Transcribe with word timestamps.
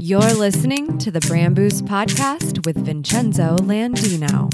You're 0.00 0.20
listening 0.34 0.96
to 0.98 1.10
the 1.10 1.20
Brand 1.20 1.56
Boost 1.56 1.84
podcast 1.84 2.64
with 2.64 2.76
Vincenzo 2.76 3.56
Landino. 3.58 4.48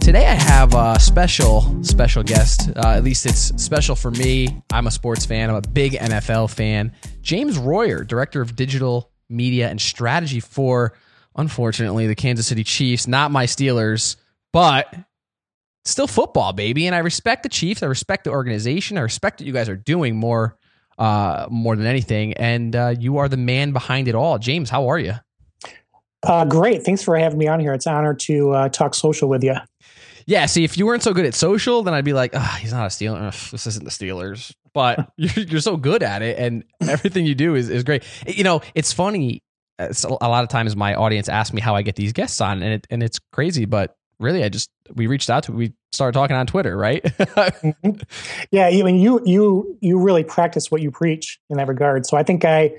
Today 0.00 0.26
I 0.26 0.34
have 0.34 0.74
a 0.74 0.98
special, 1.00 1.82
special 1.82 2.22
guest. 2.22 2.70
Uh, 2.76 2.90
at 2.90 3.02
least 3.02 3.26
it's 3.26 3.60
special 3.62 3.96
for 3.96 4.10
me. 4.12 4.62
I'm 4.72 4.86
a 4.86 4.90
sports 4.90 5.26
fan. 5.26 5.50
I'm 5.50 5.56
a 5.56 5.60
big 5.60 5.94
NFL 5.94 6.50
fan. 6.54 6.92
James 7.22 7.58
Royer, 7.58 8.04
director 8.04 8.40
of 8.40 8.54
digital 8.54 9.10
media 9.28 9.68
and 9.68 9.80
strategy 9.80 10.40
for, 10.40 10.94
unfortunately, 11.36 12.06
the 12.06 12.14
Kansas 12.14 12.46
City 12.46 12.62
Chiefs. 12.64 13.08
Not 13.08 13.30
my 13.32 13.46
Steelers, 13.46 14.16
but 14.52 14.94
still 15.84 16.06
football, 16.06 16.52
baby. 16.52 16.86
And 16.86 16.94
I 16.94 16.98
respect 16.98 17.42
the 17.42 17.48
Chiefs. 17.48 17.82
I 17.82 17.86
respect 17.86 18.24
the 18.24 18.30
organization. 18.30 18.98
I 18.98 19.02
respect 19.02 19.40
what 19.40 19.46
you 19.46 19.52
guys 19.52 19.68
are 19.68 19.76
doing 19.76 20.16
more, 20.16 20.56
uh, 20.98 21.46
more 21.50 21.76
than 21.76 21.86
anything. 21.86 22.34
And 22.34 22.74
uh, 22.74 22.94
you 22.98 23.18
are 23.18 23.28
the 23.28 23.36
man 23.36 23.72
behind 23.72 24.08
it 24.08 24.14
all. 24.14 24.38
James, 24.38 24.70
how 24.70 24.88
are 24.88 24.98
you? 24.98 25.14
Uh, 26.22 26.44
great. 26.44 26.82
Thanks 26.82 27.02
for 27.02 27.16
having 27.16 27.38
me 27.38 27.48
on 27.48 27.60
here. 27.60 27.72
It's 27.74 27.86
an 27.86 27.94
honor 27.94 28.14
to 28.14 28.50
uh, 28.52 28.68
talk 28.70 28.94
social 28.94 29.28
with 29.28 29.44
you. 29.44 29.54
Yeah. 30.26 30.46
See, 30.46 30.64
if 30.64 30.78
you 30.78 30.86
weren't 30.86 31.02
so 31.02 31.12
good 31.12 31.26
at 31.26 31.34
social, 31.34 31.82
then 31.82 31.92
I'd 31.92 32.04
be 32.04 32.14
like, 32.14 32.30
oh, 32.34 32.56
he's 32.60 32.72
not 32.72 32.84
a 32.84 32.88
Steeler. 32.88 33.28
Ugh, 33.28 33.50
this 33.50 33.66
isn't 33.66 33.84
the 33.84 33.90
Steelers. 33.90 34.54
But 34.72 35.10
you're, 35.16 35.44
you're 35.44 35.60
so 35.60 35.76
good 35.76 36.02
at 36.02 36.22
it, 36.22 36.38
and 36.38 36.64
everything 36.80 37.26
you 37.26 37.34
do 37.34 37.54
is, 37.54 37.68
is 37.68 37.84
great. 37.84 38.04
You 38.26 38.42
know, 38.42 38.62
it's 38.74 38.92
funny. 38.92 39.42
It's 39.78 40.04
a 40.04 40.08
lot 40.08 40.44
of 40.44 40.48
times 40.48 40.76
my 40.76 40.94
audience 40.94 41.28
asks 41.28 41.52
me 41.52 41.60
how 41.60 41.74
I 41.74 41.82
get 41.82 41.96
these 41.96 42.12
guests 42.12 42.40
on, 42.40 42.62
and 42.62 42.74
it, 42.74 42.86
and 42.90 43.02
it's 43.02 43.18
crazy. 43.32 43.66
But 43.66 43.94
really, 44.18 44.44
I 44.44 44.48
just 44.48 44.70
we 44.94 45.06
reached 45.06 45.30
out 45.30 45.44
to 45.44 45.52
we 45.52 45.72
started 45.92 46.12
talking 46.12 46.36
on 46.36 46.46
Twitter, 46.46 46.76
right? 46.76 47.02
mm-hmm. 47.02 47.90
Yeah, 48.50 48.66
I 48.66 48.82
mean, 48.82 48.96
you 48.96 49.20
you 49.24 49.78
you 49.80 49.98
really 49.98 50.24
practice 50.24 50.70
what 50.70 50.80
you 50.80 50.90
preach 50.90 51.40
in 51.50 51.56
that 51.58 51.68
regard. 51.68 52.06
So 52.06 52.16
I 52.16 52.22
think 52.22 52.44
I 52.44 52.72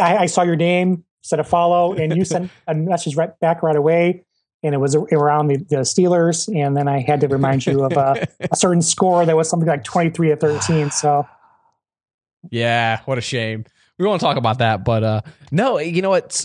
I, 0.00 0.18
I 0.18 0.26
saw 0.26 0.42
your 0.42 0.56
name, 0.56 1.04
said 1.22 1.40
a 1.40 1.44
follow, 1.44 1.92
and 1.94 2.16
you 2.16 2.24
sent 2.24 2.50
a 2.66 2.74
message 2.74 3.16
right 3.16 3.38
back 3.40 3.62
right 3.62 3.76
away 3.76 4.24
and 4.62 4.74
it 4.74 4.78
was 4.78 4.94
around 4.94 5.48
the, 5.48 5.56
the, 5.56 5.76
Steelers. 5.78 6.52
And 6.54 6.76
then 6.76 6.88
I 6.88 7.00
had 7.00 7.20
to 7.20 7.28
remind 7.28 7.64
you 7.66 7.84
of 7.84 7.92
a, 7.92 8.26
a, 8.50 8.56
certain 8.56 8.82
score 8.82 9.24
that 9.24 9.36
was 9.36 9.48
something 9.48 9.68
like 9.68 9.84
23 9.84 10.30
to 10.30 10.36
13. 10.36 10.90
So, 10.90 11.28
yeah, 12.50 13.00
what 13.04 13.18
a 13.18 13.20
shame. 13.20 13.64
We 13.98 14.06
won't 14.06 14.20
talk 14.20 14.36
about 14.36 14.58
that, 14.58 14.84
but 14.84 15.02
uh, 15.02 15.20
no, 15.50 15.78
you 15.78 16.02
know 16.02 16.10
what? 16.10 16.44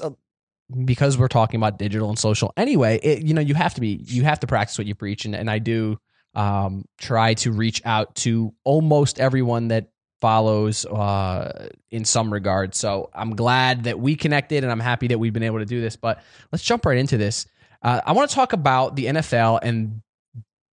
Because 0.86 1.18
we're 1.18 1.28
talking 1.28 1.60
about 1.60 1.78
digital 1.78 2.10
and 2.10 2.18
social 2.18 2.54
anyway, 2.58 3.00
it, 3.04 3.24
you 3.24 3.34
know, 3.34 3.42
you 3.42 3.54
have 3.54 3.74
to 3.76 3.82
be, 3.82 4.00
you 4.06 4.24
have 4.24 4.40
to 4.40 4.48
practice 4.48 4.78
what 4.78 4.88
you 4.88 4.96
preach. 4.96 5.26
And, 5.26 5.36
and 5.36 5.50
I 5.50 5.60
do 5.60 6.00
um, 6.36 6.86
try 7.00 7.34
to 7.36 7.52
reach 7.52 7.82
out 7.86 8.16
to 8.16 8.54
almost 8.64 9.20
everyone 9.20 9.68
that 9.68 9.90
follows 10.22 10.86
uh, 10.86 11.68
in 11.92 12.06
some 12.06 12.32
regard. 12.32 12.74
So 12.76 13.10
I'm 13.14 13.36
glad 13.36 13.84
that 13.84 14.00
we 14.00 14.16
connected 14.16 14.64
and 14.64 14.72
I'm 14.72 14.80
happy 14.80 15.08
that 15.10 15.20
we've 15.20 15.34
been 15.34 15.44
able 15.44 15.60
to 15.60 15.66
do 15.66 15.82
this. 15.82 15.98
But 15.98 16.24
let's 16.52 16.64
jump 16.64 16.86
right 16.86 16.98
into 16.98 17.18
this. 17.18 17.46
Uh, 17.82 18.00
I 18.06 18.14
want 18.14 18.30
to 18.30 18.36
talk 18.36 18.54
about 18.54 18.96
the 18.96 19.08
NFL 19.08 19.60
and 19.62 20.02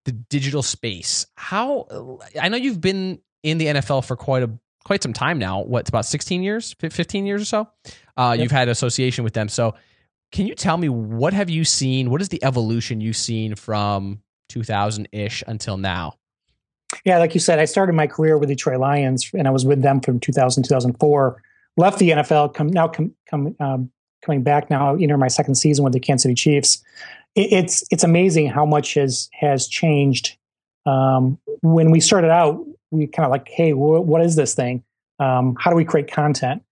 the 0.05 0.13
digital 0.13 0.63
space. 0.63 1.27
How 1.35 2.21
I 2.41 2.49
know 2.49 2.57
you've 2.57 2.81
been 2.81 3.21
in 3.43 3.59
the 3.59 3.67
NFL 3.67 4.05
for 4.07 4.17
quite 4.17 4.45
a 4.45 4.51
quite 4.85 5.03
some 5.03 5.13
time 5.13 5.39
now. 5.39 5.63
What, 5.63 5.89
about 5.89 6.07
16 6.07 6.43
years, 6.43 6.75
15 6.81 7.27
years 7.27 7.43
or 7.43 7.45
so? 7.45 7.69
Uh, 8.21 8.33
yep. 8.33 8.43
You've 8.43 8.53
had 8.53 8.69
association 8.69 9.25
with 9.25 9.33
them. 9.33 9.49
So, 9.49 9.75
can 10.31 10.47
you 10.47 10.55
tell 10.55 10.77
me 10.77 10.89
what 10.89 11.33
have 11.33 11.49
you 11.49 11.65
seen? 11.65 12.11
What 12.11 12.21
is 12.21 12.29
the 12.29 12.43
evolution 12.45 13.01
you've 13.01 13.17
seen 13.17 13.57
from 13.57 14.21
2000 14.51 15.09
ish 15.11 15.43
until 15.47 15.77
now? 15.77 16.15
Yeah, 17.05 17.19
like 17.19 17.35
you 17.35 17.41
said, 17.41 17.59
I 17.59 17.65
started 17.65 17.95
my 17.95 18.07
career 18.07 18.37
with 18.37 18.49
the 18.49 18.55
Detroit 18.55 18.81
Lions, 18.81 19.31
and 19.33 19.49
I 19.49 19.51
was 19.51 19.65
with 19.65 19.83
them 19.83 20.01
from 20.01 20.21
2000 20.21 20.65
2004. 20.65 21.43
Left 21.77 21.99
the 21.99 22.11
NFL, 22.11 22.53
come 22.53 22.67
now 22.69 22.89
come 22.89 23.15
come 23.29 23.57
um, 23.59 23.91
coming 24.23 24.43
back 24.43 24.69
now, 24.71 24.95
you 24.95 25.07
know, 25.07 25.17
my 25.17 25.29
second 25.29 25.55
season 25.55 25.85
with 25.85 25.93
the 25.93 26.01
Kansas 26.01 26.25
City 26.25 26.35
Chiefs. 26.35 26.83
It, 27.35 27.53
it's 27.53 27.85
it's 27.91 28.05
amazing 28.05 28.49
how 28.49 28.67
much 28.67 28.95
has 28.95 29.31
has 29.33 29.67
changed. 29.67 30.37
Um, 30.85 31.39
when 31.63 31.91
we 31.91 32.01
started 32.01 32.31
out, 32.31 32.65
we 32.91 33.07
kind 33.07 33.25
of 33.25 33.31
like, 33.31 33.49
hey, 33.49 33.71
wh- 33.71 34.05
what 34.07 34.23
is 34.23 34.37
this 34.37 34.55
thing? 34.55 34.83
Um, 35.19 35.57
how 35.59 35.71
do 35.71 35.77
we 35.77 35.85
create 35.85 36.11
content? 36.11 36.63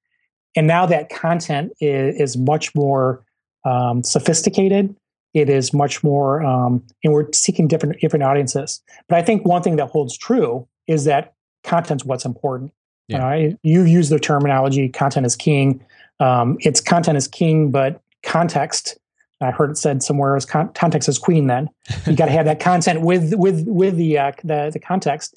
And 0.56 0.66
now 0.66 0.86
that 0.86 1.08
content 1.08 1.72
is, 1.80 2.20
is 2.20 2.36
much 2.36 2.74
more 2.74 3.24
um, 3.64 4.02
sophisticated. 4.02 4.94
It 5.34 5.48
is 5.48 5.72
much 5.74 6.02
more, 6.02 6.42
um, 6.42 6.82
and 7.04 7.12
we're 7.12 7.26
seeking 7.32 7.68
different 7.68 8.00
different 8.00 8.22
audiences. 8.22 8.82
But 9.08 9.18
I 9.18 9.22
think 9.22 9.44
one 9.44 9.62
thing 9.62 9.76
that 9.76 9.90
holds 9.90 10.16
true 10.16 10.66
is 10.86 11.04
that 11.04 11.34
content's 11.64 12.04
what's 12.04 12.24
important. 12.24 12.72
Yeah. 13.08 13.18
Right? 13.18 13.58
You 13.62 13.82
use 13.82 14.08
the 14.08 14.18
terminology 14.18 14.88
"content 14.88 15.26
is 15.26 15.36
king." 15.36 15.84
Um, 16.20 16.56
it's 16.60 16.80
content 16.80 17.18
is 17.18 17.28
king, 17.28 17.70
but 17.70 18.00
context. 18.22 18.98
I 19.40 19.52
heard 19.52 19.70
it 19.70 19.78
said 19.78 20.02
somewhere 20.02 20.34
as 20.34 20.44
con- 20.44 20.72
context 20.72 21.08
is 21.08 21.18
queen. 21.18 21.46
Then 21.46 21.68
you 22.06 22.16
got 22.16 22.26
to 22.26 22.32
have 22.32 22.46
that 22.46 22.58
content 22.58 23.02
with 23.02 23.34
with 23.34 23.64
with 23.66 23.96
the 23.96 24.18
uh, 24.18 24.32
the, 24.42 24.70
the 24.72 24.80
context, 24.80 25.36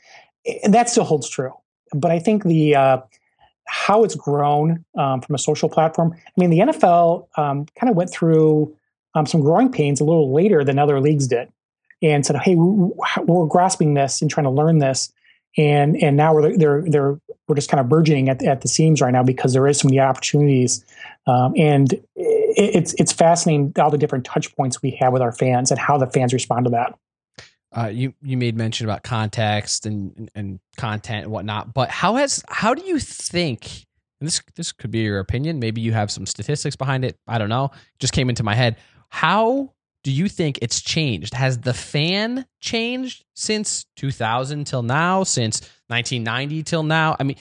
and 0.63 0.73
that 0.73 0.89
still 0.89 1.03
holds 1.03 1.29
true. 1.29 1.53
But 1.93 2.11
I 2.11 2.19
think 2.19 2.43
the 2.43 2.75
uh, 2.75 2.97
how 3.71 4.03
it's 4.03 4.15
grown 4.15 4.83
um, 4.97 5.21
from 5.21 5.35
a 5.35 5.37
social 5.37 5.69
platform. 5.69 6.13
I 6.13 6.31
mean, 6.37 6.49
the 6.49 6.59
NFL 6.59 7.27
um, 7.37 7.65
kind 7.79 7.89
of 7.89 7.95
went 7.95 8.11
through 8.11 8.75
um, 9.15 9.25
some 9.25 9.41
growing 9.41 9.71
pains 9.71 10.01
a 10.01 10.03
little 10.03 10.33
later 10.33 10.63
than 10.63 10.77
other 10.77 10.99
leagues 10.99 11.27
did, 11.27 11.49
and 12.01 12.25
said, 12.25 12.35
"Hey, 12.37 12.55
we're 12.55 13.45
grasping 13.47 13.93
this 13.93 14.21
and 14.21 14.29
trying 14.29 14.45
to 14.45 14.51
learn 14.51 14.79
this." 14.79 15.11
and 15.57 15.97
and 15.97 16.15
now 16.15 16.33
we're 16.33 16.57
they're 16.57 16.83
they're 16.87 17.19
we're 17.47 17.55
just 17.55 17.69
kind 17.69 17.81
of 17.81 17.89
burgeoning 17.89 18.29
at, 18.29 18.41
at 18.43 18.61
the 18.61 18.67
seams 18.67 19.01
right 19.01 19.11
now 19.11 19.23
because 19.23 19.53
there 19.53 19.67
is 19.67 19.79
so 19.79 19.87
many 19.87 19.99
opportunities, 19.99 20.85
um, 21.27 21.53
and 21.57 21.93
it, 21.93 22.01
it's 22.15 22.93
it's 22.93 23.11
fascinating 23.11 23.73
all 23.77 23.89
the 23.89 23.97
different 23.97 24.25
touch 24.25 24.55
points 24.55 24.81
we 24.81 24.91
have 24.91 25.11
with 25.11 25.21
our 25.21 25.31
fans 25.31 25.71
and 25.71 25.79
how 25.79 25.97
the 25.97 26.07
fans 26.07 26.33
respond 26.33 26.65
to 26.65 26.71
that. 26.71 26.97
Uh, 27.75 27.87
you 27.87 28.13
you 28.21 28.37
made 28.37 28.55
mention 28.55 28.85
about 28.85 29.03
context 29.03 29.85
and 29.85 30.29
and 30.35 30.59
content 30.77 31.23
and 31.23 31.31
whatnot, 31.31 31.73
but 31.73 31.89
how 31.89 32.15
has 32.15 32.43
how 32.49 32.73
do 32.73 32.83
you 32.85 32.99
think? 32.99 33.85
And 34.19 34.27
this 34.27 34.41
this 34.55 34.71
could 34.71 34.91
be 34.91 34.99
your 34.99 35.19
opinion. 35.19 35.59
Maybe 35.59 35.81
you 35.81 35.93
have 35.93 36.11
some 36.11 36.25
statistics 36.25 36.75
behind 36.75 37.05
it. 37.05 37.17
I 37.27 37.37
don't 37.37 37.49
know. 37.49 37.71
Just 37.99 38.13
came 38.13 38.29
into 38.29 38.43
my 38.43 38.55
head. 38.55 38.77
How 39.09 39.73
do 40.03 40.11
you 40.11 40.27
think 40.27 40.59
it's 40.61 40.81
changed? 40.81 41.33
Has 41.33 41.59
the 41.59 41.73
fan 41.73 42.45
changed 42.59 43.23
since 43.35 43.85
2000 43.97 44.65
till 44.65 44.81
now, 44.81 45.23
since 45.23 45.61
1990 45.87 46.63
till 46.63 46.83
now? 46.83 47.15
I 47.19 47.23
mean, 47.23 47.37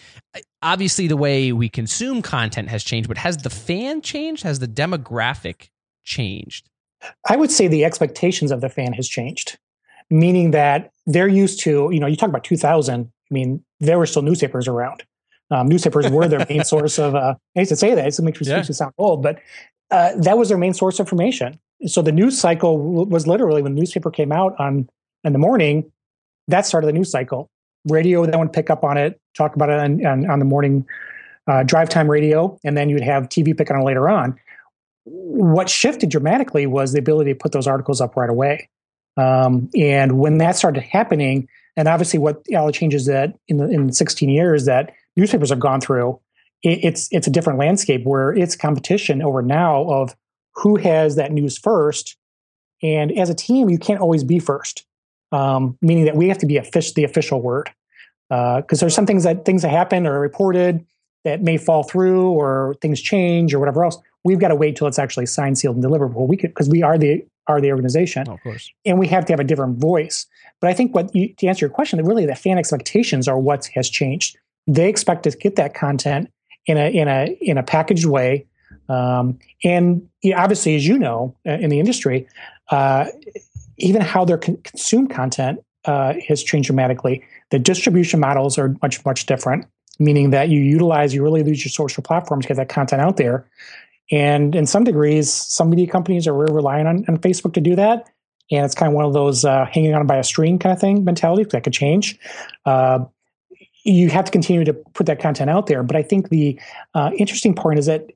obviously 0.62 1.06
the 1.06 1.16
way 1.16 1.52
we 1.52 1.68
consume 1.68 2.22
content 2.22 2.68
has 2.68 2.84
changed, 2.84 3.08
but 3.08 3.18
has 3.18 3.38
the 3.38 3.50
fan 3.50 4.02
changed? 4.02 4.42
Has 4.42 4.58
the 4.58 4.68
demographic 4.68 5.70
changed? 6.04 6.68
I 7.28 7.36
would 7.36 7.50
say 7.50 7.66
the 7.66 7.84
expectations 7.84 8.50
of 8.50 8.60
the 8.60 8.68
fan 8.68 8.92
has 8.92 9.08
changed, 9.08 9.58
meaning 10.10 10.50
that 10.52 10.90
they're 11.06 11.28
used 11.28 11.60
to, 11.60 11.88
you 11.92 12.00
know, 12.00 12.06
you 12.06 12.16
talk 12.16 12.28
about 12.28 12.44
2000, 12.44 13.04
I 13.04 13.34
mean, 13.34 13.64
there 13.78 13.98
were 13.98 14.06
still 14.06 14.22
newspapers 14.22 14.68
around. 14.68 15.04
Um, 15.50 15.68
newspapers 15.68 16.08
were 16.10 16.28
their 16.28 16.46
main 16.48 16.64
source 16.72 16.98
of, 16.98 17.14
uh, 17.14 17.34
I 17.56 17.60
hate 17.60 17.68
to 17.68 17.76
say 17.76 17.94
that, 17.94 18.06
it 18.06 18.22
makes 18.22 18.40
me 18.40 18.46
yeah. 18.46 18.62
sound 18.62 18.92
old, 18.98 19.22
but 19.22 19.40
uh, 19.90 20.12
that 20.16 20.38
was 20.38 20.48
their 20.48 20.58
main 20.58 20.74
source 20.74 20.98
of 21.00 21.06
information 21.06 21.58
so 21.86 22.02
the 22.02 22.12
news 22.12 22.38
cycle 22.38 22.78
was 22.78 23.26
literally 23.26 23.62
when 23.62 23.74
the 23.74 23.80
newspaper 23.80 24.10
came 24.10 24.32
out 24.32 24.54
on 24.58 24.88
in 25.24 25.32
the 25.32 25.38
morning 25.38 25.90
that 26.48 26.66
started 26.66 26.86
the 26.86 26.92
news 26.92 27.10
cycle 27.10 27.48
radio 27.88 28.26
then 28.26 28.38
would 28.38 28.52
pick 28.52 28.70
up 28.70 28.84
on 28.84 28.96
it 28.96 29.18
talk 29.36 29.54
about 29.54 29.70
it 29.70 29.78
on, 29.78 30.04
on, 30.04 30.30
on 30.30 30.38
the 30.38 30.44
morning 30.44 30.86
uh, 31.46 31.62
drive 31.62 31.88
time 31.88 32.10
radio 32.10 32.58
and 32.64 32.76
then 32.76 32.88
you'd 32.88 33.02
have 33.02 33.28
tv 33.28 33.56
pick 33.56 33.70
on 33.70 33.80
it 33.80 33.84
later 33.84 34.08
on 34.08 34.38
what 35.04 35.70
shifted 35.70 36.10
dramatically 36.10 36.66
was 36.66 36.92
the 36.92 36.98
ability 36.98 37.32
to 37.32 37.38
put 37.38 37.52
those 37.52 37.66
articles 37.66 38.00
up 38.00 38.16
right 38.16 38.30
away 38.30 38.68
um, 39.16 39.68
and 39.76 40.18
when 40.18 40.38
that 40.38 40.56
started 40.56 40.82
happening 40.82 41.48
and 41.76 41.88
obviously 41.88 42.18
what 42.18 42.42
all 42.56 42.66
the 42.66 42.72
changes 42.72 43.06
that 43.06 43.38
in 43.48 43.58
the 43.58 43.68
in 43.68 43.92
16 43.92 44.28
years 44.28 44.64
that 44.66 44.92
newspapers 45.16 45.50
have 45.50 45.60
gone 45.60 45.80
through 45.80 46.20
it, 46.62 46.80
it's 46.82 47.08
it's 47.10 47.26
a 47.26 47.30
different 47.30 47.58
landscape 47.58 48.04
where 48.04 48.32
it's 48.32 48.56
competition 48.56 49.22
over 49.22 49.42
now 49.42 49.88
of 49.88 50.14
who 50.54 50.76
has 50.76 51.16
that 51.16 51.32
news 51.32 51.58
first. 51.58 52.16
And 52.82 53.16
as 53.18 53.28
a 53.30 53.34
team, 53.34 53.68
you 53.68 53.78
can't 53.78 54.00
always 54.00 54.24
be 54.24 54.38
first, 54.38 54.84
um, 55.32 55.76
meaning 55.82 56.06
that 56.06 56.16
we 56.16 56.28
have 56.28 56.38
to 56.38 56.46
be 56.46 56.58
the 56.58 57.04
official 57.04 57.40
word. 57.40 57.70
Because 58.28 58.78
uh, 58.78 58.80
there's 58.80 58.94
some 58.94 59.06
things 59.06 59.24
that 59.24 59.44
things 59.44 59.62
that 59.62 59.70
happen 59.70 60.06
or 60.06 60.14
are 60.14 60.20
reported 60.20 60.86
that 61.24 61.42
may 61.42 61.58
fall 61.58 61.82
through, 61.82 62.30
or 62.30 62.76
things 62.80 63.00
change, 63.00 63.52
or 63.52 63.58
whatever 63.58 63.84
else. 63.84 63.98
We've 64.24 64.38
got 64.38 64.48
to 64.48 64.54
wait 64.54 64.76
till 64.76 64.86
it's 64.86 64.98
actually 64.98 65.26
signed, 65.26 65.58
sealed, 65.58 65.76
and 65.76 65.84
deliverable. 65.84 66.28
We 66.28 66.36
could 66.36 66.50
because 66.50 66.68
we 66.68 66.82
are 66.82 66.96
the 66.96 67.24
are 67.50 67.60
the 67.60 67.70
organization, 67.70 68.24
oh, 68.28 68.34
of 68.34 68.42
course, 68.42 68.70
and 68.84 68.98
we 68.98 69.06
have 69.08 69.24
to 69.26 69.32
have 69.32 69.40
a 69.40 69.44
different 69.44 69.78
voice. 69.78 70.26
But 70.60 70.70
I 70.70 70.74
think 70.74 70.94
what 70.94 71.14
you, 71.14 71.34
to 71.34 71.46
answer 71.46 71.66
your 71.66 71.74
question, 71.74 71.98
that 71.98 72.04
really 72.04 72.26
the 72.26 72.34
fan 72.34 72.58
expectations 72.58 73.28
are 73.28 73.38
what 73.38 73.66
has 73.74 73.88
changed. 73.88 74.36
They 74.66 74.88
expect 74.88 75.24
to 75.24 75.30
get 75.30 75.56
that 75.56 75.74
content 75.74 76.30
in 76.66 76.76
a 76.76 76.90
in 76.90 77.08
a 77.08 77.36
in 77.40 77.58
a 77.58 77.62
packaged 77.62 78.06
way 78.06 78.46
um, 78.90 79.38
and 79.64 80.08
obviously, 80.36 80.74
as 80.74 80.86
you 80.86 80.98
know, 80.98 81.36
uh, 81.46 81.52
in 81.52 81.70
the 81.70 81.78
industry, 81.78 82.26
uh, 82.70 83.06
even 83.78 84.02
how 84.02 84.24
they're 84.24 84.38
con- 84.38 84.58
consume 84.64 85.06
content 85.06 85.60
uh, 85.84 86.14
has 86.26 86.42
changed 86.42 86.66
dramatically. 86.66 87.22
The 87.50 87.58
distribution 87.58 88.18
models 88.18 88.58
are 88.58 88.74
much, 88.82 89.04
much 89.04 89.26
different, 89.26 89.66
meaning 90.00 90.30
that 90.30 90.48
you 90.48 90.60
utilize, 90.60 91.14
you 91.14 91.22
really 91.22 91.44
use 91.44 91.64
your 91.64 91.70
social 91.70 92.02
platforms 92.02 92.44
to 92.44 92.48
get 92.48 92.56
that 92.56 92.68
content 92.68 93.00
out 93.00 93.16
there. 93.16 93.48
And 94.10 94.54
in 94.54 94.66
some 94.66 94.84
degrees, 94.84 95.32
some 95.32 95.70
media 95.70 95.86
companies 95.86 96.26
are 96.26 96.34
really 96.34 96.52
relying 96.52 96.86
on, 96.86 97.04
on 97.08 97.18
Facebook 97.18 97.54
to 97.54 97.60
do 97.60 97.76
that. 97.76 98.08
And 98.50 98.64
it's 98.64 98.74
kind 98.74 98.90
of 98.90 98.96
one 98.96 99.04
of 99.04 99.12
those 99.12 99.44
uh, 99.44 99.66
hanging 99.66 99.94
on 99.94 100.06
by 100.06 100.16
a 100.16 100.24
string 100.24 100.58
kind 100.58 100.72
of 100.72 100.80
thing 100.80 101.04
mentality 101.04 101.44
that 101.44 101.62
could 101.62 101.72
change. 101.72 102.18
Uh, 102.66 103.04
you 103.84 104.10
have 104.10 104.24
to 104.24 104.32
continue 104.32 104.64
to 104.64 104.74
put 104.74 105.06
that 105.06 105.20
content 105.20 105.50
out 105.50 105.66
there. 105.66 105.82
But 105.82 105.96
I 105.96 106.02
think 106.02 106.28
the 106.28 106.60
uh, 106.94 107.10
interesting 107.16 107.54
point 107.54 107.78
is 107.78 107.86
that 107.86 108.10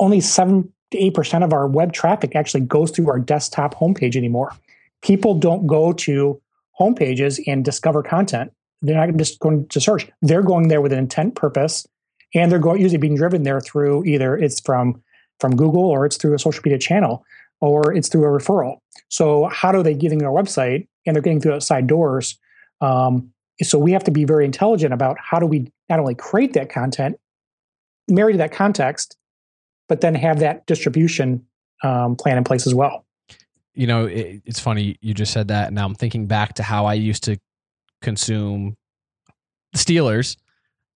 only 0.00 0.20
seven 0.20 0.72
to 0.90 0.98
eight 0.98 1.14
percent 1.14 1.44
of 1.44 1.52
our 1.52 1.66
web 1.66 1.92
traffic 1.92 2.34
actually 2.34 2.62
goes 2.62 2.90
through 2.90 3.08
our 3.08 3.18
desktop 3.18 3.74
homepage 3.74 4.16
anymore. 4.16 4.52
People 5.02 5.38
don't 5.38 5.66
go 5.66 5.92
to 5.92 6.40
homepages 6.78 7.40
and 7.46 7.64
discover 7.64 8.02
content. 8.02 8.52
They're 8.82 9.06
not 9.06 9.16
just 9.16 9.38
going 9.38 9.68
to 9.68 9.80
search. 9.80 10.10
They're 10.20 10.42
going 10.42 10.68
there 10.68 10.80
with 10.80 10.92
an 10.92 10.98
intent 10.98 11.34
purpose, 11.34 11.86
and 12.34 12.50
they're 12.50 12.58
going 12.58 12.80
usually 12.80 12.98
being 12.98 13.16
driven 13.16 13.44
there 13.44 13.60
through 13.60 14.04
either 14.04 14.36
it's 14.36 14.60
from 14.60 15.02
from 15.40 15.56
Google 15.56 15.84
or 15.84 16.06
it's 16.06 16.16
through 16.16 16.34
a 16.34 16.38
social 16.38 16.62
media 16.64 16.78
channel 16.78 17.24
or 17.60 17.92
it's 17.92 18.08
through 18.08 18.24
a 18.24 18.38
referral. 18.38 18.78
So 19.08 19.46
how 19.46 19.72
do 19.72 19.82
they 19.82 19.94
get 19.94 20.12
in 20.12 20.24
our 20.24 20.32
website 20.32 20.86
and 21.06 21.14
they're 21.14 21.22
getting 21.22 21.40
through 21.40 21.54
outside 21.54 21.86
doors? 21.86 22.38
Um, 22.80 23.32
so 23.62 23.78
we 23.78 23.92
have 23.92 24.04
to 24.04 24.10
be 24.10 24.24
very 24.24 24.44
intelligent 24.44 24.92
about 24.92 25.16
how 25.18 25.38
do 25.38 25.46
we 25.46 25.72
not 25.88 25.98
only 25.98 26.14
create 26.14 26.52
that 26.54 26.70
content, 26.70 27.16
marry 28.08 28.32
to 28.32 28.38
that 28.38 28.52
context, 28.52 29.16
but 29.88 30.00
then 30.00 30.14
have 30.14 30.40
that 30.40 30.66
distribution 30.66 31.46
um, 31.82 32.16
plan 32.16 32.36
in 32.36 32.44
place 32.44 32.66
as 32.66 32.74
well. 32.74 33.04
You 33.74 33.86
know, 33.86 34.06
it, 34.06 34.42
it's 34.44 34.60
funny 34.60 34.98
you 35.00 35.14
just 35.14 35.32
said 35.32 35.48
that. 35.48 35.72
Now 35.72 35.86
I'm 35.86 35.94
thinking 35.94 36.26
back 36.26 36.54
to 36.54 36.62
how 36.62 36.86
I 36.86 36.94
used 36.94 37.24
to 37.24 37.38
consume 38.02 38.76
Steelers. 39.74 40.36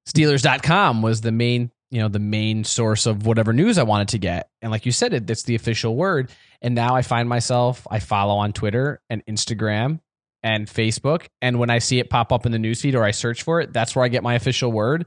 Steelers.com 0.08 1.02
was 1.02 1.20
the 1.20 1.32
main, 1.32 1.70
you 1.90 2.00
know, 2.00 2.08
the 2.08 2.18
main 2.20 2.64
source 2.64 3.06
of 3.06 3.26
whatever 3.26 3.52
news 3.52 3.76
I 3.76 3.82
wanted 3.82 4.08
to 4.08 4.18
get. 4.18 4.48
And 4.62 4.70
like 4.70 4.86
you 4.86 4.92
said, 4.92 5.12
it, 5.12 5.28
it's 5.28 5.42
the 5.42 5.56
official 5.56 5.96
word. 5.96 6.30
And 6.62 6.74
now 6.74 6.94
I 6.94 7.02
find 7.02 7.28
myself, 7.28 7.86
I 7.90 7.98
follow 7.98 8.36
on 8.36 8.52
Twitter 8.52 9.00
and 9.10 9.24
Instagram 9.26 10.00
and 10.42 10.66
Facebook. 10.66 11.26
And 11.42 11.58
when 11.58 11.68
I 11.68 11.78
see 11.78 11.98
it 11.98 12.08
pop 12.08 12.32
up 12.32 12.46
in 12.46 12.52
the 12.52 12.58
newsfeed 12.58 12.94
or 12.94 13.02
I 13.02 13.10
search 13.10 13.42
for 13.42 13.60
it, 13.60 13.72
that's 13.72 13.96
where 13.96 14.04
I 14.04 14.08
get 14.08 14.22
my 14.22 14.34
official 14.34 14.70
word. 14.70 15.06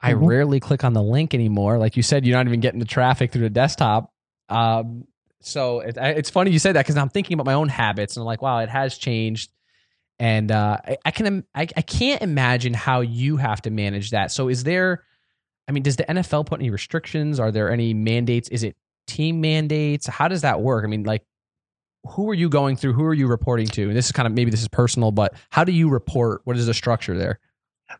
I 0.00 0.12
mm-hmm. 0.12 0.24
rarely 0.24 0.60
click 0.60 0.84
on 0.84 0.92
the 0.92 1.02
link 1.02 1.34
anymore. 1.34 1.78
Like 1.78 1.96
you 1.96 2.02
said, 2.02 2.26
you're 2.26 2.36
not 2.36 2.46
even 2.46 2.60
getting 2.60 2.78
the 2.78 2.86
traffic 2.86 3.32
through 3.32 3.42
the 3.42 3.50
desktop. 3.50 4.12
Um, 4.48 5.04
so 5.40 5.80
it, 5.80 5.96
it's 5.96 6.30
funny 6.30 6.50
you 6.50 6.58
said 6.58 6.74
that 6.76 6.84
because 6.84 6.96
I'm 6.96 7.08
thinking 7.08 7.34
about 7.34 7.46
my 7.46 7.54
own 7.54 7.68
habits 7.68 8.16
and 8.16 8.22
I'm 8.22 8.26
like, 8.26 8.42
wow, 8.42 8.58
it 8.58 8.68
has 8.68 8.98
changed. 8.98 9.50
And 10.18 10.50
uh, 10.52 10.78
I, 10.84 10.96
I, 11.06 11.10
can 11.10 11.44
I, 11.54 11.62
I 11.62 11.82
can't 11.82 12.22
imagine 12.22 12.74
how 12.74 13.00
you 13.00 13.36
have 13.38 13.62
to 13.62 13.70
manage 13.70 14.10
that. 14.10 14.30
So 14.30 14.48
is 14.48 14.64
there? 14.64 15.04
I 15.68 15.72
mean, 15.72 15.82
does 15.82 15.96
the 15.96 16.04
NFL 16.04 16.46
put 16.46 16.60
any 16.60 16.70
restrictions? 16.70 17.38
Are 17.38 17.52
there 17.52 17.70
any 17.70 17.92
mandates? 17.92 18.48
Is 18.48 18.62
it 18.62 18.76
team 19.06 19.40
mandates? 19.40 20.06
How 20.06 20.26
does 20.28 20.42
that 20.42 20.60
work? 20.60 20.84
I 20.84 20.88
mean, 20.88 21.04
like 21.04 21.24
who 22.06 22.28
are 22.30 22.34
you 22.34 22.48
going 22.48 22.76
through? 22.76 22.94
Who 22.94 23.04
are 23.04 23.14
you 23.14 23.26
reporting 23.26 23.66
to? 23.68 23.82
And 23.88 23.96
this 23.96 24.06
is 24.06 24.12
kind 24.12 24.26
of 24.26 24.32
maybe 24.32 24.50
this 24.50 24.62
is 24.62 24.68
personal, 24.68 25.10
but 25.10 25.34
how 25.50 25.64
do 25.64 25.72
you 25.72 25.88
report? 25.88 26.40
What 26.44 26.56
is 26.56 26.66
the 26.66 26.74
structure 26.74 27.16
there? 27.16 27.38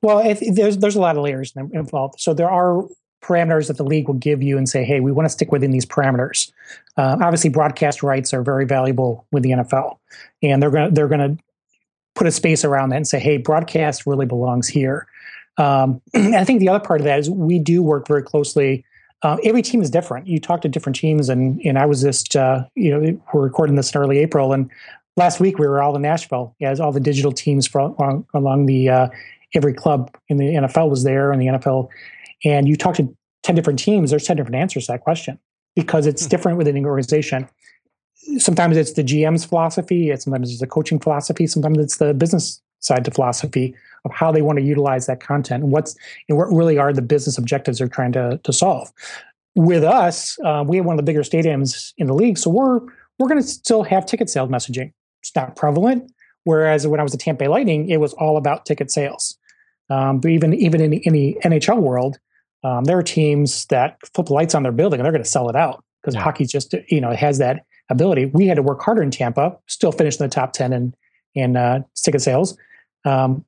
Well, 0.03 0.19
if, 0.19 0.41
there's 0.55 0.79
there's 0.79 0.97
a 0.97 1.01
lot 1.01 1.17
of 1.17 1.23
layers 1.23 1.53
involved. 1.73 2.21
So 2.21 2.35
there 2.35 2.51
are 2.51 2.85
parameters 3.23 3.67
that 3.67 3.77
the 3.77 3.85
league 3.85 4.07
will 4.07 4.15
give 4.15 4.43
you 4.43 4.57
and 4.57 4.69
say, 4.69 4.85
hey, 4.85 5.01
we 5.01 5.11
want 5.11 5.27
to 5.27 5.31
stick 5.31 5.51
within 5.51 5.71
these 5.71 5.87
parameters. 5.87 6.53
Uh, 6.97 7.17
obviously, 7.21 7.51
broadcast 7.51 8.03
rights 8.03 8.33
are 8.33 8.43
very 8.43 8.65
valuable 8.65 9.27
with 9.33 9.43
the 9.43 9.51
NFL, 9.51 9.99
and 10.43 10.63
they're 10.63 10.71
to 10.71 10.91
they're 10.93 11.09
to 11.09 11.37
put 12.15 12.27
a 12.27 12.33
space 12.33 12.65
around 12.65 12.91
that 12.91 12.97
and 12.97 13.09
say, 13.09 13.19
hey, 13.19 13.37
broadcast 13.37 14.07
really 14.07 14.27
belongs 14.27 14.69
here. 14.69 15.07
Um, 15.59 16.01
I 16.15 16.45
think 16.45 16.61
the 16.61 16.71
other 16.71 16.85
part 16.85 17.01
of 17.01 17.05
that 17.05 17.19
is 17.19 17.29
we 17.29 17.59
do 17.59 17.83
work 17.83 18.09
very 18.09 18.23
closely 18.23 18.85
uh, 19.23 19.37
every 19.43 19.63
team 19.63 19.83
is 19.83 19.91
different. 19.91 20.27
You 20.27 20.39
talk 20.39 20.61
to 20.63 20.69
different 20.69 20.97
teams, 20.97 21.29
and 21.29 21.61
and 21.65 21.79
I 21.79 21.87
was 21.87 22.03
just 22.03 22.37
uh, 22.37 22.65
you 22.75 22.91
know 22.91 23.21
we're 23.33 23.43
recording 23.43 23.77
this 23.77 23.93
in 23.93 24.01
early 24.01 24.19
April, 24.19 24.53
and 24.53 24.71
last 25.17 25.41
week 25.41 25.59
we 25.59 25.67
were 25.67 25.83
all 25.83 25.95
in 25.97 26.03
Nashville 26.03 26.55
as 26.61 26.79
all 26.79 26.93
the 26.93 27.01
digital 27.01 27.33
teams 27.33 27.67
from 27.67 27.95
along, 27.99 28.27
along 28.33 28.67
the 28.67 28.89
uh, 28.89 29.09
every 29.55 29.75
club 29.75 30.17
in 30.29 30.37
the 30.37 30.45
NFL 30.45 30.89
was 30.89 31.03
there, 31.03 31.33
and 31.33 31.43
the 31.43 31.47
NFL, 31.47 31.89
and 32.45 32.69
you 32.69 32.77
talk 32.77 32.95
to 32.97 33.15
ten 33.43 33.57
different 33.57 33.81
teams. 33.81 34.11
There's 34.11 34.25
ten 34.25 34.37
different 34.37 34.57
answers 34.57 34.87
to 34.87 34.93
that 34.93 35.01
question 35.01 35.39
because 35.75 36.07
it's 36.07 36.25
hmm. 36.25 36.29
different 36.29 36.59
within 36.59 36.77
an 36.77 36.87
organization. 36.87 37.49
Sometimes 38.39 38.77
it's 38.77 38.93
the 38.93 39.03
GM's 39.03 39.45
philosophy. 39.45 40.11
It's 40.11 40.25
sometimes 40.25 40.51
it's 40.51 40.61
the 40.61 40.67
coaching 40.67 41.01
philosophy. 41.01 41.49
Sometimes 41.49 41.79
it's 41.79 41.97
the 41.97 42.15
business 42.15 42.61
side 42.81 43.05
to 43.05 43.11
philosophy 43.11 43.75
of 44.05 44.13
how 44.13 44.31
they 44.33 44.43
want 44.43 44.59
to 44.59 44.65
utilize 44.65 45.07
that 45.07 45.21
content 45.21 45.63
and 45.63 45.73
what's 45.73 45.97
and 46.29 46.39
what 46.39 46.47
really 46.47 46.79
are 46.79 46.93
the 46.93 47.03
business 47.03 47.39
objectives 47.39 47.79
they're 47.79 47.89
trying 47.89 48.13
to 48.13 48.41
to 48.45 48.53
solve. 48.53 48.91
With 49.55 49.83
us, 49.83 50.39
uh, 50.45 50.65
we 50.67 50.77
have 50.77 50.87
one 50.87 50.95
of 50.95 50.99
the 50.99 51.03
bigger 51.11 51.23
stadiums 51.23 51.93
in 51.99 52.07
the 52.07 52.15
league, 52.15 52.39
so 52.39 52.51
we're 52.51 52.81
we're 53.19 53.29
going 53.29 53.41
to 53.41 53.47
still 53.47 53.83
have 53.83 54.07
ticket 54.07 54.31
sales 54.31 54.49
messaging. 54.49 54.93
It's 55.21 55.35
not 55.35 55.57
prevalent. 55.57 56.13
Whereas 56.45 56.87
when 56.87 57.01
I 57.01 57.03
was 57.03 57.13
at 57.13 57.21
Tampa 57.21 57.45
Bay 57.45 57.49
Lightning, 57.49 57.91
it 57.91 57.99
was 57.99 58.15
all 58.15 58.37
about 58.37 58.65
ticket 58.65 58.91
sales. 58.91 59.37
Um, 59.91 60.21
but 60.21 60.31
even 60.31 60.55
even 60.55 60.81
in, 60.81 60.93
in 60.93 61.13
the 61.13 61.37
NHL 61.45 61.79
world, 61.79 62.19
um, 62.65 62.85
there 62.85 62.99
are 62.99 63.03
teams 63.03 63.67
that 63.67 63.99
flip 64.15 64.29
the 64.29 64.33
lights 64.33 64.55
on 64.55 64.63
their 64.63 64.73
building 64.73 65.01
and 65.01 65.05
they're 65.05 65.13
going 65.13 65.25
to 65.25 65.29
sell 65.29 65.49
it 65.49 65.57
out 65.57 65.85
because 66.01 66.15
yeah. 66.15 66.23
hockey 66.23 66.47
just 66.47 66.75
you 66.89 67.01
know 67.01 67.13
has 67.13 67.39
that 67.39 67.65
ability. 67.91 68.27
We 68.27 68.47
had 68.47 68.57
to 68.57 68.63
work 68.63 68.81
harder 68.83 69.03
in 69.03 69.11
Tampa, 69.11 69.57
still 69.67 69.93
finish 69.93 70.19
in 70.19 70.25
the 70.25 70.31
top 70.31 70.53
ten 70.53 70.73
in 70.73 70.95
in 71.35 71.57
uh, 71.57 71.81
ticket 71.95 72.23
sales. 72.23 72.57
Um, 73.05 73.45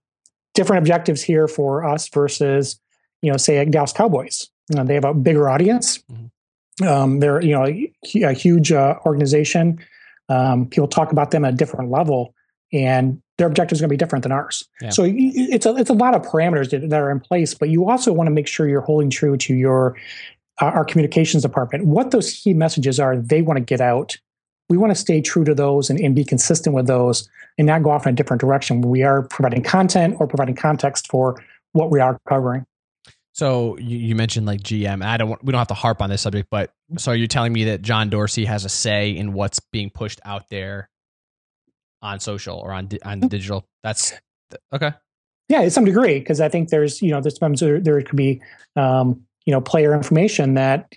different 0.55 0.83
objectives 0.83 1.23
here 1.23 1.49
for 1.49 1.85
us 1.85 2.09
versus, 2.09 2.81
you 3.23 3.31
know, 3.31 3.37
say 3.37 3.65
Dallas 3.65 3.93
Cowboys. 3.93 4.49
You 4.69 4.77
know, 4.77 4.85
they 4.85 4.95
have 4.95 5.05
a 5.05 5.15
bigger 5.15 5.49
audience. 5.49 5.99
Mm-hmm. 6.11 6.87
Um, 6.87 7.21
they're 7.21 7.43
you 7.43 7.53
know 7.53 7.67
a, 7.67 7.93
a 8.23 8.33
huge 8.33 8.73
uh, 8.73 8.95
organization. 9.05 9.79
Um, 10.29 10.67
people 10.67 10.89
talk 10.89 11.13
about 11.13 11.31
them 11.31 11.45
at 11.45 11.55
a 11.55 11.57
different 11.57 11.91
level, 11.91 12.35
and 12.73 13.21
their 13.37 13.49
objectives 13.49 13.81
are 13.81 13.83
going 13.83 13.91
to 13.91 13.95
be 13.95 13.99
different 13.99 14.23
than 14.23 14.33
ours. 14.33 14.67
Yeah. 14.81 14.91
So 14.91 15.05
it's 15.07 15.67
a 15.67 15.77
it's 15.77 15.91
a 15.91 15.95
lot 15.95 16.15
of 16.15 16.23
parameters 16.23 16.71
that, 16.71 16.89
that, 16.89 17.01
are 17.01 17.11
in 17.11 17.21
place, 17.21 17.53
but 17.53 17.69
you 17.69 17.91
also 17.91 18.13
want 18.13 18.29
to 18.29 18.31
make 18.31 18.47
sure 18.47 18.69
you're 18.69 18.81
holding 18.81 19.11
true 19.11 19.37
to 19.37 19.55
your 19.55 19.97
uh, 20.61 20.67
our 20.67 20.85
communications 20.85 21.43
department. 21.43 21.85
What 21.85 22.13
those 22.13 22.33
key 22.33 22.55
messages 22.55 22.99
are 22.99 23.17
they 23.17 23.43
want 23.43 23.59
to 23.59 23.65
get 23.65 23.81
out 23.81 24.17
we 24.71 24.79
want 24.79 24.93
to 24.93 24.95
stay 24.95 25.21
true 25.21 25.45
to 25.45 25.55
those 25.55 25.91
and, 25.91 26.01
and, 26.01 26.15
be 26.15 26.25
consistent 26.25 26.75
with 26.75 26.87
those 26.87 27.29
and 27.59 27.67
not 27.67 27.83
go 27.83 27.91
off 27.91 28.07
in 28.07 28.13
a 28.13 28.17
different 28.17 28.41
direction. 28.41 28.81
We 28.81 29.03
are 29.03 29.23
providing 29.23 29.63
content 29.63 30.17
or 30.19 30.27
providing 30.27 30.57
context 30.57 31.09
for 31.09 31.43
what 31.73 31.91
we 31.91 32.01
are 32.01 32.19
covering. 32.29 32.67
So 33.33 33.79
you, 33.79 33.97
you 33.97 34.15
mentioned 34.15 34.47
like 34.47 34.61
GM. 34.61 35.05
I 35.05 35.17
don't. 35.17 35.31
Want, 35.31 35.45
we 35.45 35.53
don't 35.53 35.59
have 35.59 35.69
to 35.69 35.75
harp 35.75 36.03
on 36.03 36.11
this 36.11 36.23
subject, 36.23 36.49
but 36.51 36.73
so 36.99 37.13
you're 37.13 37.27
telling 37.27 37.53
me 37.53 37.65
that 37.65 37.83
John 37.83 38.11
Dorsey 38.11 38.45
has 38.45 38.65
a 38.65 38.69
say 38.69 39.11
in 39.11 39.33
what's 39.33 39.61
being 39.73 39.91
pushed 39.91 40.21
out 40.25 40.49
there 40.51 40.89
on 42.03 42.21
social 42.21 42.59
or 42.59 42.73
on 42.73 42.89
on 43.05 43.21
the 43.21 43.29
digital. 43.29 43.65
That's 43.83 44.13
okay. 44.73 44.93
Yeah, 45.49 45.63
to 45.63 45.71
some 45.71 45.85
degree, 45.85 46.19
because 46.19 46.41
I 46.41 46.49
think 46.49 46.71
there's 46.71 47.01
you 47.01 47.13
know 47.13 47.21
there's 47.21 47.39
there, 47.61 47.81
there 47.81 48.03
could 48.03 48.17
be 48.17 48.43
um, 48.77 49.25
you 49.47 49.53
know 49.53 49.61
player 49.61 49.95
information 49.95 50.55
that 50.55 50.93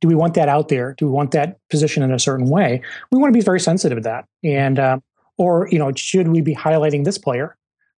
do 0.00 0.08
we 0.08 0.14
want 0.14 0.34
that 0.34 0.48
out 0.48 0.68
there 0.68 0.94
do 0.98 1.06
we 1.06 1.12
want 1.12 1.30
that 1.32 1.58
position 1.70 2.02
in 2.02 2.12
a 2.12 2.18
certain 2.18 2.48
way 2.48 2.82
we 3.12 3.18
want 3.18 3.32
to 3.32 3.38
be 3.38 3.44
very 3.44 3.60
sensitive 3.60 3.98
to 3.98 4.02
that 4.02 4.24
and 4.42 4.78
uh, 4.78 4.98
or 5.38 5.68
you 5.70 5.78
know 5.78 5.92
should 5.94 6.28
we 6.28 6.40
be 6.40 6.54
highlighting 6.54 7.04
this 7.04 7.18
player 7.18 7.56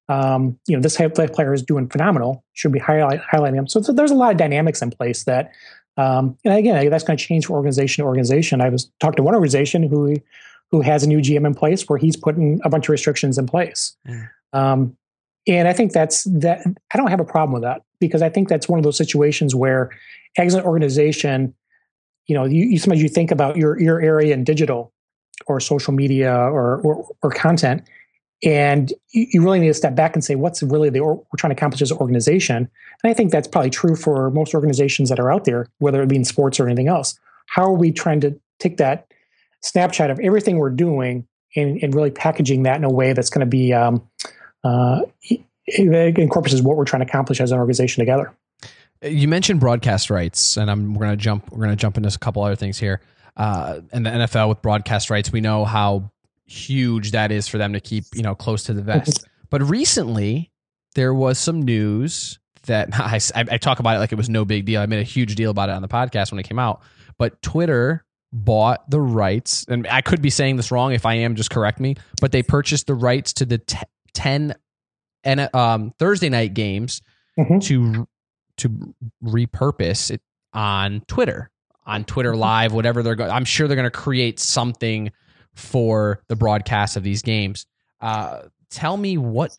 um, 0.09 0.59
you 0.66 0.76
know 0.76 0.83
this 0.83 0.97
player 0.97 1.52
is 1.52 1.62
doing 1.62 1.88
phenomenal 1.88 2.45
should 2.52 2.73
we 2.73 2.78
highlight 2.78 3.21
highlighting 3.23 3.57
them 3.57 3.66
so, 3.66 3.80
so 3.80 3.92
there's 3.92 4.11
a 4.11 4.14
lot 4.14 4.30
of 4.30 4.37
dynamics 4.37 4.83
in 4.83 4.90
place 4.90 5.25
that 5.25 5.52
um, 5.97 6.37
and 6.45 6.54
again 6.54 6.88
that's 6.90 7.04
going 7.04 7.16
to 7.16 7.25
change 7.25 7.47
from 7.47 7.57
organization 7.57 8.02
to 8.02 8.07
organization 8.07 8.61
i 8.61 8.68
was 8.68 8.90
talking 9.00 9.16
to 9.16 9.23
one 9.23 9.35
organization 9.35 9.83
who 9.83 10.14
who 10.71 10.80
has 10.80 11.02
a 11.02 11.09
new 11.09 11.18
gm 11.18 11.47
in 11.47 11.54
place 11.54 11.88
where 11.88 11.99
he's 11.99 12.16
putting 12.16 12.61
a 12.64 12.68
bunch 12.68 12.87
of 12.87 12.90
restrictions 12.90 13.38
in 13.38 13.47
place 13.47 13.97
mm. 14.07 14.28
um, 14.52 14.97
and 15.49 15.66
I 15.66 15.73
think 15.73 15.92
that's 15.92 16.25
that. 16.25 16.61
I 16.92 16.99
don't 16.99 17.09
have 17.09 17.21
a 17.21 17.25
problem 17.25 17.54
with 17.54 17.62
that 17.62 17.83
because 18.00 18.21
I 18.21 18.28
think 18.28 18.49
that's 18.49 18.68
one 18.68 18.78
of 18.78 18.85
those 18.85 18.99
situations 18.99 19.54
where, 19.54 19.90
as 20.37 20.54
an 20.54 20.62
organization, 20.62 21.54
you 22.26 22.35
know, 22.35 22.45
you, 22.45 22.66
you 22.66 22.78
sometimes 22.78 23.02
you 23.02 23.09
think 23.09 23.30
about 23.30 23.57
your 23.57 23.80
your 23.80 24.00
area 24.00 24.35
in 24.35 24.45
digital 24.45 24.92
or 25.47 25.61
social 25.61 25.92
media 25.92 26.35
or 26.35 26.80
or, 26.83 27.09
or 27.23 27.30
content, 27.30 27.83
and 28.42 28.92
you, 29.11 29.42
really 29.42 29.59
need 29.59 29.68
to 29.68 29.75
step 29.75 29.95
back 29.95 30.14
and 30.14 30.25
say 30.25 30.35
what's 30.35 30.62
really 30.62 30.90
the 30.90 31.00
or, 31.00 31.16
we're 31.16 31.37
trying 31.37 31.50
to 31.50 31.57
accomplish 31.57 31.83
as 31.83 31.90
an 31.90 31.99
organization. 31.99 32.57
And 32.57 33.11
I 33.11 33.14
think 33.14 33.33
that's 33.33 33.49
probably 33.49 33.71
true 33.71 33.97
for 33.97 34.30
most 34.30 34.54
organizations 34.54 35.09
that 35.09 35.18
are 35.18 35.33
out 35.33 35.45
there, 35.45 35.66
whether 35.78 36.02
it 36.02 36.09
be 36.09 36.16
in 36.16 36.25
sports 36.25 36.61
or 36.61 36.66
anything 36.66 36.88
else. 36.88 37.18
How 37.47 37.64
are 37.64 37.75
we 37.75 37.90
trying 37.90 38.21
to 38.21 38.38
take 38.59 38.76
that 38.76 39.12
snapshot 39.62 40.11
of 40.11 40.21
everything 40.21 40.59
we're 40.59 40.71
doing 40.71 41.26
and, 41.57 41.83
and 41.83 41.95
really 41.95 42.11
packaging 42.11 42.62
that 42.64 42.76
in 42.76 42.85
a 42.85 42.90
way 42.90 43.12
that's 43.12 43.30
going 43.30 43.40
to 43.40 43.47
be 43.47 43.73
um, 43.73 44.09
uh, 44.62 45.00
encompasses 45.76 46.62
what 46.62 46.76
we're 46.76 46.85
trying 46.85 47.00
to 47.00 47.07
accomplish 47.07 47.40
as 47.40 47.50
an 47.50 47.59
organization 47.59 48.00
together. 48.00 48.33
You 49.02 49.28
mentioned 49.28 49.61
broadcast 49.61 50.11
rights, 50.11 50.57
and 50.57 50.71
I'm 50.71 50.95
we're 50.95 51.11
to 51.11 51.16
jump 51.16 51.50
we're 51.50 51.64
going 51.64 51.71
to 51.71 51.76
jump 51.76 51.97
into 51.97 52.09
a 52.09 52.18
couple 52.18 52.42
other 52.42 52.57
things 52.57 52.78
here. 52.78 53.00
Uh, 53.38 53.80
and 53.92 54.04
the 54.04 54.11
NFL 54.11 54.49
with 54.49 54.61
broadcast 54.61 55.09
rights, 55.11 55.30
we 55.33 55.40
know 55.40 55.64
how 55.64 56.11
huge 56.47 57.12
that 57.12 57.30
is 57.30 57.47
for 57.47 57.57
them 57.59 57.73
to 57.75 57.80
keep 57.80 58.04
you 58.14 58.23
know 58.23 58.35
close 58.35 58.64
to 58.64 58.75
the 58.75 58.83
vest. 58.83 59.26
but 59.50 59.62
recently, 59.62 60.50
there 60.95 61.14
was 61.14 61.38
some 61.38 61.62
news 61.62 62.38
that 62.66 62.88
I, 62.99 63.21
I 63.35 63.57
talk 63.59 63.78
about 63.78 63.97
it 63.97 64.00
like 64.00 64.12
it 64.12 64.16
was 64.16 64.28
no 64.28 64.45
big 64.45 64.64
deal. 64.66 64.80
I 64.80 64.87
made 64.87 65.00
a 65.00 65.04
huge 65.04 65.35
deal 65.37 65.50
about 65.50 65.68
it 65.68 65.73
on 65.73 65.83
the 65.83 65.88
podcast 65.88 66.33
when 66.33 66.38
it 66.40 66.49
came 66.49 66.59
out. 66.59 66.83
But 67.16 67.40
Twitter 67.42 68.04
bought 68.33 68.90
the 68.90 69.00
rights, 69.00 69.64
and 69.68 69.87
I 69.88 70.00
could 70.02 70.21
be 70.21 70.30
saying 70.30 70.57
this 70.57 70.71
wrong. 70.71 70.92
If 70.92 71.07
I 71.07 71.14
am, 71.14 71.35
just 71.37 71.50
correct 71.50 71.80
me. 71.80 71.95
But 72.21 72.33
they 72.33 72.42
purchased 72.42 72.87
the 72.87 72.95
rights 72.95 73.33
to 73.35 73.45
the 73.47 73.59
t- 73.59 73.78
ten 74.14 74.54
and 75.25 75.49
um, 75.54 75.92
Thursday 75.99 76.28
night 76.28 76.54
games 76.54 77.02
Mhm. 77.38 77.62
to 77.64 78.09
to 78.59 78.95
repurpose 79.25 80.11
it 80.11 80.21
on 80.52 81.02
Twitter, 81.07 81.50
on 81.88 82.04
Twitter 82.04 82.37
Live, 82.37 82.73
whatever 82.73 83.02
they're 83.02 83.16
going. 83.16 83.30
I'm 83.30 83.45
sure 83.45 83.66
they're 83.66 83.75
going 83.76 83.85
to 83.85 83.90
create 83.90 84.38
something 84.38 85.11
for 85.54 86.23
the 86.28 86.37
broadcast 86.37 86.97
of 86.97 87.02
these 87.02 87.23
games. 87.23 87.66
Uh, 88.00 88.42
tell 88.71 88.97
me 88.97 89.18
what. 89.18 89.57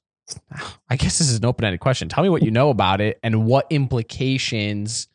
I 0.90 0.96
guess 0.96 1.18
this 1.18 1.30
is 1.32 1.38
an 1.40 1.46
open 1.46 1.66
ended 1.66 1.80
question. 1.80 2.08
Tell 2.08 2.24
me 2.24 2.30
what 2.30 2.44
you 2.44 2.52
know 2.52 2.70
about 2.70 3.02
it 3.02 3.18
and 3.24 3.46
what 3.46 3.66
implications 3.72 5.08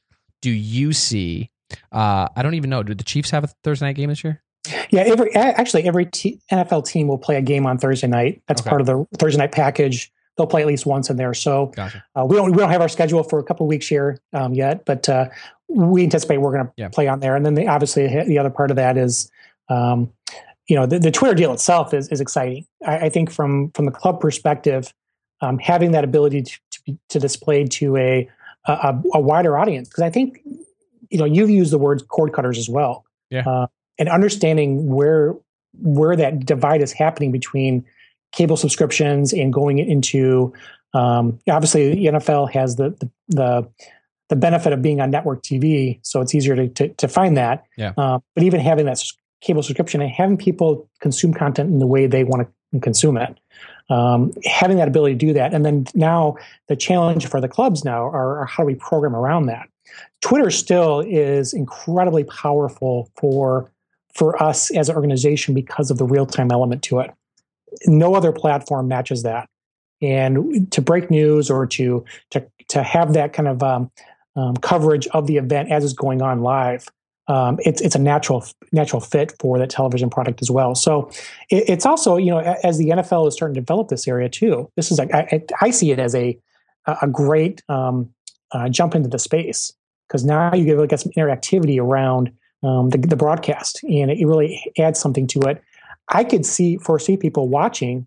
do 0.43 0.51
you 0.51 0.93
see? 0.93 1.51
Uh, 1.93 2.27
I 2.37 2.43
don't 2.43 2.55
even 2.55 2.69
know. 2.71 2.83
Do 2.83 2.95
the 2.95 3.05
Chiefs 3.05 3.31
have 3.31 3.45
a 3.45 3.49
Thursday 3.63 3.87
night 3.87 3.97
game 3.97 4.09
this 4.09 4.25
year? 4.25 4.43
Yeah, 4.91 5.03
every 5.03 5.33
actually 5.35 5.85
every 5.85 6.07
t- 6.07 6.41
NFL 6.51 6.87
team 6.87 7.07
will 7.07 7.19
play 7.19 7.37
a 7.37 7.43
game 7.43 7.67
on 7.67 7.79
Thursday 7.79 8.07
night. 8.07 8.43
That's 8.49 8.61
Okay. 8.63 8.71
part 8.71 8.81
of 8.81 8.87
the 8.87 9.07
Thursday 9.19 9.39
night 9.39 9.53
package. 9.53 10.11
They'll 10.37 10.47
play 10.49 10.63
at 10.63 10.67
least 10.67 10.85
once 10.85 11.11
in 11.11 11.17
there. 11.17 11.33
So 11.35 11.67
Gotcha. 11.77 12.03
uh, 12.17 12.25
we 12.29 12.35
don't 12.37 12.51
we 12.51 12.59
don't 12.59 12.71
have 12.71 12.81
our 12.81 12.89
schedule 12.89 13.23
for 13.23 13.39
a 13.39 13.45
couple 13.45 13.67
of 13.67 13.69
weeks 13.69 13.87
here 13.87 14.21
um, 14.33 14.53
yet, 14.55 14.85
but 14.85 15.09
uh, 15.09 15.27
we 15.69 16.03
anticipate 16.05 16.39
we're 16.39 16.53
going 16.53 16.67
to 16.67 16.73
Yeah. 16.77 16.89
play 16.89 17.09
on 17.09 17.21
there. 17.21 17.37
And 17.37 17.45
then 17.45 17.55
the, 17.55 17.67
obviously 17.67 18.07
the 18.07 18.39
other 18.39 18.51
part 18.51 18.71
of 18.71 18.77
that 18.77 18.97
is, 18.97 19.31
um, 19.69 20.13
you 20.69 20.77
know, 20.77 20.87
the, 20.87 20.99
the 20.99 21.11
Twitter 21.11 21.35
deal 21.35 21.53
itself 21.53 21.93
is, 21.93 22.09
is 22.09 22.21
exciting. 22.21 22.67
I, 22.87 23.07
I 23.07 23.09
think 23.09 23.31
from 23.31 23.71
from 23.73 23.85
the 23.87 23.91
club 23.91 24.21
perspective, 24.21 24.93
um, 25.41 25.59
having 25.59 25.93
that 25.93 26.05
ability 26.05 26.43
to 26.43 26.53
to, 26.71 26.83
be, 26.87 26.99
to 27.11 27.19
display 27.19 27.65
to 27.65 27.97
a 27.97 28.29
a, 28.67 28.95
a 29.15 29.21
wider 29.21 29.59
audience 29.59 29.89
because 29.89 30.03
I 30.03 30.11
think 30.11 30.41
you 31.11 31.19
know 31.19 31.25
you've 31.27 31.51
used 31.51 31.71
the 31.73 31.79
words 31.79 32.03
cord 32.03 32.33
cutters 32.33 32.59
as 32.59 32.69
well. 32.69 33.05
Yeah. 33.31 33.43
Uh, 33.47 33.67
and 33.99 34.09
understanding 34.09 34.87
where 34.87 35.35
where 35.81 36.17
that 36.17 36.47
divide 36.47 36.81
is 36.83 36.93
happening 36.93 37.31
between 37.33 37.85
cable 38.33 38.57
subscriptions 38.57 39.33
and 39.33 39.53
going 39.53 39.79
into 39.79 40.53
um, 40.95 41.39
obviously 41.49 41.95
the 41.95 42.07
NFL 42.07 42.51
has 42.53 42.77
the, 42.77 42.91
the 43.01 43.11
the 43.29 43.69
the 44.35 44.41
benefit 44.41 44.73
of 44.73 44.83
being 44.83 45.01
on 45.01 45.13
network 45.13 45.45
TV, 45.45 46.01
so 46.03 46.21
it's 46.21 46.35
easier 46.35 46.57
to 46.57 46.69
to, 46.69 46.89
to 46.89 47.07
find 47.07 47.37
that. 47.37 47.65
Yeah. 47.77 47.93
Uh, 47.97 48.19
but 48.35 48.43
even 48.43 48.59
having 48.59 48.87
that 48.87 49.01
cable 49.41 49.63
subscription 49.63 50.03
and 50.03 50.11
having 50.11 50.37
people 50.37 50.89
consume 51.01 51.33
content 51.33 51.71
in 51.71 51.79
the 51.79 51.87
way 51.87 52.09
they 52.09 52.25
want 52.25 52.49
to 52.73 52.81
consume 52.81 53.17
it, 53.17 53.39
um, 53.91 54.33
having 54.45 54.79
that 54.79 54.89
ability 54.89 55.15
to 55.15 55.27
do 55.27 55.33
that, 55.35 55.55
and 55.55 55.65
then 55.65 55.87
now 55.95 56.37
the 56.67 56.75
challenge 56.75 57.29
for 57.29 57.41
the 57.41 57.47
clubs 57.47 57.85
now 57.85 58.03
are, 58.03 58.41
are 58.41 58.47
how 58.47 58.65
do 58.65 58.67
we 58.67 58.75
program 58.75 59.15
around 59.15 59.47
that? 59.47 59.69
Twitter 60.21 60.51
still 60.51 60.99
is 60.99 61.53
incredibly 61.55 62.25
powerful 62.25 63.13
for 63.17 63.71
for 64.15 64.41
us 64.43 64.73
as 64.73 64.89
an 64.89 64.97
organization 64.97 65.55
because 65.55 65.93
of 65.93 65.99
the 65.99 66.07
real 66.07 66.27
time 66.27 66.51
element 66.51 66.83
to 66.83 66.99
it. 66.99 67.13
No 67.87 68.17
other 68.17 68.33
platform 68.33 68.89
matches 68.89 69.23
that. 69.23 69.49
And 70.03 70.71
to 70.73 70.83
break 70.83 71.09
news 71.09 71.51
or 71.51 71.67
to 71.69 72.05
to 72.31 72.45
to 72.69 72.83
have 72.83 73.13
that 73.15 73.33
kind 73.33 73.49
of 73.49 73.63
um, 73.63 73.91
um, 74.37 74.57
coverage 74.57 75.07
of 75.09 75.27
the 75.27 75.37
event 75.37 75.71
as 75.71 75.85
it's 75.85 75.93
going 75.93 76.23
on 76.23 76.43
live, 76.43 76.89
um, 77.27 77.59
it's 77.61 77.81
it's 77.81 77.95
a 77.95 77.99
natural 77.99 78.45
natural 78.73 79.01
fit 79.01 79.35
for 79.41 79.59
that 79.59 79.71
television 79.71 80.11
product 80.11 80.43
as 80.43 80.51
well. 80.51 80.75
So 80.75 81.11
it, 81.51 81.65
it's 81.69 81.87
also 81.87 82.17
you 82.17 82.31
know 82.31 82.39
as 82.39 82.79
the 82.79 82.91
NFL 82.91 83.29
is 83.29 83.35
starting 83.35 83.55
to 83.55 83.61
develop 83.61 83.89
this 83.89 84.07
area 84.07 84.29
too. 84.29 84.71
This 84.77 84.91
is 84.91 84.99
like 84.99 85.13
I, 85.15 85.43
I 85.61 85.71
see 85.71 85.91
it 85.91 85.99
as 85.99 86.15
a 86.15 86.39
a 87.01 87.09
great 87.09 87.63
um, 87.69 88.11
uh, 88.53 88.69
jump 88.69 88.95
into 88.95 89.09
the 89.09 89.19
space 89.19 89.73
because 90.07 90.25
now 90.25 90.55
you 90.55 90.65
get, 90.65 90.89
get 90.89 91.01
some 91.01 91.13
interactivity 91.13 91.81
around 91.81 92.31
um, 92.63 92.91
the, 92.91 92.99
the 92.99 93.17
broadcast, 93.17 93.83
and 93.85 94.11
it 94.11 94.27
really 94.27 94.63
adds 94.79 95.01
something 95.01 95.27
to 95.29 95.41
it. 95.43 95.63
I 96.09 96.25
could 96.25 96.45
see 96.45 96.77
foresee 96.77 97.17
people 97.17 97.49
watching 97.49 98.07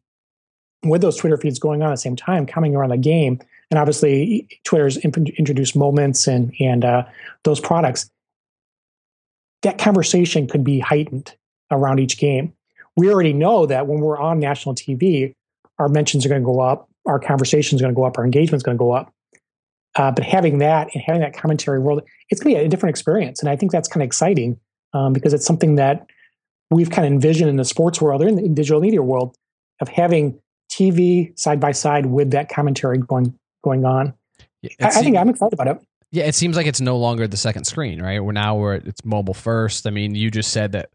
with 0.83 1.01
those 1.01 1.17
Twitter 1.17 1.37
feeds 1.37 1.57
going 1.57 1.81
on 1.81 1.89
at 1.89 1.93
the 1.93 1.97
same 1.97 2.15
time, 2.15 2.45
coming 2.45 2.75
around 2.75 2.89
the 2.89 2.97
game, 2.97 3.39
and 3.69 3.79
obviously 3.79 4.47
Twitter's 4.63 4.97
introduced 4.97 5.75
moments 5.75 6.27
and 6.27 6.53
and 6.59 6.85
uh, 6.85 7.03
those 7.43 7.59
products. 7.59 8.09
That 9.63 9.77
conversation 9.77 10.47
could 10.47 10.63
be 10.63 10.79
heightened 10.79 11.35
around 11.71 11.99
each 11.99 12.17
game. 12.17 12.53
We 12.95 13.11
already 13.11 13.33
know 13.33 13.65
that 13.65 13.87
when 13.87 13.99
we're 13.99 14.17
on 14.17 14.39
national 14.39 14.75
TV, 14.75 15.33
our 15.79 15.89
mentions 15.89 16.25
are 16.25 16.29
going 16.29 16.41
to 16.41 16.45
go 16.45 16.59
up, 16.59 16.87
our 17.05 17.19
conversations 17.19 17.81
are 17.81 17.85
going 17.85 17.93
to 17.93 17.99
go 17.99 18.05
up, 18.05 18.17
our 18.17 18.25
engagement 18.25 18.59
is 18.59 18.63
going 18.63 18.77
to 18.77 18.79
go 18.79 18.91
up. 18.91 19.13
Uh, 19.95 20.11
but 20.11 20.23
having 20.23 20.59
that 20.59 20.89
and 20.93 21.03
having 21.05 21.21
that 21.21 21.35
commentary 21.35 21.79
world, 21.79 22.03
it's 22.29 22.41
going 22.41 22.55
to 22.55 22.59
be 22.59 22.65
a 22.65 22.69
different 22.69 22.91
experience, 22.91 23.39
and 23.39 23.49
I 23.49 23.55
think 23.55 23.71
that's 23.71 23.87
kind 23.87 24.03
of 24.03 24.05
exciting 24.07 24.59
um, 24.93 25.11
because 25.11 25.33
it's 25.33 25.45
something 25.45 25.75
that 25.75 26.07
we've 26.69 26.89
kind 26.89 27.05
of 27.05 27.11
envisioned 27.11 27.49
in 27.49 27.55
the 27.55 27.65
sports 27.65 28.01
world 28.01 28.21
or 28.21 28.27
in 28.27 28.35
the 28.35 28.47
digital 28.49 28.81
media 28.81 29.01
world 29.01 29.35
of 29.81 29.87
having 29.87 30.39
TV 30.71 31.37
side 31.39 31.59
by 31.59 31.71
side 31.71 32.07
with 32.07 32.31
that 32.31 32.49
commentary 32.49 32.97
going 32.97 33.37
going 33.63 33.85
on. 33.85 34.13
I, 34.79 34.87
I 34.87 34.89
think 35.01 35.17
I'm 35.17 35.29
excited 35.29 35.53
about 35.53 35.67
it. 35.67 35.87
Yeah, 36.11 36.25
it 36.25 36.35
seems 36.35 36.55
like 36.55 36.67
it's 36.67 36.81
no 36.81 36.97
longer 36.97 37.27
the 37.27 37.37
second 37.37 37.65
screen, 37.65 38.01
right? 38.01 38.19
We're 38.23 38.31
now 38.31 38.55
where 38.55 38.75
it's 38.75 39.03
mobile 39.03 39.33
first. 39.33 39.85
I 39.85 39.89
mean, 39.89 40.15
you 40.15 40.31
just 40.31 40.51
said 40.51 40.71
that 40.71 40.89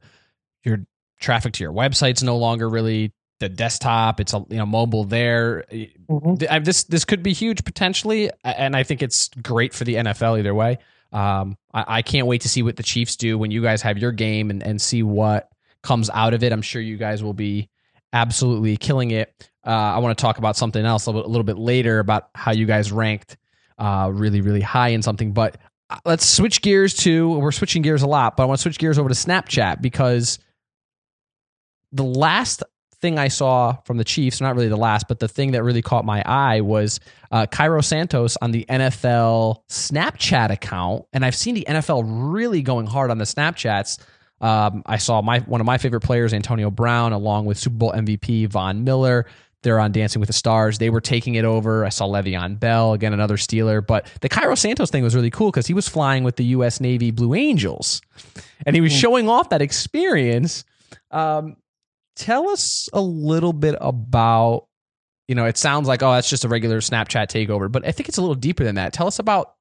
your 0.65 0.79
traffic 1.21 1.53
to 1.55 1.65
your 1.65 1.73
website's 1.73 2.23
no 2.23 2.37
longer 2.37 2.69
really 2.69 3.13
the 3.41 3.49
desktop. 3.49 4.21
It's 4.21 4.33
a 4.33 4.45
you 4.49 4.57
know 4.57 4.67
mobile 4.67 5.05
there. 5.05 5.65
Mhm. 5.71 6.65
This 6.65 6.85
this 6.85 7.05
could 7.05 7.23
be 7.23 7.33
huge 7.33 7.65
potentially, 7.65 8.31
and 8.45 8.75
I 8.75 8.85
think 8.85 9.03
it's 9.03 9.29
great 9.43 9.75
for 9.75 9.85
the 9.85 9.97
NFL 9.97 10.39
either 10.39 10.55
way. 10.55 10.79
Um, 11.13 11.59
I, 11.75 11.85
I 11.99 12.03
can't 12.03 12.27
wait 12.27 12.41
to 12.43 12.49
see 12.49 12.63
what 12.63 12.77
the 12.77 12.83
Chiefs 12.83 13.17
do 13.17 13.37
when 13.37 13.51
you 13.51 13.61
guys 13.63 13.83
have 13.83 13.99
your 13.99 14.13
game 14.13 14.49
and, 14.51 14.63
and 14.63 14.81
see 14.81 15.03
what 15.03 15.51
comes 15.83 16.09
out 16.11 16.33
of 16.33 16.43
it. 16.43 16.53
I'm 16.53 16.63
sure 16.63 16.81
you 16.81 16.97
guys 16.97 17.23
will 17.23 17.35
be 17.35 17.69
absolutely 18.13 18.77
killing 18.77 19.11
it. 19.11 19.51
Uh, 19.65 19.71
I 19.71 19.99
want 19.99 20.17
to 20.17 20.21
talk 20.21 20.39
about 20.39 20.57
something 20.57 20.85
else 20.85 21.07
a 21.07 21.11
little, 21.11 21.27
a 21.27 21.31
little 21.31 21.45
bit 21.45 21.59
later 21.59 21.99
about 21.99 22.31
how 22.35 22.53
you 22.53 22.67
guys 22.67 22.91
ranked 22.91 23.37
uh, 23.79 24.11
really, 24.13 24.41
really 24.41 24.61
high 24.61 24.89
in 24.89 25.03
something. 25.03 25.33
But 25.33 25.59
uh, 25.91 25.99
let's 26.05 26.27
switch 26.27 26.63
gears 26.63 26.95
to, 26.99 27.39
we're 27.39 27.53
switching 27.53 27.83
gears 27.83 28.03
a 28.03 28.07
lot, 28.07 28.37
but 28.37 28.45
I 28.45 28.47
want 28.47 28.59
to 28.59 28.63
switch 28.63 28.79
gears 28.79 28.99
over 28.99 29.09
to 29.09 29.15
Snapchat 29.15 29.81
because 29.81 30.39
the 31.93 32.05
last 32.05 32.63
thing 33.03 33.19
I 33.19 33.29
saw 33.29 33.75
from 33.85 33.99
the 33.99 34.05
Chiefs, 34.05 34.41
not 34.41 34.55
really 34.55 34.69
the 34.69 34.77
last, 34.77 35.09
but 35.09 35.19
the 35.19 35.29
thing 35.29 35.53
that 35.53 35.63
really 35.63 35.83
caught 35.83 36.05
my 36.05 36.23
eye 36.25 36.61
was 36.61 37.01
uh, 37.31 37.47
Cairo 37.47 37.83
Santos 37.83 38.39
on 38.41 38.53
the 38.53 38.65
NFL 38.69 39.57
Snapchat 39.69 40.51
account. 40.51 41.05
And 41.13 41.25
I've 41.25 41.35
seen 41.35 41.55
the 41.55 41.67
NFL 41.69 42.05
really 42.07 42.63
going 42.63 42.87
hard 42.87 43.11
on 43.11 43.19
the 43.19 43.25
Snapchats. 43.25 43.99
Um, 44.41 44.83
I 44.87 44.97
saw 44.97 45.21
my 45.21 45.41
one 45.41 45.61
of 45.61 45.67
my 45.67 45.79
favorite 45.79 46.01
players, 46.01 46.33
Antonio 46.33 46.71
Brown, 46.71 47.13
along 47.13 47.45
with 47.45 47.59
Super 47.59 47.77
Bowl 47.77 47.93
MVP 47.93 48.49
Von 48.49 48.83
Miller. 48.83 49.27
They're 49.63 49.79
on 49.81 49.93
Dancing 49.93 50.21
with 50.21 50.27
the 50.29 50.33
Stars. 50.33 50.79
They 50.79 50.91
were 50.91 51.01
taking 51.01 51.35
it 51.37 51.45
over. 51.45 51.85
I 51.85 51.89
saw 51.91 52.07
Le'Veon 52.07 52.59
Bell, 52.59 52.93
again, 52.95 53.13
another 53.13 53.37
Steeler. 53.37 53.85
But 53.87 54.07
the 54.21 54.29
Cairo 54.29 54.55
Santos 54.55 54.91
thing 54.91 55.03
was 55.05 55.15
really 55.15 55.31
cool 55.31 55.51
because 55.51 55.67
he 55.67 55.75
was 55.75 55.89
flying 55.89 56.25
with 56.25 56.37
the 56.37 56.45
U.S. 56.47 56.81
Navy 56.81 57.11
Blue 57.11 57.35
Angels 57.35 58.03
and 58.67 58.75
he 58.75 58.81
was 58.81 58.93
Hmm. 58.93 58.99
showing 58.99 59.29
off 59.29 59.51
that 59.51 59.63
experience. 59.63 60.65
Um, 61.11 61.57
tell 62.17 62.49
us 62.49 62.89
a 62.93 63.01
little 63.01 63.53
bit 63.53 63.77
about, 63.81 64.67
you 65.29 65.35
know, 65.35 65.47
it 65.47 65.57
sounds 65.59 65.87
like, 65.89 66.03
oh, 66.03 66.13
that's 66.13 66.29
just 66.29 66.45
a 66.45 66.49
regular 66.49 66.81
Snapchat 66.81 67.29
takeover, 67.29 67.71
but 67.71 67.87
I 67.87 67.93
think 67.93 68.09
it's 68.09 68.19
a 68.19 68.21
little 68.21 68.35
deeper 68.35 68.65
than 68.65 68.75
that. 68.75 68.93
Tell 68.93 69.07
us 69.07 69.19
about 69.19 69.55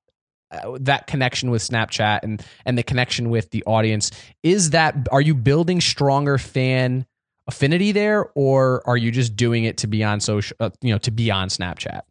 uh, 0.51 0.77
that 0.81 1.07
connection 1.07 1.49
with 1.49 1.61
Snapchat 1.61 2.19
and 2.23 2.43
and 2.65 2.77
the 2.77 2.83
connection 2.83 3.29
with 3.29 3.51
the 3.51 3.63
audience. 3.65 4.11
Is 4.43 4.71
that 4.71 5.07
are 5.11 5.21
you 5.21 5.33
building 5.35 5.79
stronger 5.79 6.37
fan 6.37 7.05
affinity 7.51 7.91
there, 7.91 8.29
or 8.35 8.81
are 8.87 8.97
you 8.97 9.11
just 9.11 9.35
doing 9.35 9.65
it 9.65 9.77
to 9.77 9.87
be 9.87 10.03
on 10.03 10.19
social, 10.19 10.55
uh, 10.59 10.69
you 10.81 10.91
know, 10.91 10.97
to 10.99 11.11
be 11.11 11.29
on 11.29 11.49
Snapchat? 11.49 12.01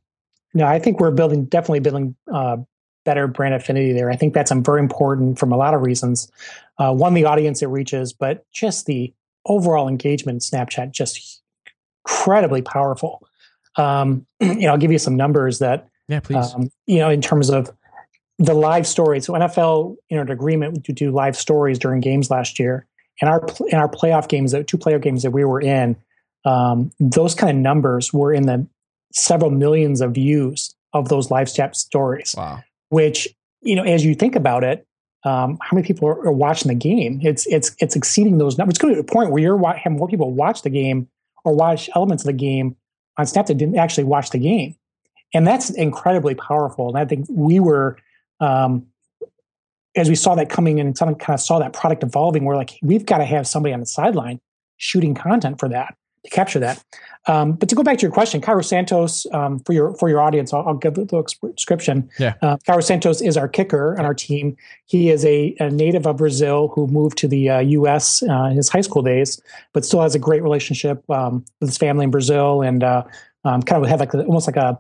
No, 0.53 0.67
I 0.67 0.79
think 0.79 1.01
we're 1.01 1.11
building 1.11 1.47
definitely 1.47 1.81
building 1.81 2.15
uh, 2.33 2.59
better 3.05 3.27
brand 3.27 3.55
affinity 3.55 3.93
there. 3.93 4.11
I 4.11 4.17
think 4.17 4.35
that's 4.35 4.53
um, 4.53 4.63
very 4.63 4.81
important 4.81 5.39
from 5.39 5.53
a 5.53 5.57
lot 5.57 5.75
of 5.75 5.81
reasons. 5.81 6.31
Uh, 6.79 6.93
one, 6.93 7.15
the 7.15 7.25
audience 7.25 7.63
it 7.63 7.67
reaches, 7.67 8.13
but 8.13 8.45
just 8.53 8.87
the 8.87 9.13
overall 9.47 9.89
engagement 9.89 10.37
in 10.37 10.41
Snapchat 10.41 10.93
just 10.93 11.43
incredibly 12.05 12.63
powerful. 12.63 13.27
Um, 13.77 14.27
you 14.41 14.55
know, 14.55 14.73
I'll 14.73 14.79
give 14.79 14.93
you 14.93 14.99
some 14.99 15.17
numbers 15.17 15.59
that 15.61 15.89
Yeah, 16.09 16.21
please. 16.21 16.55
um, 16.55 16.71
you 16.87 16.99
know 16.99 17.09
in 17.09 17.23
terms 17.23 17.49
of 17.49 17.71
the 18.39 18.55
live 18.55 18.87
stories. 18.87 19.27
So 19.27 19.35
NFL 19.35 19.97
entered 20.11 20.29
an 20.29 20.33
agreement 20.33 20.85
to 20.85 20.93
do 20.93 21.11
live 21.11 21.37
stories 21.37 21.79
during 21.79 22.01
games 22.01 22.31
last 22.31 22.59
year, 22.59 22.87
and 23.21 23.31
our 23.31 23.47
in 23.69 23.79
our 23.79 23.89
playoff 23.89 24.29
games, 24.29 24.53
the 24.53 24.65
two 24.65 24.79
player 24.79 24.99
games 24.99 25.23
that 25.23 25.31
we 25.31 25.45
were 25.45 25.61
in, 25.61 25.97
um, 26.45 26.91
those 26.99 27.35
kind 27.35 27.51
of 27.51 27.63
numbers 27.63 28.13
were 28.13 28.33
in 28.33 28.47
the 28.47 28.67
several 29.13 29.51
millions 29.51 30.01
of 30.01 30.13
views 30.13 30.75
of 30.93 31.09
those 31.09 31.31
live 31.31 31.53
chat 31.53 31.77
stories. 31.77 32.35
wow. 32.37 32.63
Which 32.89 33.29
you 33.63 33.77
know, 33.77 33.83
as 33.83 34.05
you 34.05 34.15
think 34.15 34.37
about 34.37 34.65
it, 34.65 34.87
um, 35.25 35.59
how 35.61 35.75
many 35.75 35.87
people 35.87 36.09
are, 36.09 36.27
are 36.27 36.33
watching 36.33 36.69
the 36.69 36.75
game? 36.75 37.21
It's 37.23 37.47
it's 37.47 37.77
it's 37.79 37.95
exceeding 37.95 38.39
those 38.39 38.57
numbers. 38.57 38.73
It's 38.73 38.79
going 38.79 38.95
to 38.95 39.01
a 39.01 39.05
point 39.05 39.31
where 39.31 39.43
you're 39.43 39.57
wa- 39.57 39.77
having 39.77 39.99
more 39.99 40.09
people 40.09 40.33
watch 40.33 40.63
the 40.63 40.71
game 40.71 41.09
or 41.45 41.55
watch 41.55 41.91
elements 41.95 42.23
of 42.23 42.29
the 42.29 42.33
game 42.33 42.77
on 43.19 43.27
Snap 43.27 43.47
that 43.47 43.55
didn't 43.55 43.77
actually 43.77 44.05
watch 44.05 44.31
the 44.31 44.39
game. 44.39 44.77
and 45.35 45.47
that's 45.47 45.71
incredibly 45.71 46.35
powerful. 46.35 46.89
And 46.89 46.99
I 46.99 47.05
think 47.05 47.27
we 47.31 47.61
were, 47.61 47.97
um, 48.41 48.87
as 50.01 50.09
we 50.09 50.15
saw 50.15 50.35
that 50.35 50.49
coming 50.49 50.79
in 50.79 50.87
and 50.87 50.99
kind 50.99 51.17
of 51.29 51.41
saw 51.41 51.59
that 51.59 51.73
product 51.73 52.03
evolving, 52.03 52.45
we're 52.45 52.57
like, 52.57 52.79
we've 52.83 53.05
got 53.05 53.19
to 53.19 53.25
have 53.25 53.47
somebody 53.47 53.73
on 53.73 53.81
the 53.81 53.87
sideline 53.87 54.41
shooting 54.79 55.15
content 55.15 55.61
for 55.61 55.69
that 55.69 55.95
to 56.25 56.31
capture 56.31 56.59
that. 56.59 56.83
Um, 57.27 57.53
but 57.53 57.69
to 57.69 57.75
go 57.75 57.83
back 57.83 57.99
to 57.99 58.03
your 58.03 58.13
question, 58.13 58.41
Cairo 58.41 58.63
Santos, 58.63 59.27
um, 59.33 59.59
for 59.61 59.75
your 59.75 59.95
for 59.97 60.09
your 60.09 60.21
audience, 60.21 60.55
I'll, 60.55 60.67
I'll 60.67 60.75
give 60.75 60.97
a 60.97 61.03
little 61.03 61.23
description. 61.55 62.09
Yeah. 62.19 62.35
Uh, 62.41 62.57
Cairo 62.67 62.81
Santos 62.81 63.21
is 63.21 63.37
our 63.37 63.47
kicker 63.47 63.95
on 63.99 64.07
our 64.07 64.15
team. 64.15 64.57
He 64.87 65.11
is 65.11 65.25
a, 65.27 65.55
a 65.61 65.69
native 65.69 66.07
of 66.07 66.17
Brazil 66.17 66.69
who 66.75 66.87
moved 66.87 67.19
to 67.19 67.29
the 67.29 67.51
uh, 67.51 67.59
U.S. 67.61 68.23
Uh, 68.23 68.45
in 68.45 68.57
his 68.57 68.71
high 68.71 68.81
school 68.81 69.03
days, 69.03 69.41
but 69.75 69.85
still 69.85 70.01
has 70.01 70.15
a 70.15 70.19
great 70.19 70.43
relationship 70.43 71.09
um, 71.11 71.45
with 71.61 71.69
his 71.69 71.77
family 71.77 72.05
in 72.05 72.11
Brazil, 72.11 72.63
and 72.63 72.83
uh, 72.83 73.05
um, 73.45 73.63
kind 73.63 73.83
of 73.83 73.89
have 73.91 74.01
like 74.01 74.15
almost 74.15 74.47
like 74.47 74.57
a, 74.57 74.79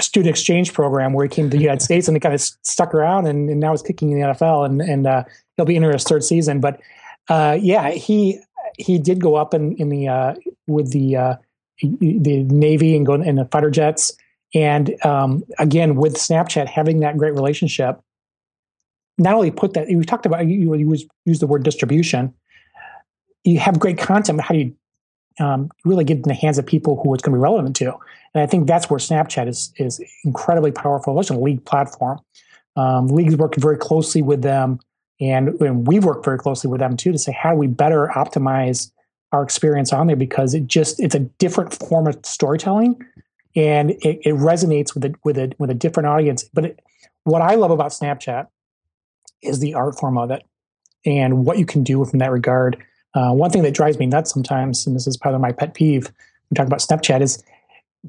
a, 0.00 0.02
student 0.02 0.30
exchange 0.30 0.72
program 0.72 1.12
where 1.12 1.24
he 1.24 1.28
came 1.28 1.50
to 1.50 1.56
the 1.56 1.62
United 1.62 1.82
States 1.82 2.08
and 2.08 2.16
he 2.16 2.20
kind 2.20 2.34
of 2.34 2.40
stuck 2.40 2.94
around, 2.94 3.26
and, 3.26 3.50
and 3.50 3.60
now 3.60 3.72
he's 3.72 3.82
kicking 3.82 4.10
in 4.10 4.20
the 4.20 4.26
NFL, 4.26 4.66
and 4.66 4.80
and 4.80 5.06
uh, 5.06 5.24
he'll 5.56 5.66
be 5.66 5.76
in 5.76 5.82
his 5.82 6.04
third 6.04 6.24
season. 6.24 6.60
But 6.60 6.80
uh, 7.28 7.58
yeah, 7.60 7.90
he 7.90 8.40
he 8.78 8.98
did 8.98 9.20
go 9.20 9.36
up 9.36 9.54
in 9.54 9.76
in 9.76 9.88
the 9.88 10.08
uh, 10.08 10.34
with 10.66 10.92
the 10.92 11.16
uh, 11.16 11.34
the 11.80 12.44
Navy 12.44 12.96
and 12.96 13.06
go 13.06 13.14
in 13.14 13.36
the 13.36 13.44
fighter 13.46 13.70
jets. 13.70 14.12
And 14.54 14.94
um, 15.04 15.44
again, 15.58 15.94
with 15.94 16.14
Snapchat 16.14 16.66
having 16.66 17.00
that 17.00 17.16
great 17.16 17.34
relationship, 17.34 18.00
not 19.16 19.34
only 19.34 19.50
put 19.50 19.74
that 19.74 19.86
we 19.88 20.04
talked 20.04 20.26
about 20.26 20.46
you, 20.46 20.74
you 20.74 20.96
use 21.24 21.38
the 21.38 21.46
word 21.46 21.62
distribution. 21.62 22.34
You 23.44 23.58
have 23.60 23.78
great 23.78 23.98
content, 23.98 24.38
but 24.38 24.44
how 24.44 24.54
do 24.54 24.60
you 24.60 24.76
um, 25.38 25.70
really 25.84 26.04
get 26.04 26.18
in 26.18 26.22
the 26.22 26.34
hands 26.34 26.58
of 26.58 26.66
people 26.66 27.00
who 27.02 27.14
it's 27.14 27.22
going 27.22 27.32
to 27.32 27.38
be 27.38 27.42
relevant 27.42 27.76
to? 27.76 27.94
And 28.34 28.42
I 28.42 28.46
think 28.46 28.66
that's 28.66 28.90
where 28.90 28.98
Snapchat 28.98 29.48
is 29.48 29.72
is 29.76 30.00
incredibly 30.24 30.72
powerful. 30.72 31.18
It's 31.20 31.30
a 31.30 31.34
league 31.34 31.64
platform. 31.64 32.20
Um, 32.76 33.08
leagues 33.08 33.36
work 33.36 33.56
very 33.56 33.76
closely 33.76 34.22
with 34.22 34.42
them 34.42 34.78
and, 35.20 35.60
and 35.60 35.86
we've 35.86 36.04
worked 36.04 36.24
very 36.24 36.38
closely 36.38 36.70
with 36.70 36.80
them 36.80 36.96
too 36.96 37.12
to 37.12 37.18
say 37.18 37.32
how 37.32 37.50
do 37.50 37.56
we 37.56 37.66
better 37.66 38.10
optimize 38.14 38.90
our 39.32 39.42
experience 39.42 39.92
on 39.92 40.06
there 40.06 40.16
because 40.16 40.54
it 40.54 40.66
just 40.66 40.98
it's 40.98 41.14
a 41.14 41.20
different 41.20 41.74
form 41.74 42.06
of 42.06 42.18
storytelling 42.24 43.00
and 43.54 43.90
it, 43.90 44.20
it 44.24 44.34
resonates 44.34 44.94
with 44.94 45.04
a 45.04 45.14
with 45.24 45.38
a 45.38 45.52
with 45.58 45.70
a 45.70 45.74
different 45.74 46.08
audience. 46.08 46.44
But 46.44 46.64
it, 46.64 46.80
what 47.24 47.42
I 47.42 47.54
love 47.54 47.70
about 47.70 47.92
Snapchat 47.92 48.46
is 49.42 49.60
the 49.60 49.74
art 49.74 49.98
form 49.98 50.18
of 50.18 50.30
it 50.30 50.42
and 51.04 51.44
what 51.44 51.58
you 51.58 51.66
can 51.66 51.84
do 51.84 52.04
from 52.04 52.18
that 52.18 52.30
regard. 52.30 52.82
Uh, 53.14 53.32
one 53.32 53.50
thing 53.50 53.62
that 53.62 53.74
drives 53.74 53.98
me 53.98 54.06
nuts 54.06 54.32
sometimes, 54.32 54.86
and 54.86 54.94
this 54.94 55.06
is 55.06 55.16
part 55.16 55.34
of 55.34 55.40
my 55.40 55.52
pet 55.52 55.74
peeve, 55.74 56.12
we 56.50 56.54
talk 56.54 56.66
about 56.66 56.80
Snapchat, 56.80 57.20
is 57.20 57.42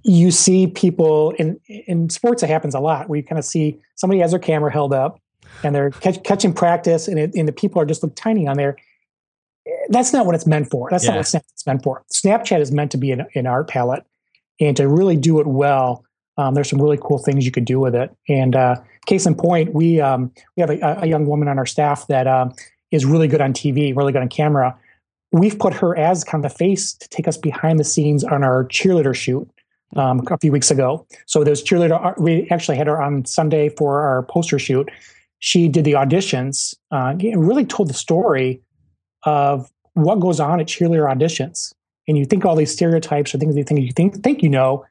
you 0.03 0.31
see 0.31 0.67
people 0.67 1.31
in 1.31 1.59
in 1.67 2.09
sports. 2.09 2.43
It 2.43 2.49
happens 2.49 2.75
a 2.75 2.79
lot 2.79 3.09
where 3.09 3.17
you 3.17 3.23
kind 3.23 3.39
of 3.39 3.45
see 3.45 3.79
somebody 3.95 4.21
has 4.21 4.31
their 4.31 4.39
camera 4.39 4.71
held 4.71 4.93
up 4.93 5.19
and 5.63 5.75
they're 5.75 5.91
catch, 5.91 6.23
catching 6.23 6.53
practice, 6.53 7.07
and, 7.07 7.19
it, 7.19 7.35
and 7.35 7.47
the 7.47 7.51
people 7.51 7.81
are 7.81 7.85
just 7.85 8.03
look 8.03 8.15
tiny 8.15 8.47
on 8.47 8.57
there. 8.57 8.77
That's 9.89 10.13
not 10.13 10.25
what 10.25 10.33
it's 10.33 10.47
meant 10.47 10.69
for. 10.69 10.89
That's 10.89 11.03
yeah. 11.03 11.11
not 11.11 11.17
what 11.17 11.25
Snapchat's 11.25 11.65
meant 11.65 11.83
for. 11.83 12.03
Snapchat 12.13 12.61
is 12.61 12.71
meant 12.71 12.91
to 12.91 12.97
be 12.97 13.11
an, 13.11 13.25
an 13.35 13.47
art 13.47 13.67
palette, 13.67 14.05
and 14.59 14.75
to 14.77 14.87
really 14.87 15.17
do 15.17 15.39
it 15.39 15.47
well, 15.47 16.05
um, 16.37 16.53
there's 16.53 16.69
some 16.69 16.81
really 16.81 16.99
cool 17.01 17.17
things 17.17 17.45
you 17.45 17.51
could 17.51 17.65
do 17.65 17.79
with 17.79 17.95
it. 17.95 18.15
And 18.29 18.55
uh, 18.55 18.77
case 19.05 19.25
in 19.25 19.35
point, 19.35 19.73
we 19.73 19.99
um, 19.99 20.31
we 20.55 20.61
have 20.61 20.69
a, 20.69 21.01
a, 21.01 21.07
young 21.07 21.25
woman 21.25 21.47
on 21.47 21.57
our 21.59 21.65
staff 21.65 22.07
that 22.07 22.27
um, 22.27 22.53
is 22.91 23.05
really 23.05 23.27
good 23.27 23.41
on 23.41 23.53
TV, 23.53 23.95
really 23.95 24.13
good 24.13 24.21
on 24.21 24.29
camera. 24.29 24.77
We've 25.31 25.57
put 25.57 25.73
her 25.75 25.97
as 25.97 26.23
kind 26.23 26.43
of 26.43 26.51
the 26.51 26.57
face 26.57 26.93
to 26.93 27.07
take 27.09 27.27
us 27.27 27.37
behind 27.37 27.79
the 27.79 27.83
scenes 27.83 28.23
on 28.23 28.43
our 28.43 28.65
cheerleader 28.65 29.15
shoot 29.15 29.49
um, 29.95 30.25
a 30.29 30.37
few 30.37 30.51
weeks 30.51 30.71
ago. 30.71 31.05
So 31.25 31.43
there's 31.43 31.63
cheerleader. 31.63 32.17
We 32.17 32.49
actually 32.49 32.77
had 32.77 32.87
her 32.87 33.01
on 33.01 33.25
Sunday 33.25 33.69
for 33.69 34.01
our 34.01 34.23
poster 34.23 34.59
shoot, 34.59 34.89
she 35.41 35.67
did 35.67 35.85
the 35.85 35.93
auditions 35.93 36.75
uh, 36.91 37.15
and 37.19 37.47
really 37.47 37.65
told 37.65 37.89
the 37.89 37.95
story 37.95 38.61
of 39.23 39.69
what 39.93 40.19
goes 40.19 40.39
on 40.39 40.59
at 40.59 40.67
cheerleader 40.67 41.11
auditions. 41.11 41.73
And 42.07 42.17
you 42.17 42.25
think 42.25 42.45
all 42.45 42.55
these 42.55 42.71
stereotypes 42.71 43.33
or 43.33 43.39
things 43.39 43.57
you 43.57 43.63
think 43.63 43.81
you 43.81 43.91
think 43.91 44.23
think 44.23 44.43
you 44.43 44.49
know, 44.49 44.85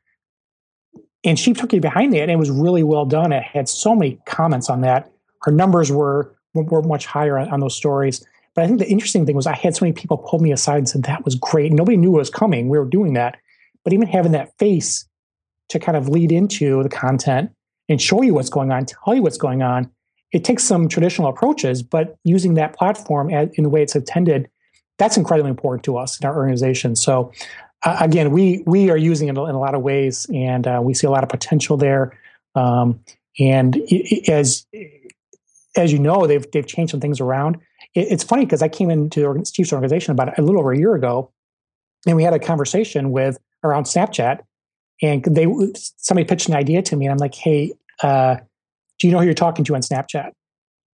and 1.24 1.38
she 1.38 1.52
took 1.52 1.72
you 1.72 1.80
behind 1.80 2.12
that, 2.14 2.22
and 2.22 2.30
it 2.30 2.38
was 2.38 2.50
really 2.50 2.82
well 2.82 3.04
done. 3.04 3.32
It 3.32 3.42
had 3.42 3.68
so 3.68 3.94
many 3.94 4.18
comments 4.26 4.68
on 4.68 4.80
that. 4.80 5.10
Her 5.42 5.52
numbers 5.52 5.90
were 5.92 6.34
were 6.54 6.82
much 6.82 7.06
higher 7.06 7.38
on, 7.38 7.48
on 7.50 7.60
those 7.60 7.74
stories. 7.74 8.24
But 8.60 8.64
I 8.64 8.66
think 8.66 8.80
the 8.80 8.90
interesting 8.90 9.24
thing 9.24 9.36
was 9.36 9.46
I 9.46 9.54
had 9.54 9.74
so 9.74 9.86
many 9.86 9.94
people 9.94 10.18
pull 10.18 10.38
me 10.38 10.52
aside 10.52 10.76
and 10.76 10.86
said 10.86 11.04
that 11.04 11.24
was 11.24 11.34
great. 11.34 11.72
Nobody 11.72 11.96
knew 11.96 12.14
it 12.16 12.18
was 12.18 12.28
coming. 12.28 12.68
We 12.68 12.78
were 12.78 12.84
doing 12.84 13.14
that, 13.14 13.38
but 13.84 13.94
even 13.94 14.06
having 14.06 14.32
that 14.32 14.52
face 14.58 15.08
to 15.70 15.78
kind 15.78 15.96
of 15.96 16.10
lead 16.10 16.30
into 16.30 16.82
the 16.82 16.90
content 16.90 17.52
and 17.88 18.02
show 18.02 18.20
you 18.20 18.34
what's 18.34 18.50
going 18.50 18.70
on, 18.70 18.84
tell 18.84 19.14
you 19.14 19.22
what's 19.22 19.38
going 19.38 19.62
on, 19.62 19.90
it 20.32 20.44
takes 20.44 20.62
some 20.62 20.88
traditional 20.88 21.28
approaches, 21.28 21.82
but 21.82 22.16
using 22.22 22.52
that 22.54 22.76
platform 22.76 23.30
in 23.30 23.62
the 23.62 23.70
way 23.70 23.82
it's 23.82 23.96
intended, 23.96 24.50
that's 24.98 25.16
incredibly 25.16 25.48
important 25.48 25.82
to 25.84 25.96
us 25.96 26.20
in 26.20 26.26
our 26.26 26.36
organization. 26.36 26.96
So, 26.96 27.32
uh, 27.82 27.96
again, 27.98 28.30
we 28.30 28.62
we 28.66 28.90
are 28.90 28.98
using 28.98 29.28
it 29.28 29.30
in 29.30 29.38
a 29.38 29.58
lot 29.58 29.74
of 29.74 29.80
ways, 29.80 30.26
and 30.34 30.66
uh, 30.66 30.82
we 30.84 30.92
see 30.92 31.06
a 31.06 31.10
lot 31.10 31.22
of 31.22 31.30
potential 31.30 31.78
there. 31.78 32.12
Um, 32.54 33.00
and 33.38 33.76
it, 33.76 34.28
it, 34.28 34.28
as 34.28 34.66
as 35.78 35.94
you 35.94 35.98
know, 35.98 36.26
they've 36.26 36.44
they've 36.50 36.66
changed 36.66 36.90
some 36.90 37.00
things 37.00 37.20
around. 37.20 37.56
It, 37.94 38.08
it's 38.10 38.24
funny 38.24 38.44
because 38.44 38.62
I 38.62 38.68
came 38.68 38.90
into 38.90 39.20
the 39.20 39.50
Chiefs 39.52 39.72
organization 39.72 40.12
about 40.12 40.38
a 40.38 40.42
little 40.42 40.60
over 40.60 40.72
a 40.72 40.78
year 40.78 40.94
ago, 40.94 41.32
and 42.06 42.16
we 42.16 42.22
had 42.22 42.34
a 42.34 42.38
conversation 42.38 43.10
with 43.10 43.38
around 43.62 43.84
Snapchat, 43.84 44.40
and 45.02 45.24
they 45.24 45.46
somebody 45.74 46.26
pitched 46.26 46.48
an 46.48 46.54
idea 46.54 46.82
to 46.82 46.96
me, 46.96 47.06
and 47.06 47.12
I'm 47.12 47.18
like, 47.18 47.34
hey. 47.34 47.72
Uh, 48.02 48.36
do 49.00 49.06
you 49.06 49.12
know 49.12 49.18
who 49.18 49.24
you're 49.24 49.34
talking 49.34 49.64
to 49.64 49.74
on 49.74 49.80
Snapchat? 49.80 50.32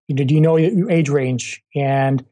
do 0.09 0.35
you 0.35 0.41
know 0.41 0.57
your 0.57 0.91
age 0.91 1.09
range? 1.09 1.63
And 1.75 2.25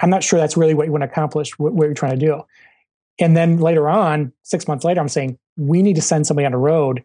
I'm 0.00 0.10
not 0.10 0.24
sure 0.24 0.38
that's 0.38 0.56
really 0.56 0.74
what 0.74 0.86
you 0.86 0.92
want 0.92 1.02
to 1.02 1.08
accomplish, 1.08 1.56
what, 1.58 1.72
what 1.72 1.84
you're 1.84 1.94
trying 1.94 2.18
to 2.18 2.26
do. 2.26 2.42
And 3.20 3.36
then 3.36 3.58
later 3.58 3.88
on, 3.88 4.32
six 4.42 4.66
months 4.66 4.84
later, 4.84 5.00
I'm 5.00 5.08
saying, 5.08 5.38
we 5.56 5.82
need 5.82 5.94
to 5.96 6.02
send 6.02 6.26
somebody 6.26 6.46
on 6.46 6.52
the 6.52 6.58
road 6.58 7.04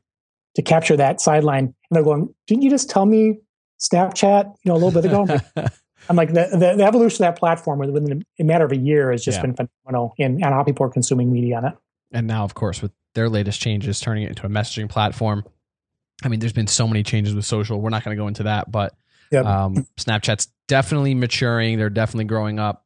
to 0.55 0.61
capture 0.61 0.95
that 0.97 1.21
sideline. 1.21 1.65
And 1.65 1.75
they're 1.91 2.03
going, 2.03 2.33
didn't 2.47 2.63
you 2.63 2.69
just 2.69 2.89
tell 2.89 3.05
me 3.05 3.37
Snapchat, 3.79 4.45
you 4.63 4.71
know, 4.71 4.73
a 4.73 4.81
little 4.81 4.99
bit 4.99 5.05
ago? 5.05 5.27
I'm 6.09 6.15
like, 6.15 6.29
the, 6.29 6.47
the, 6.51 6.75
the, 6.77 6.83
evolution 6.83 7.25
of 7.25 7.33
that 7.33 7.39
platform 7.39 7.79
within 7.79 8.23
a 8.39 8.43
matter 8.43 8.65
of 8.65 8.71
a 8.71 8.77
year 8.77 9.11
has 9.11 9.23
just 9.23 9.37
yeah. 9.37 9.41
been 9.43 9.55
phenomenal 9.55 10.13
in, 10.17 10.43
and 10.43 10.53
how 10.53 10.63
people 10.63 10.85
are 10.85 10.89
consuming 10.89 11.31
media 11.31 11.57
on 11.57 11.65
it. 11.65 11.73
And 12.11 12.27
now, 12.27 12.43
of 12.43 12.53
course, 12.53 12.81
with 12.81 12.91
their 13.13 13.29
latest 13.29 13.61
changes, 13.61 13.99
turning 13.99 14.23
it 14.23 14.29
into 14.29 14.45
a 14.45 14.49
messaging 14.49 14.89
platform, 14.89 15.43
I 16.23 16.29
mean, 16.29 16.39
there's 16.39 16.53
been 16.53 16.67
so 16.67 16.87
many 16.87 17.03
changes 17.03 17.33
with 17.33 17.45
social. 17.45 17.81
We're 17.81 17.89
not 17.89 18.03
going 18.03 18.15
to 18.15 18.21
go 18.21 18.27
into 18.27 18.43
that, 18.43 18.71
but 18.71 18.95
yep. 19.31 19.45
um, 19.45 19.87
Snapchat's 19.97 20.47
definitely 20.67 21.13
maturing. 21.13 21.77
They're 21.77 21.89
definitely 21.89 22.25
growing 22.25 22.59
up. 22.59 22.85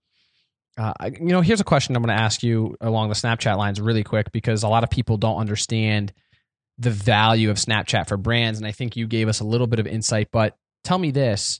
Uh, 0.77 0.93
you 1.19 1.27
know, 1.27 1.41
here's 1.41 1.59
a 1.59 1.65
question 1.65 1.95
I'm 1.95 2.01
going 2.01 2.15
to 2.15 2.21
ask 2.21 2.41
you 2.41 2.77
along 2.79 3.09
the 3.09 3.15
Snapchat 3.15 3.57
lines 3.57 3.81
really 3.81 4.03
quick 4.03 4.31
because 4.31 4.63
a 4.63 4.69
lot 4.69 4.83
of 4.83 4.89
people 4.89 5.17
don't 5.17 5.37
understand 5.37 6.13
the 6.77 6.89
value 6.89 7.49
of 7.49 7.57
Snapchat 7.57 8.07
for 8.07 8.15
brands. 8.15 8.59
And 8.59 8.65
I 8.65 8.71
think 8.71 8.95
you 8.95 9.05
gave 9.05 9.27
us 9.27 9.41
a 9.41 9.43
little 9.43 9.67
bit 9.67 9.79
of 9.79 9.87
insight, 9.87 10.29
but 10.31 10.57
tell 10.85 10.97
me 10.97 11.11
this 11.11 11.59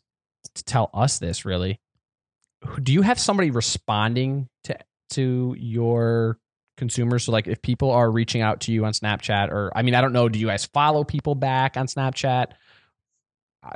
to 0.55 0.63
tell 0.63 0.89
us 0.93 1.19
this 1.19 1.45
really. 1.45 1.79
Do 2.81 2.91
you 2.91 3.01
have 3.01 3.19
somebody 3.19 3.51
responding 3.51 4.49
to 4.65 4.77
to 5.11 5.55
your 5.57 6.37
consumers? 6.77 7.25
So 7.25 7.31
like 7.31 7.47
if 7.47 7.61
people 7.61 7.91
are 7.91 8.11
reaching 8.11 8.41
out 8.41 8.61
to 8.61 8.71
you 8.71 8.85
on 8.85 8.93
Snapchat 8.93 9.49
or 9.49 9.71
I 9.75 9.81
mean 9.81 9.95
I 9.95 10.01
don't 10.01 10.13
know, 10.13 10.29
do 10.29 10.39
you 10.39 10.47
guys 10.47 10.65
follow 10.65 11.03
people 11.03 11.35
back 11.35 11.77
on 11.77 11.87
Snapchat? 11.87 12.47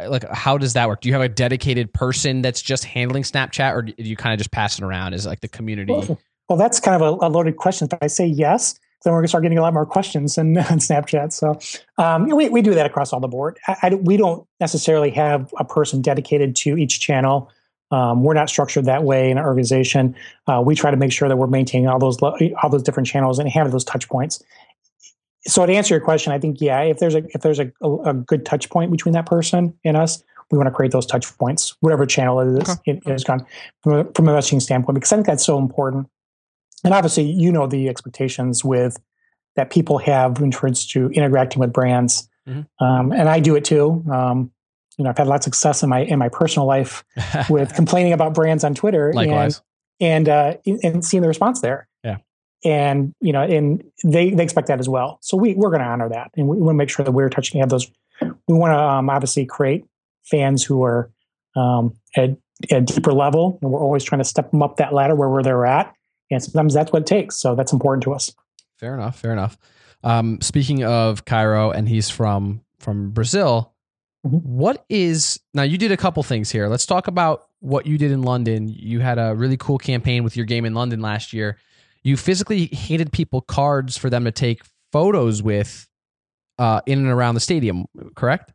Like 0.08 0.30
how 0.32 0.58
does 0.58 0.74
that 0.74 0.88
work? 0.88 1.02
Do 1.02 1.10
you 1.10 1.14
have 1.14 1.24
a 1.24 1.30
dedicated 1.30 1.94
person 1.94 2.42
that's 2.42 2.62
just 2.62 2.84
handling 2.84 3.24
Snapchat 3.24 3.74
or 3.74 3.82
do 3.84 3.94
you 3.98 4.16
kind 4.16 4.34
of 4.34 4.38
just 4.38 4.52
pass 4.52 4.78
it 4.78 4.84
around 4.84 5.14
as 5.14 5.26
like 5.26 5.42
the 5.42 5.48
community? 5.48 5.94
Well, 5.94 6.20
well 6.50 6.58
that's 6.58 6.80
kind 6.80 7.02
of 7.02 7.22
a, 7.22 7.28
a, 7.28 7.30
loaded 7.30 7.58
question. 7.58 7.88
If 7.92 7.98
I 8.02 8.08
say 8.08 8.26
yes, 8.26 8.80
then 9.04 9.14
we're 9.14 9.20
going 9.20 9.26
to 9.26 9.30
start 9.30 9.44
getting 9.44 9.58
a 9.58 9.62
lot 9.62 9.74
more 9.74 9.86
questions 9.86 10.38
on, 10.38 10.58
on 10.58 10.80
Snapchat. 10.80 11.34
So 11.34 11.60
um, 12.04 12.28
we, 12.28 12.50
we 12.50 12.62
do 12.62 12.74
that 12.74 12.86
across 12.86 13.14
all 13.14 13.20
the 13.20 13.28
board. 13.28 13.60
I, 13.68 13.76
I, 13.84 13.96
we 13.96 14.18
don't 14.18 14.48
necessarily 14.60 15.12
have 15.12 15.54
a 15.58 15.66
person 15.66 16.02
dedicated 16.02 16.56
to 16.58 16.78
each 16.78 17.00
channel. 17.00 17.52
Um, 17.92 18.24
we're 18.24 18.34
not 18.34 18.50
structured 18.50 18.86
that 18.86 19.04
way 19.04 19.30
in 19.30 19.38
our 19.38 19.46
organization. 19.46 20.16
Uh, 20.48 20.64
we 20.66 20.74
try 20.74 20.90
to 20.90 20.98
make 20.98 21.12
sure 21.12 21.30
that 21.30 21.38
we're 21.38 21.48
maintaining 21.48 21.88
all 21.88 22.00
those 22.00 22.18
all 22.22 22.70
those 22.72 22.82
different 22.82 23.06
channels 23.08 23.38
and 23.38 23.48
having 23.48 23.72
those 23.72 23.84
touch 23.84 24.10
points. 24.10 24.44
So 25.46 25.66
to 25.66 25.74
answer 25.74 25.94
your 25.94 26.04
question, 26.04 26.34
I 26.34 26.40
think 26.40 26.60
yeah, 26.60 26.82
if 26.82 26.98
there's 26.98 27.14
a 27.14 27.24
if 27.36 27.42
there's 27.42 27.60
a, 27.60 27.72
a, 27.82 28.14
good 28.14 28.46
touch 28.46 28.70
point 28.70 28.92
between 28.92 29.14
that 29.14 29.28
person 29.28 29.78
and 29.84 29.96
us, 29.98 30.24
we 30.50 30.58
want 30.58 30.68
to 30.68 30.72
create 30.72 30.92
those 30.92 31.06
touch 31.06 31.38
points, 31.38 31.76
whatever 31.82 32.06
channel 32.06 32.40
it 32.40 32.64
is. 32.64 32.70
Okay. 32.70 32.94
It, 32.94 33.08
has 33.08 33.24
gone 33.24 33.46
from 33.82 33.94
a, 33.94 34.04
from 34.14 34.28
a 34.28 34.34
messaging 34.34 34.62
standpoint 34.62 34.96
because 34.96 35.12
I 35.12 35.18
think 35.18 35.28
that's 35.28 35.46
so 35.46 35.60
important. 35.60 36.08
And 36.84 36.94
obviously, 36.94 37.24
you 37.24 37.52
know 37.52 37.68
the 37.68 37.90
expectations 37.90 38.64
with 38.64 39.00
that 39.56 39.70
people 39.70 39.98
have 40.00 40.40
in 40.40 40.52
terms 40.52 40.86
to 40.88 41.10
interacting 41.10 41.60
with 41.60 41.72
brands, 41.72 42.28
mm-hmm. 42.48 42.84
um, 42.84 43.12
and 43.12 43.30
I 43.30 43.40
do 43.40 43.56
it 43.56 43.66
too. 43.66 44.04
Um, 44.12 44.52
you 44.98 45.04
know, 45.04 45.10
I've 45.10 45.18
had 45.18 45.28
a 45.28 45.30
lot 45.30 45.38
of 45.38 45.44
success 45.44 45.84
in 45.84 45.90
my 45.90 46.00
in 46.02 46.20
my 46.20 46.30
personal 46.30 46.68
life 46.68 47.04
with 47.50 47.74
complaining 47.74 48.14
about 48.14 48.34
brands 48.34 48.64
on 48.64 48.74
Twitter. 48.74 49.12
Likewise. 49.14 49.58
And 49.58 49.64
and, 50.00 50.30
uh, 50.30 50.56
and 50.66 51.06
seeing 51.06 51.22
the 51.22 51.28
response 51.28 51.62
there. 51.62 51.88
Yeah. 52.04 52.18
and 52.66 53.14
you 53.22 53.32
know, 53.32 53.42
and 53.42 53.84
they 54.04 54.32
they 54.32 54.44
expect 54.44 54.68
that 54.68 54.80
as 54.80 54.90
well. 54.90 55.20
So 55.22 55.38
we 55.38 55.54
we're 55.56 55.70
going 55.70 55.82
to 55.82 55.88
honor 55.88 56.10
that, 56.10 56.32
and 56.36 56.48
we 56.48 56.58
want 56.58 56.76
to 56.76 56.78
make 56.78 56.90
sure 56.90 57.06
that 57.06 57.12
we're 57.12 57.30
touching 57.30 57.60
have 57.60 57.70
those. 57.70 57.90
We 58.22 58.56
want 58.56 58.72
to 58.72 58.80
um, 58.80 59.10
obviously 59.10 59.46
create 59.46 59.86
fans 60.24 60.64
who 60.64 60.84
are 60.84 61.10
um, 61.56 61.96
at, 62.16 62.32
at 62.72 62.78
a 62.78 62.82
deeper 62.82 63.14
level, 63.14 63.60
and 63.62 63.72
we're 63.72 63.80
always 63.80 64.04
trying 64.04 64.20
to 64.20 64.26
step 64.26 64.52
them 64.52 64.62
up 64.62 64.78
that 64.78 64.94
ladder 64.94 65.16
where, 65.16 65.30
where 65.30 65.44
they're 65.44 65.66
at, 65.66 65.94
and 66.32 66.42
sometimes 66.44 66.74
that's 66.74 66.92
what 66.92 67.04
it 67.04 67.08
takes. 67.08 67.38
So 67.38 67.56
that's 67.56 67.74
important 67.74 68.04
to 68.04 68.14
us. 68.14 68.34
Fair 68.80 68.94
enough. 68.96 69.20
Fair 69.20 69.32
enough. 69.32 69.58
Um, 70.04 70.40
speaking 70.42 70.84
of 70.84 71.26
Cairo, 71.26 71.72
and 71.72 71.88
he's 71.88 72.10
from 72.10 72.62
from 72.80 73.12
Brazil. 73.12 73.72
Mhm. 74.26 74.42
what 74.44 74.86
is 74.88 75.38
now? 75.54 75.64
You 75.64 75.78
did 75.78 75.92
a 75.92 75.98
couple 75.98 76.24
things 76.24 76.50
here. 76.50 76.68
Let's 76.70 76.86
talk 76.86 77.08
about 77.08 77.48
what 77.60 77.86
you 77.86 77.98
did 77.98 78.12
in 78.12 78.22
London. 78.24 78.70
You 78.70 79.02
had 79.02 79.18
a 79.20 79.36
really 79.36 79.58
cool 79.58 79.78
campaign 79.78 80.24
with 80.24 80.38
your 80.38 80.46
game 80.46 80.64
in 80.64 80.74
London 80.74 81.02
last 81.02 81.34
year. 81.34 81.58
You 82.04 82.16
physically 82.16 82.68
handed 82.68 83.12
people 83.12 83.42
cards 83.42 83.98
for 83.98 84.10
them 84.10 84.24
to 84.24 84.32
take 84.32 84.62
photos 84.94 85.44
with 85.44 85.88
uh, 86.58 86.80
in 86.86 87.00
and 87.00 87.08
around 87.10 87.34
the 87.36 87.42
stadium. 87.42 87.86
Correct? 88.16 88.54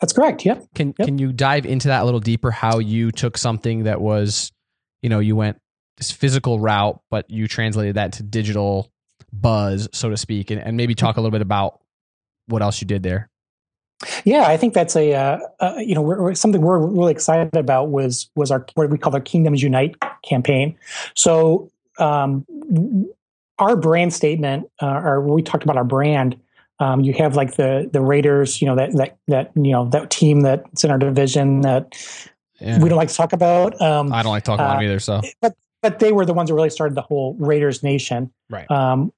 That's 0.00 0.12
correct. 0.12 0.44
Yep. 0.44 0.64
Can 0.74 0.94
Yep. 0.98 1.06
can 1.06 1.18
you 1.18 1.32
dive 1.32 1.64
into 1.66 1.88
that 1.88 2.02
a 2.02 2.04
little 2.04 2.18
deeper? 2.20 2.50
How 2.50 2.78
you 2.78 3.12
took 3.12 3.36
something 3.38 3.84
that 3.84 4.00
was, 4.00 4.50
you 5.02 5.08
know, 5.10 5.20
you 5.20 5.36
went 5.36 5.58
this 5.96 6.10
physical 6.10 6.58
route, 6.60 7.00
but 7.10 7.28
you 7.30 7.46
translated 7.48 7.96
that 7.96 8.12
to 8.14 8.22
digital 8.22 8.90
buzz, 9.32 9.88
so 9.92 10.10
to 10.10 10.16
speak, 10.16 10.50
and, 10.50 10.60
and 10.60 10.76
maybe 10.76 10.94
talk 10.94 11.16
a 11.16 11.20
little 11.20 11.30
bit 11.32 11.42
about 11.42 11.80
what 12.46 12.62
else 12.62 12.80
you 12.80 12.86
did 12.86 13.02
there. 13.02 13.28
Yeah, 14.24 14.42
I 14.42 14.56
think 14.56 14.74
that's 14.74 14.96
a 14.96 15.14
uh, 15.14 15.38
uh, 15.60 15.76
you 15.78 15.94
know 15.94 16.02
we're, 16.02 16.20
we're- 16.20 16.34
something 16.34 16.60
we're 16.60 16.78
really 16.84 17.12
excited 17.12 17.56
about 17.56 17.88
was 17.90 18.28
was 18.36 18.50
our 18.50 18.66
what 18.74 18.90
we 18.90 18.98
call 18.98 19.14
our 19.14 19.20
Kingdoms 19.20 19.62
Unite 19.62 19.94
campaign. 20.28 20.76
So 21.14 21.70
um, 21.98 22.44
our 23.58 23.76
brand 23.76 24.12
statement, 24.12 24.68
uh, 24.82 25.00
or 25.04 25.20
we 25.20 25.42
talked 25.42 25.62
about 25.62 25.76
our 25.76 25.84
brand, 25.84 26.38
um, 26.80 27.00
you 27.00 27.12
have 27.14 27.36
like 27.36 27.54
the 27.54 27.88
the 27.90 28.00
Raiders, 28.00 28.60
you 28.60 28.66
know 28.66 28.76
that 28.76 28.92
that 28.96 29.16
that 29.28 29.52
you 29.54 29.72
know 29.72 29.88
that 29.90 30.10
team 30.10 30.40
that's 30.40 30.82
in 30.84 30.90
our 30.90 30.98
division 30.98 31.60
that 31.62 31.94
Yeah. 32.60 32.80
we 32.80 32.88
don't 32.88 32.98
like 32.98 33.08
to 33.08 33.14
talk 33.14 33.32
about. 33.32 33.80
Um, 33.80 34.12
I 34.12 34.22
don't 34.22 34.32
like 34.32 34.44
talking 34.44 34.64
about 34.64 34.76
uh, 34.76 34.80
them 34.80 34.84
either. 34.84 34.98
So 34.98 35.22
but 35.40 35.54
but 35.84 35.98
they 35.98 36.12
were 36.12 36.24
the 36.24 36.32
ones 36.32 36.48
that 36.48 36.54
really 36.54 36.70
started 36.70 36.94
the 36.94 37.02
whole 37.02 37.36
Raiders 37.38 37.82
Nation. 37.82 38.32
Right. 38.48 38.68
Um, 38.70 39.12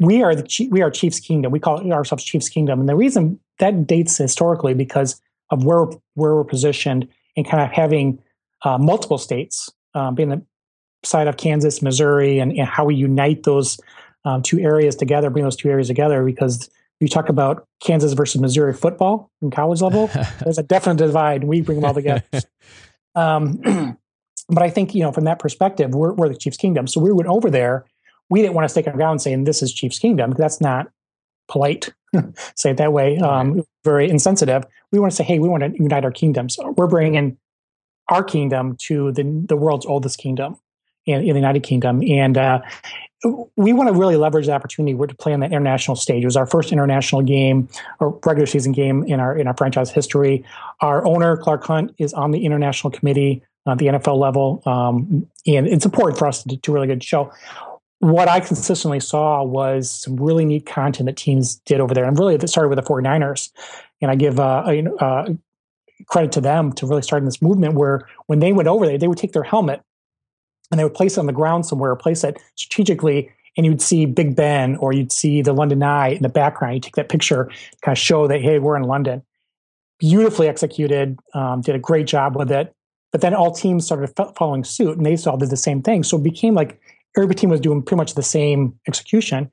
we 0.00 0.20
are 0.20 0.34
the 0.34 0.42
Chi- 0.42 0.68
we 0.68 0.82
are 0.82 0.90
Chiefs 0.90 1.20
Kingdom. 1.20 1.52
We 1.52 1.60
call 1.60 1.92
ourselves 1.92 2.24
Chiefs 2.24 2.48
Kingdom, 2.48 2.80
and 2.80 2.88
the 2.88 2.96
reason 2.96 3.38
that 3.60 3.86
dates 3.86 4.16
historically 4.16 4.74
because 4.74 5.22
of 5.50 5.64
where 5.64 5.84
where 6.14 6.34
we're 6.34 6.42
positioned 6.42 7.06
and 7.36 7.48
kind 7.48 7.62
of 7.62 7.70
having 7.70 8.20
uh, 8.64 8.78
multiple 8.78 9.16
states, 9.16 9.70
um, 9.94 10.16
being 10.16 10.30
the 10.30 10.42
side 11.04 11.28
of 11.28 11.36
Kansas, 11.36 11.82
Missouri, 11.82 12.40
and, 12.40 12.50
and 12.50 12.66
how 12.66 12.84
we 12.84 12.96
unite 12.96 13.44
those 13.44 13.78
um, 14.24 14.42
two 14.42 14.58
areas 14.58 14.96
together, 14.96 15.30
bring 15.30 15.44
those 15.44 15.56
two 15.56 15.70
areas 15.70 15.86
together. 15.86 16.24
Because 16.24 16.68
you 16.98 17.06
talk 17.06 17.28
about 17.28 17.64
Kansas 17.80 18.14
versus 18.14 18.40
Missouri 18.40 18.74
football 18.74 19.30
in 19.40 19.52
college 19.52 19.82
level, 19.82 20.10
there's 20.42 20.58
a 20.58 20.64
definite 20.64 20.96
divide. 20.96 21.44
We 21.44 21.60
bring 21.60 21.78
them 21.78 21.84
all 21.84 21.94
together. 21.94 22.24
Um, 23.16 23.60
but 24.50 24.62
I 24.62 24.70
think 24.70 24.94
you 24.94 25.02
know 25.02 25.12
from 25.12 25.24
that 25.24 25.38
perspective, 25.38 25.94
we're, 25.94 26.12
we're 26.12 26.28
the 26.28 26.36
Chiefs 26.36 26.56
Kingdom. 26.56 26.86
So 26.86 27.00
we 27.00 27.12
went 27.12 27.28
over 27.28 27.50
there. 27.50 27.86
We 28.28 28.42
didn't 28.42 28.54
want 28.54 28.64
to 28.64 28.68
stick 28.68 28.86
our 28.86 28.92
ground 28.92 29.22
saying 29.22 29.44
this 29.44 29.62
is 29.62 29.72
Chiefs 29.72 29.98
Kingdom. 29.98 30.32
That's 30.36 30.60
not 30.60 30.90
polite. 31.48 31.92
say 32.56 32.70
it 32.70 32.76
that 32.76 32.92
way. 32.92 33.18
Um, 33.18 33.64
very 33.84 34.08
insensitive. 34.08 34.64
We 34.92 34.98
want 34.98 35.12
to 35.12 35.16
say, 35.16 35.24
hey, 35.24 35.38
we 35.38 35.48
want 35.48 35.62
to 35.62 35.72
unite 35.74 36.04
our 36.04 36.10
kingdoms. 36.10 36.58
We're 36.76 36.86
bringing 36.86 37.14
in 37.14 37.38
our 38.08 38.24
kingdom 38.24 38.76
to 38.86 39.12
the 39.12 39.44
the 39.48 39.56
world's 39.56 39.86
oldest 39.86 40.18
kingdom 40.18 40.56
in, 41.06 41.20
in 41.20 41.28
the 41.28 41.34
United 41.34 41.62
Kingdom, 41.62 42.02
and 42.02 42.36
uh, 42.36 42.60
we 43.56 43.72
want 43.72 43.88
to 43.88 43.94
really 43.94 44.16
leverage 44.16 44.46
the 44.46 44.52
opportunity 44.52 44.94
we're 44.94 45.06
to 45.06 45.14
play 45.14 45.34
on 45.34 45.40
that 45.40 45.52
international 45.52 45.94
stage. 45.94 46.22
It 46.22 46.26
was 46.26 46.36
our 46.36 46.46
first 46.46 46.72
international 46.72 47.22
game 47.22 47.68
or 47.98 48.18
regular 48.24 48.46
season 48.46 48.72
game 48.72 49.04
in 49.04 49.20
our 49.20 49.36
in 49.36 49.46
our 49.46 49.56
franchise 49.56 49.90
history. 49.90 50.44
Our 50.80 51.04
owner 51.06 51.36
Clark 51.36 51.64
Hunt 51.64 51.94
is 51.98 52.14
on 52.14 52.30
the 52.30 52.44
international 52.44 52.90
committee 52.90 53.42
at 53.70 53.78
the 53.78 53.86
NFL 53.86 54.18
level, 54.18 54.62
um, 54.66 55.26
and 55.46 55.66
it's 55.66 55.84
important 55.84 56.18
for 56.18 56.26
us 56.26 56.42
to 56.42 56.56
do 56.56 56.72
a 56.72 56.74
really 56.74 56.86
good 56.86 57.02
show. 57.02 57.32
What 58.00 58.28
I 58.28 58.40
consistently 58.40 59.00
saw 59.00 59.42
was 59.42 59.90
some 59.90 60.16
really 60.16 60.44
neat 60.44 60.64
content 60.64 61.06
that 61.06 61.16
teams 61.16 61.56
did 61.66 61.80
over 61.80 61.94
there, 61.94 62.04
and 62.04 62.18
really 62.18 62.34
it 62.34 62.48
started 62.48 62.68
with 62.68 62.78
the 62.78 62.84
49ers. 62.84 63.50
And 64.00 64.10
I 64.10 64.14
give 64.14 64.40
uh, 64.40 64.64
uh, 65.00 65.28
credit 66.06 66.32
to 66.32 66.40
them 66.40 66.72
to 66.72 66.86
really 66.86 67.02
starting 67.02 67.26
this 67.26 67.42
movement 67.42 67.74
where 67.74 68.08
when 68.26 68.38
they 68.38 68.52
went 68.52 68.68
over 68.68 68.86
there, 68.86 68.98
they 68.98 69.08
would 69.08 69.18
take 69.18 69.32
their 69.32 69.42
helmet 69.42 69.82
and 70.70 70.78
they 70.78 70.84
would 70.84 70.94
place 70.94 71.16
it 71.16 71.20
on 71.20 71.26
the 71.26 71.32
ground 71.32 71.66
somewhere, 71.66 71.94
place 71.96 72.24
it 72.24 72.40
strategically, 72.54 73.30
and 73.56 73.66
you'd 73.66 73.82
see 73.82 74.06
Big 74.06 74.36
Ben 74.36 74.76
or 74.76 74.92
you'd 74.92 75.12
see 75.12 75.42
the 75.42 75.52
London 75.52 75.82
Eye 75.82 76.10
in 76.10 76.22
the 76.22 76.28
background. 76.28 76.74
You 76.74 76.80
take 76.80 76.96
that 76.96 77.08
picture, 77.08 77.50
kind 77.82 77.96
of 77.96 77.98
show 77.98 78.26
that 78.28 78.40
hey, 78.40 78.58
we're 78.58 78.76
in 78.76 78.84
London. 78.84 79.22
Beautifully 79.98 80.48
executed, 80.48 81.18
um, 81.34 81.60
did 81.60 81.74
a 81.74 81.78
great 81.78 82.06
job 82.06 82.36
with 82.36 82.50
it. 82.50 82.74
But 83.12 83.20
then 83.20 83.34
all 83.34 83.52
teams 83.52 83.86
started 83.86 84.14
fo- 84.16 84.32
following 84.32 84.64
suit, 84.64 84.96
and 84.96 85.04
they 85.04 85.16
all 85.26 85.36
did 85.36 85.50
the 85.50 85.56
same 85.56 85.82
thing. 85.82 86.02
So 86.02 86.16
it 86.16 86.22
became 86.22 86.54
like 86.54 86.80
every 87.16 87.34
team 87.34 87.50
was 87.50 87.60
doing 87.60 87.82
pretty 87.82 87.98
much 87.98 88.14
the 88.14 88.22
same 88.22 88.78
execution. 88.86 89.50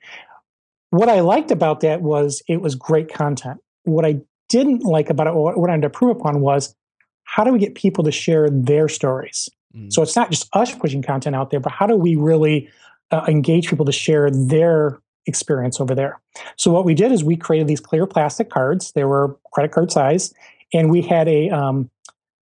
What 0.91 1.09
I 1.09 1.21
liked 1.21 1.51
about 1.51 1.81
that 1.81 2.01
was 2.01 2.41
it 2.47 2.61
was 2.61 2.75
great 2.75 3.13
content. 3.13 3.59
What 3.83 4.05
I 4.05 4.21
didn't 4.49 4.83
like 4.83 5.09
about 5.09 5.27
it, 5.27 5.33
what 5.33 5.57
what 5.57 5.69
I 5.69 5.73
had 5.73 5.81
to 5.81 5.87
improve 5.87 6.17
upon 6.17 6.41
was 6.41 6.75
how 7.23 7.43
do 7.43 7.51
we 7.51 7.59
get 7.59 7.75
people 7.75 8.03
to 8.03 8.11
share 8.11 8.49
their 8.49 8.87
stories? 8.87 9.49
Mm. 9.75 9.91
So 9.91 10.01
it's 10.01 10.15
not 10.15 10.31
just 10.31 10.47
us 10.53 10.73
pushing 10.73 11.01
content 11.01 11.35
out 11.35 11.51
there, 11.51 11.59
but 11.59 11.71
how 11.71 11.87
do 11.87 11.95
we 11.95 12.15
really 12.15 12.69
uh, 13.11 13.25
engage 13.27 13.69
people 13.69 13.85
to 13.85 13.91
share 13.91 14.29
their 14.29 14.99
experience 15.25 15.81
over 15.81 15.93
there? 15.93 16.21
So 16.55 16.71
what 16.71 16.85
we 16.85 16.93
did 16.93 17.11
is 17.11 17.23
we 17.23 17.35
created 17.35 17.67
these 17.67 17.81
clear 17.81 18.07
plastic 18.07 18.49
cards. 18.49 18.93
They 18.93 19.03
were 19.03 19.37
credit 19.51 19.73
card 19.73 19.91
size, 19.91 20.33
and 20.73 20.89
we 20.89 21.01
had 21.01 21.27
a 21.27 21.49
um, 21.49 21.89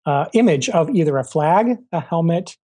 uh, 0.06 0.26
image 0.34 0.70
of 0.70 0.90
either 0.90 1.18
a 1.18 1.24
flag, 1.24 1.78
a 1.92 2.00
helmet, 2.00 2.58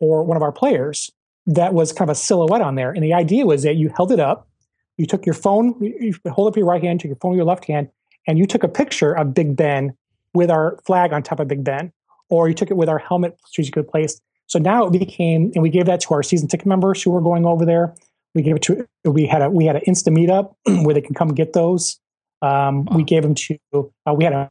or 0.00 0.24
one 0.24 0.36
of 0.36 0.42
our 0.42 0.52
players 0.52 1.10
that 1.46 1.74
was 1.74 1.92
kind 1.92 2.08
of 2.08 2.12
a 2.12 2.18
silhouette 2.18 2.60
on 2.60 2.74
there. 2.74 2.90
And 2.90 3.02
the 3.02 3.14
idea 3.14 3.46
was 3.46 3.62
that 3.62 3.76
you 3.76 3.90
held 3.96 4.12
it 4.12 4.20
up, 4.20 4.48
you 4.96 5.06
took 5.06 5.24
your 5.24 5.34
phone, 5.34 5.74
you 5.80 6.14
hold 6.30 6.48
up 6.48 6.56
your 6.56 6.66
right 6.66 6.82
hand, 6.82 7.00
took 7.00 7.08
your 7.08 7.16
phone 7.16 7.32
with 7.32 7.38
your 7.38 7.46
left 7.46 7.64
hand, 7.64 7.88
and 8.26 8.38
you 8.38 8.46
took 8.46 8.62
a 8.62 8.68
picture 8.68 9.12
of 9.12 9.34
Big 9.34 9.56
Ben 9.56 9.94
with 10.34 10.50
our 10.50 10.78
flag 10.84 11.12
on 11.12 11.22
top 11.22 11.40
of 11.40 11.48
Big 11.48 11.64
Ben, 11.64 11.92
or 12.28 12.48
you 12.48 12.54
took 12.54 12.70
it 12.70 12.76
with 12.76 12.88
our 12.88 12.98
helmet 12.98 13.36
strategically 13.46 13.82
placed. 13.82 14.22
So 14.46 14.58
now 14.58 14.86
it 14.86 14.92
became, 14.92 15.52
and 15.54 15.62
we 15.62 15.70
gave 15.70 15.86
that 15.86 16.00
to 16.02 16.14
our 16.14 16.22
season 16.22 16.48
ticket 16.48 16.66
members 16.66 17.02
who 17.02 17.10
were 17.10 17.20
going 17.20 17.46
over 17.46 17.64
there. 17.64 17.94
We 18.34 18.42
gave 18.42 18.56
it 18.56 18.62
to, 18.62 18.86
we 19.04 19.26
had 19.26 19.42
a, 19.42 19.50
we 19.50 19.64
had 19.64 19.76
an 19.76 19.82
Insta 19.88 20.08
meetup 20.08 20.54
where 20.84 20.94
they 20.94 21.00
can 21.00 21.14
come 21.14 21.34
get 21.34 21.52
those. 21.52 21.98
Um, 22.42 22.86
We 22.92 23.04
gave 23.04 23.22
them 23.22 23.34
to, 23.34 23.58
uh, 24.06 24.14
we 24.14 24.24
had 24.24 24.32
a 24.32 24.50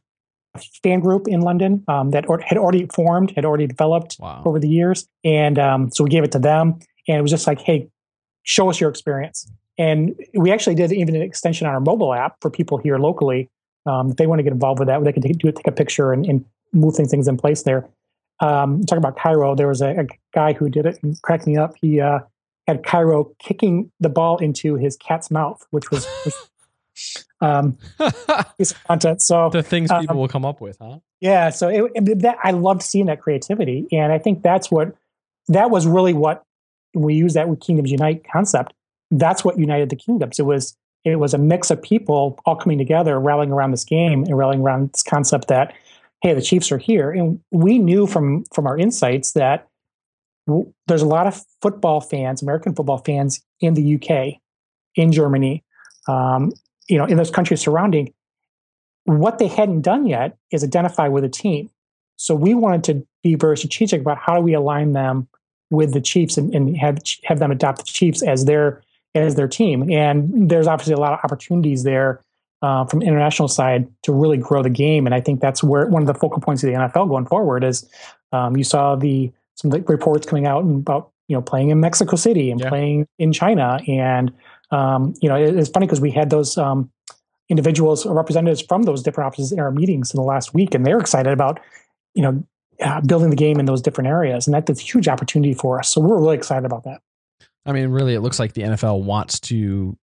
fan 0.82 1.00
group 1.00 1.28
in 1.28 1.40
London 1.40 1.84
um, 1.88 2.10
that 2.10 2.28
or, 2.28 2.40
had 2.40 2.58
already 2.58 2.86
formed, 2.86 3.32
had 3.36 3.44
already 3.44 3.66
developed 3.66 4.16
Wow. 4.18 4.42
over 4.44 4.58
the 4.58 4.68
years. 4.68 5.06
And 5.24 5.58
um, 5.58 5.90
so 5.90 6.04
we 6.04 6.10
gave 6.10 6.24
it 6.24 6.32
to 6.32 6.38
them. 6.38 6.78
And 7.08 7.18
it 7.18 7.22
was 7.22 7.30
just 7.30 7.46
like, 7.46 7.60
hey, 7.60 7.88
show 8.42 8.68
us 8.68 8.80
your 8.80 8.90
experience. 8.90 9.50
And 9.78 10.14
we 10.34 10.52
actually 10.52 10.74
did 10.74 10.92
even 10.92 11.14
an 11.14 11.22
extension 11.22 11.66
on 11.66 11.74
our 11.74 11.80
mobile 11.80 12.12
app 12.12 12.36
for 12.40 12.50
people 12.50 12.78
here 12.78 12.98
locally. 12.98 13.48
Um, 13.86 14.10
if 14.10 14.16
they 14.16 14.26
want 14.26 14.38
to 14.40 14.42
get 14.42 14.52
involved 14.52 14.78
with 14.78 14.88
that, 14.88 15.02
they 15.04 15.12
can 15.12 15.22
take, 15.22 15.38
do 15.38 15.50
take 15.52 15.66
a 15.66 15.72
picture 15.72 16.12
and, 16.12 16.26
and 16.26 16.44
move 16.72 16.94
things, 16.96 17.10
things 17.10 17.28
in 17.28 17.36
place 17.36 17.62
there. 17.62 17.88
Um, 18.40 18.82
talking 18.84 18.98
about 18.98 19.16
Cairo, 19.16 19.54
there 19.54 19.68
was 19.68 19.80
a, 19.80 20.00
a 20.00 20.06
guy 20.34 20.52
who 20.52 20.68
did 20.68 20.86
it 20.86 20.98
and 21.02 21.20
cracked 21.22 21.46
me 21.46 21.56
up. 21.56 21.74
He 21.80 22.00
uh, 22.00 22.20
had 22.66 22.84
Cairo 22.84 23.32
kicking 23.38 23.90
the 24.00 24.08
ball 24.08 24.38
into 24.38 24.76
his 24.76 24.96
cat's 24.96 25.30
mouth, 25.30 25.66
which 25.70 25.90
was, 25.90 26.06
was 26.24 26.50
um, 27.40 27.78
piece 28.58 28.72
of 28.72 28.84
content. 28.84 29.22
So 29.22 29.50
the 29.50 29.62
things 29.62 29.90
Um, 29.90 30.00
people 30.02 30.16
will 30.16 30.28
come 30.28 30.44
up 30.44 30.60
with, 30.60 30.76
huh? 30.80 30.98
yeah, 31.20 31.50
so 31.50 31.68
it, 31.68 31.90
it- 31.94 32.18
that 32.20 32.36
I 32.42 32.50
loved 32.52 32.82
seeing 32.82 33.06
that 33.06 33.20
creativity, 33.20 33.86
and 33.92 34.12
I 34.12 34.18
think 34.18 34.42
that's 34.42 34.70
what 34.70 34.94
that 35.48 35.70
was 35.70 35.86
really 35.86 36.12
what 36.12 36.42
we 36.94 37.14
use 37.14 37.34
that 37.34 37.48
with 37.48 37.60
Kingdoms 37.60 37.90
Unite 37.90 38.24
concept. 38.30 38.72
That's 39.10 39.44
what 39.44 39.58
united 39.58 39.90
the 39.90 39.96
kingdoms. 39.96 40.38
It 40.38 40.44
was 40.46 40.76
it 41.04 41.16
was 41.16 41.32
a 41.34 41.38
mix 41.38 41.70
of 41.70 41.80
people 41.82 42.38
all 42.44 42.56
coming 42.56 42.76
together, 42.78 43.18
rallying 43.18 43.50
around 43.52 43.70
this 43.70 43.84
game 43.84 44.22
and 44.24 44.36
rallying 44.36 44.60
around 44.60 44.92
this 44.92 45.02
concept 45.02 45.48
that 45.48 45.72
hey, 46.22 46.34
the 46.34 46.42
Chiefs 46.42 46.70
are 46.70 46.76
here, 46.78 47.10
and 47.10 47.40
we 47.50 47.78
knew 47.78 48.06
from 48.06 48.44
from 48.52 48.66
our 48.66 48.76
insights 48.76 49.32
that 49.32 49.66
w- 50.46 50.70
there's 50.86 51.00
a 51.02 51.06
lot 51.06 51.26
of 51.26 51.40
football 51.62 52.00
fans, 52.00 52.42
American 52.42 52.74
football 52.74 52.98
fans 52.98 53.40
in 53.60 53.74
the 53.74 53.94
UK, 53.96 54.40
in 54.96 55.12
Germany, 55.12 55.64
um, 56.08 56.52
you 56.90 56.98
know, 56.98 57.04
in 57.04 57.16
those 57.16 57.30
countries 57.30 57.60
surrounding 57.60 58.12
what 59.04 59.38
they 59.38 59.46
hadn't 59.46 59.80
done 59.82 60.06
yet 60.06 60.36
is 60.50 60.62
identify 60.62 61.08
with 61.08 61.24
a 61.24 61.28
team. 61.28 61.70
So 62.16 62.34
we 62.34 62.52
wanted 62.54 62.84
to 62.84 63.06
be 63.22 63.34
very 63.34 63.56
strategic 63.56 64.00
about 64.02 64.18
how 64.18 64.36
do 64.36 64.42
we 64.42 64.52
align 64.52 64.92
them 64.92 65.26
with 65.70 65.94
the 65.94 66.00
Chiefs 66.00 66.36
and, 66.36 66.54
and 66.54 66.76
have 66.76 66.98
have 67.24 67.38
them 67.38 67.50
adopt 67.50 67.78
the 67.78 67.84
Chiefs 67.84 68.22
as 68.22 68.44
their 68.44 68.82
as 69.14 69.36
their 69.36 69.48
team. 69.48 69.90
And 69.90 70.50
there's 70.50 70.66
obviously 70.66 70.94
a 70.94 70.98
lot 70.98 71.14
of 71.14 71.20
opportunities 71.24 71.82
there 71.82 72.22
uh, 72.62 72.84
from 72.84 73.02
international 73.02 73.48
side 73.48 73.88
to 74.02 74.12
really 74.12 74.36
grow 74.36 74.62
the 74.62 74.70
game. 74.70 75.06
And 75.06 75.14
I 75.14 75.20
think 75.20 75.40
that's 75.40 75.62
where 75.62 75.86
one 75.86 76.02
of 76.02 76.06
the 76.08 76.14
focal 76.14 76.40
points 76.40 76.62
of 76.62 76.68
the 76.68 76.76
NFL 76.76 77.08
going 77.08 77.26
forward 77.26 77.64
is 77.64 77.88
um, 78.32 78.56
you 78.56 78.64
saw 78.64 78.96
the 78.96 79.32
some 79.54 79.72
of 79.72 79.78
the 79.78 79.92
reports 79.92 80.26
coming 80.26 80.46
out 80.46 80.60
about 80.64 81.10
you 81.30 81.36
know, 81.36 81.42
playing 81.42 81.70
in 81.70 81.78
Mexico 81.78 82.16
City 82.16 82.50
and 82.50 82.60
Yeah. 82.60 82.68
playing 82.68 83.06
in 83.20 83.32
China. 83.32 83.80
And, 83.86 84.32
um, 84.70 85.14
you 85.20 85.28
know, 85.28 85.36
it- 85.36 85.56
it's 85.56 85.68
funny 85.70 85.86
because 85.86 86.00
we 86.00 86.10
had 86.10 86.30
those 86.30 86.56
um, 86.58 86.90
individuals 87.48 88.06
or 88.06 88.14
representatives 88.14 88.62
from 88.62 88.82
those 88.84 89.02
different 89.02 89.26
offices 89.28 89.52
in 89.52 89.58
our 89.60 89.70
meetings 89.70 90.12
in 90.14 90.18
the 90.18 90.22
last 90.24 90.54
week, 90.54 90.74
and 90.74 90.86
they're 90.86 90.98
excited 91.00 91.32
about, 91.32 91.60
you 92.14 92.22
know, 92.22 92.44
uh, 92.80 93.00
building 93.02 93.30
the 93.30 93.36
game 93.36 93.58
in 93.58 93.66
those 93.66 93.82
different 93.82 94.08
areas. 94.08 94.46
And 94.46 94.54
that- 94.54 94.66
that's 94.66 94.80
a 94.80 94.84
huge 94.84 95.08
opportunity 95.08 95.52
for 95.54 95.78
us. 95.78 95.88
So 95.88 96.00
we're 96.00 96.18
really 96.18 96.36
excited 96.36 96.64
about 96.64 96.84
that. 96.84 97.00
I 97.66 97.72
mean, 97.72 97.88
really, 97.90 98.14
it 98.14 98.20
looks 98.20 98.38
like 98.38 98.54
the 98.54 98.62
NFL 98.62 99.02
wants 99.02 99.38
to 99.40 99.96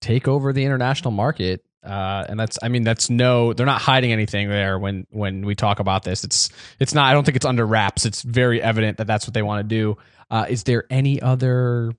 take 0.00 0.26
over 0.26 0.52
the 0.52 0.64
international 0.64 1.10
market. 1.12 1.62
Uh, 1.84 2.24
and 2.28 2.40
that's, 2.40 2.58
I 2.62 2.68
mean, 2.68 2.82
that's 2.82 3.08
no, 3.10 3.52
they're 3.52 3.64
not 3.64 3.80
hiding 3.80 4.10
anything 4.12 4.48
there 4.48 4.76
when, 4.76 5.06
when 5.10 5.46
we 5.46 5.54
talk 5.54 5.78
about 5.78 6.02
this. 6.02 6.24
It's, 6.24 6.50
it's 6.80 6.92
not, 6.94 7.08
I 7.08 7.12
don't 7.12 7.22
think 7.24 7.36
it's 7.36 7.46
under 7.46 7.64
wraps. 7.64 8.04
It's 8.04 8.22
very 8.22 8.60
evident 8.60 8.98
that 8.98 9.06
that's 9.06 9.24
what 9.26 9.34
they 9.34 9.42
want 9.42 9.60
to 9.60 9.68
do. 9.68 9.96
Uh, 10.28 10.46
is 10.48 10.64
there 10.64 10.84
any 10.90 11.22
other 11.22 11.92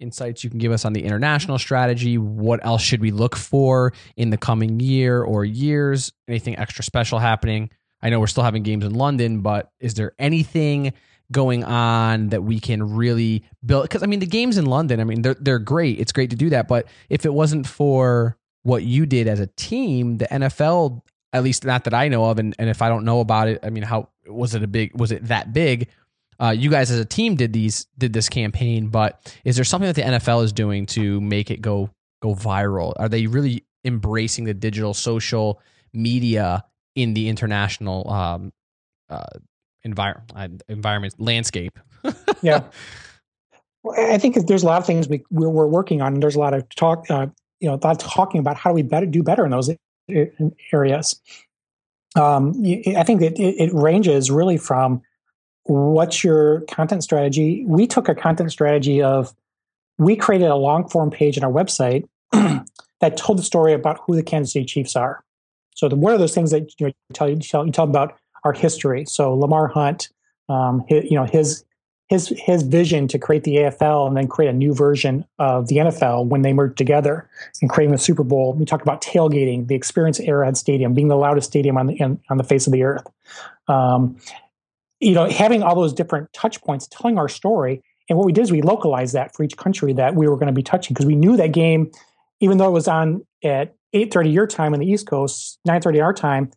insights 0.00 0.44
you 0.44 0.50
can 0.50 0.58
give 0.58 0.72
us 0.72 0.84
on 0.84 0.92
the 0.92 1.00
mm-hmm. 1.00 1.08
international 1.08 1.58
strategy? 1.58 2.18
What 2.18 2.64
else 2.64 2.82
should 2.82 3.00
we 3.00 3.10
look 3.10 3.36
for 3.36 3.92
in 4.16 4.30
the 4.30 4.36
coming 4.36 4.80
year 4.80 5.22
or 5.22 5.44
years? 5.44 6.12
Anything 6.28 6.58
extra 6.58 6.84
special 6.84 7.18
happening? 7.18 7.70
I 8.02 8.10
know 8.10 8.20
we're 8.20 8.26
still 8.26 8.44
having 8.44 8.62
games 8.62 8.84
in 8.84 8.94
London, 8.94 9.40
but 9.40 9.70
is 9.80 9.94
there 9.94 10.12
anything 10.18 10.92
going 11.32 11.64
on 11.64 12.28
that 12.28 12.42
we 12.42 12.60
can 12.60 12.94
really 12.94 13.44
build 13.64 13.84
because 13.84 14.02
I 14.02 14.06
mean 14.06 14.20
the 14.20 14.26
games 14.26 14.58
in 14.58 14.66
London, 14.66 15.00
I 15.00 15.04
mean 15.04 15.22
they're 15.22 15.36
they're 15.40 15.58
great. 15.58 15.98
It's 15.98 16.12
great 16.12 16.30
to 16.30 16.36
do 16.36 16.50
that, 16.50 16.68
but 16.68 16.86
if 17.08 17.24
it 17.24 17.32
wasn't 17.32 17.66
for 17.66 18.36
what 18.62 18.82
you 18.82 19.06
did 19.06 19.26
as 19.26 19.40
a 19.40 19.46
team, 19.46 20.18
the 20.18 20.26
NFL, 20.26 21.02
at 21.32 21.42
least 21.42 21.64
not 21.64 21.84
that 21.84 21.94
I 21.94 22.08
know 22.08 22.24
of, 22.26 22.38
and, 22.38 22.54
and 22.58 22.70
if 22.70 22.82
I 22.82 22.88
don't 22.88 23.04
know 23.04 23.20
about 23.20 23.48
it, 23.48 23.60
I 23.62 23.70
mean 23.70 23.84
how 23.84 24.08
was 24.26 24.54
it 24.54 24.62
a 24.62 24.66
big 24.66 24.98
was 24.98 25.10
it 25.10 25.24
that 25.28 25.52
big? 25.52 25.88
Uh, 26.40 26.54
you 26.56 26.70
guys 26.70 26.90
as 26.90 26.98
a 26.98 27.04
team 27.04 27.36
did 27.36 27.52
these 27.52 27.86
did 27.98 28.12
this 28.12 28.28
campaign, 28.28 28.88
but 28.88 29.34
is 29.44 29.56
there 29.56 29.64
something 29.64 29.86
that 29.86 29.96
the 29.96 30.02
NFL 30.02 30.44
is 30.44 30.52
doing 30.52 30.86
to 30.86 31.20
make 31.20 31.50
it 31.50 31.60
go 31.60 31.90
go 32.22 32.34
viral? 32.34 32.92
Are 32.96 33.08
they 33.08 33.26
really 33.26 33.64
embracing 33.84 34.44
the 34.44 34.54
digital 34.54 34.94
social 34.94 35.60
media 35.92 36.64
in 36.94 37.14
the 37.14 37.28
international 37.28 38.10
um, 38.10 38.52
uh, 39.08 39.24
environment 39.82 40.62
environment 40.68 41.14
landscape? 41.18 41.78
Yeah. 42.42 42.64
Well, 43.82 44.12
I 44.12 44.18
think 44.18 44.46
there's 44.46 44.62
a 44.62 44.66
lot 44.66 44.80
of 44.80 44.86
things 44.86 45.08
we, 45.08 45.24
we're, 45.30 45.48
we're 45.48 45.66
working 45.66 46.02
on. 46.02 46.14
And 46.14 46.22
there's 46.22 46.36
a 46.36 46.38
lot 46.38 46.52
of 46.52 46.68
talk, 46.74 47.10
uh, 47.10 47.28
you 47.60 47.68
know, 47.68 47.74
a 47.74 47.80
lot 47.82 47.98
talking 48.00 48.38
about 48.38 48.56
how 48.56 48.70
do 48.70 48.74
we 48.74 48.82
better 48.82 49.06
do 49.06 49.22
better 49.22 49.44
in 49.46 49.50
those 49.50 49.70
areas. 50.72 51.20
Um, 52.16 52.62
I 52.96 53.02
think 53.02 53.22
it, 53.22 53.38
it 53.38 53.72
ranges 53.72 54.30
really 54.30 54.58
from 54.58 55.02
what's 55.64 56.22
your 56.22 56.60
content 56.62 57.02
strategy. 57.02 57.64
We 57.66 57.86
took 57.86 58.08
a 58.08 58.14
content 58.14 58.52
strategy 58.52 59.02
of 59.02 59.34
we 59.98 60.16
created 60.16 60.48
a 60.48 60.56
long 60.56 60.88
form 60.88 61.10
page 61.10 61.38
on 61.38 61.44
our 61.44 61.52
website 61.52 62.04
that 62.32 63.16
told 63.16 63.38
the 63.38 63.42
story 63.42 63.72
about 63.72 64.00
who 64.06 64.14
the 64.16 64.22
Kansas 64.22 64.52
City 64.52 64.64
Chiefs 64.64 64.96
are. 64.96 65.22
So 65.74 65.88
the, 65.88 65.96
are 65.96 66.18
those 66.18 66.34
things 66.34 66.50
that 66.50 66.72
you 66.78 66.86
know, 66.86 66.92
tell 67.12 67.28
you 67.28 67.36
tell, 67.36 67.66
you 67.66 67.72
tell 67.72 67.84
about 67.84 68.16
our 68.44 68.52
history? 68.52 69.04
So 69.06 69.34
Lamar 69.34 69.68
Hunt, 69.68 70.08
um, 70.48 70.84
his, 70.88 71.04
you 71.10 71.16
know 71.16 71.24
his 71.24 71.64
his 72.08 72.28
his 72.36 72.62
vision 72.62 73.08
to 73.08 73.18
create 73.18 73.44
the 73.44 73.56
AFL 73.56 74.06
and 74.06 74.16
then 74.16 74.28
create 74.28 74.50
a 74.50 74.52
new 74.52 74.74
version 74.74 75.24
of 75.38 75.68
the 75.68 75.76
NFL 75.76 76.26
when 76.26 76.42
they 76.42 76.52
merged 76.52 76.76
together 76.76 77.28
and 77.62 77.70
creating 77.70 77.92
the 77.92 77.98
Super 77.98 78.22
Bowl. 78.22 78.52
We 78.52 78.64
talked 78.64 78.82
about 78.82 79.00
tailgating, 79.00 79.68
the 79.68 79.74
experience 79.74 80.20
at 80.20 80.26
Arrowhead 80.26 80.56
Stadium 80.56 80.92
being 80.94 81.08
the 81.08 81.16
loudest 81.16 81.48
stadium 81.48 81.78
on 81.78 81.86
the 81.86 81.94
in, 81.94 82.20
on 82.30 82.36
the 82.36 82.44
face 82.44 82.66
of 82.66 82.72
the 82.72 82.82
earth. 82.82 83.06
Um, 83.68 84.18
you 85.04 85.12
know, 85.12 85.28
having 85.28 85.62
all 85.62 85.74
those 85.74 85.92
different 85.92 86.32
touch 86.32 86.60
points, 86.62 86.88
telling 86.88 87.18
our 87.18 87.28
story. 87.28 87.82
And 88.08 88.18
what 88.18 88.24
we 88.24 88.32
did 88.32 88.42
is 88.42 88.52
we 88.52 88.62
localized 88.62 89.14
that 89.14 89.34
for 89.34 89.42
each 89.42 89.56
country 89.56 89.92
that 89.94 90.14
we 90.14 90.26
were 90.26 90.36
going 90.36 90.46
to 90.46 90.52
be 90.52 90.62
touching 90.62 90.94
because 90.94 91.06
we 91.06 91.14
knew 91.14 91.36
that 91.36 91.52
game, 91.52 91.90
even 92.40 92.58
though 92.58 92.68
it 92.68 92.72
was 92.72 92.88
on 92.88 93.24
at 93.42 93.74
8:30 93.94 94.32
your 94.32 94.46
time 94.46 94.72
on 94.72 94.80
the 94.80 94.86
East 94.86 95.06
Coast, 95.06 95.58
9:30 95.68 96.02
our 96.02 96.14
time, 96.14 96.50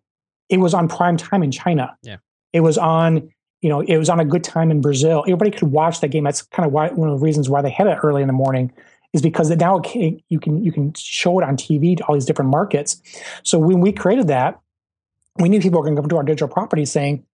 it 0.49 0.57
was 0.57 0.73
on 0.73 0.87
prime 0.87 1.17
time 1.17 1.43
in 1.43 1.51
China. 1.51 1.95
Yeah. 2.01 2.17
It 2.53 2.61
was 2.61 2.77
on, 2.77 3.29
you 3.61 3.69
know, 3.69 3.81
it 3.81 3.97
was 3.97 4.09
on 4.09 4.19
a 4.19 4.25
good 4.25 4.43
time 4.43 4.71
in 4.71 4.79
Brazil. 4.79 5.23
Everybody 5.27 5.51
could 5.51 5.71
watch 5.71 5.99
that 5.99 6.09
game. 6.09 6.23
That's 6.23 6.41
kind 6.41 6.65
of 6.65 6.71
why 6.71 6.87
one 6.89 7.09
of 7.09 7.19
the 7.19 7.23
reasons 7.23 7.49
why 7.49 7.61
they 7.61 7.69
had 7.69 7.87
it 7.87 7.99
early 8.01 8.21
in 8.21 8.27
the 8.27 8.33
morning 8.33 8.71
is 9.13 9.21
because 9.21 9.49
it 9.49 9.59
now 9.59 9.79
can, 9.79 10.19
you 10.29 10.39
can 10.39 10.63
you 10.63 10.71
can 10.71 10.93
show 10.95 11.39
it 11.39 11.43
on 11.43 11.57
TV 11.57 11.97
to 11.97 12.03
all 12.05 12.15
these 12.15 12.25
different 12.25 12.51
markets. 12.51 13.01
So 13.43 13.59
when 13.59 13.81
we 13.81 13.91
created 13.91 14.27
that, 14.27 14.59
we 15.37 15.49
knew 15.49 15.59
people 15.59 15.79
were 15.79 15.85
going 15.85 15.95
to 15.95 16.01
come 16.01 16.09
to 16.09 16.17
our 16.17 16.23
digital 16.23 16.47
property 16.47 16.85
saying, 16.85 17.25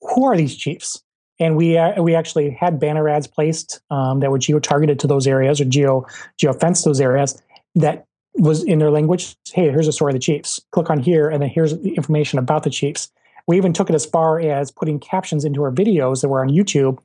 "Who 0.00 0.24
are 0.24 0.36
these 0.36 0.56
chiefs?" 0.56 1.02
And 1.38 1.56
we 1.56 1.76
uh, 1.76 2.02
we 2.02 2.14
actually 2.14 2.50
had 2.50 2.80
banner 2.80 3.08
ads 3.08 3.26
placed 3.26 3.80
um, 3.90 4.20
that 4.20 4.30
were 4.30 4.38
geo 4.38 4.58
targeted 4.58 4.98
to 5.00 5.06
those 5.06 5.26
areas 5.26 5.60
or 5.60 5.64
geo 5.64 6.06
geo 6.38 6.52
fenced 6.52 6.84
those 6.84 7.00
areas 7.00 7.40
that 7.74 8.06
was 8.34 8.62
in 8.64 8.78
their 8.78 8.90
language. 8.90 9.36
Hey, 9.52 9.70
here's 9.70 9.88
a 9.88 9.92
story 9.92 10.10
of 10.10 10.14
the 10.14 10.20
Chiefs. 10.20 10.60
Click 10.72 10.90
on 10.90 10.98
here, 10.98 11.28
and 11.28 11.42
then 11.42 11.48
here's 11.48 11.78
the 11.78 11.94
information 11.94 12.38
about 12.38 12.62
the 12.62 12.70
Chiefs. 12.70 13.10
We 13.46 13.56
even 13.56 13.72
took 13.72 13.88
it 13.88 13.94
as 13.94 14.04
far 14.04 14.40
as 14.40 14.70
putting 14.70 14.98
captions 14.98 15.44
into 15.44 15.62
our 15.62 15.72
videos 15.72 16.20
that 16.20 16.28
were 16.28 16.40
on 16.40 16.48
YouTube 16.48 16.98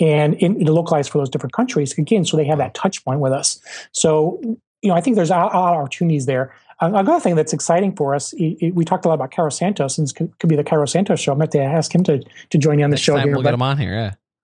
and 0.00 0.34
in, 0.34 0.64
localized 0.64 1.10
for 1.10 1.18
those 1.18 1.30
different 1.30 1.52
countries 1.52 1.96
again, 1.98 2.24
so 2.24 2.36
they 2.36 2.44
have 2.44 2.58
that 2.58 2.74
touch 2.74 3.04
point 3.04 3.20
with 3.20 3.32
us. 3.32 3.60
So, 3.92 4.40
you 4.82 4.88
know, 4.88 4.94
I 4.94 5.00
think 5.00 5.16
there's 5.16 5.30
a 5.30 5.36
lot 5.36 5.54
of 5.54 5.80
opportunities 5.80 6.26
there. 6.26 6.54
Another 6.80 7.18
thing 7.20 7.36
that's 7.36 7.52
exciting 7.54 7.94
for 7.96 8.14
us, 8.14 8.34
i- 8.40 8.56
i- 8.62 8.72
we 8.74 8.84
talked 8.84 9.04
a 9.06 9.08
lot 9.08 9.14
about 9.14 9.30
Cairo 9.30 9.48
Santos, 9.50 9.96
and 9.96 10.06
this 10.06 10.12
could, 10.12 10.30
be 10.46 10.56
the 10.56 10.64
Cairo 10.64 10.84
Santos 10.86 11.20
show. 11.20 11.32
I'm 11.32 11.38
going 11.38 11.48
to 11.50 11.58
have 11.62 11.70
to 11.72 11.76
ask 11.78 11.94
him 11.94 12.02
to 12.04 12.22
to 12.50 12.58
join 12.58 12.78
you 12.78 12.84
on 12.84 12.90
the 12.90 12.94
Next 12.96 13.02
show 13.02 13.16
here. 13.16 13.26
we'll 13.32 13.36
but- 13.42 13.44
get 13.50 13.54
him 13.54 13.62
on 13.62 13.78
here. 13.78 13.94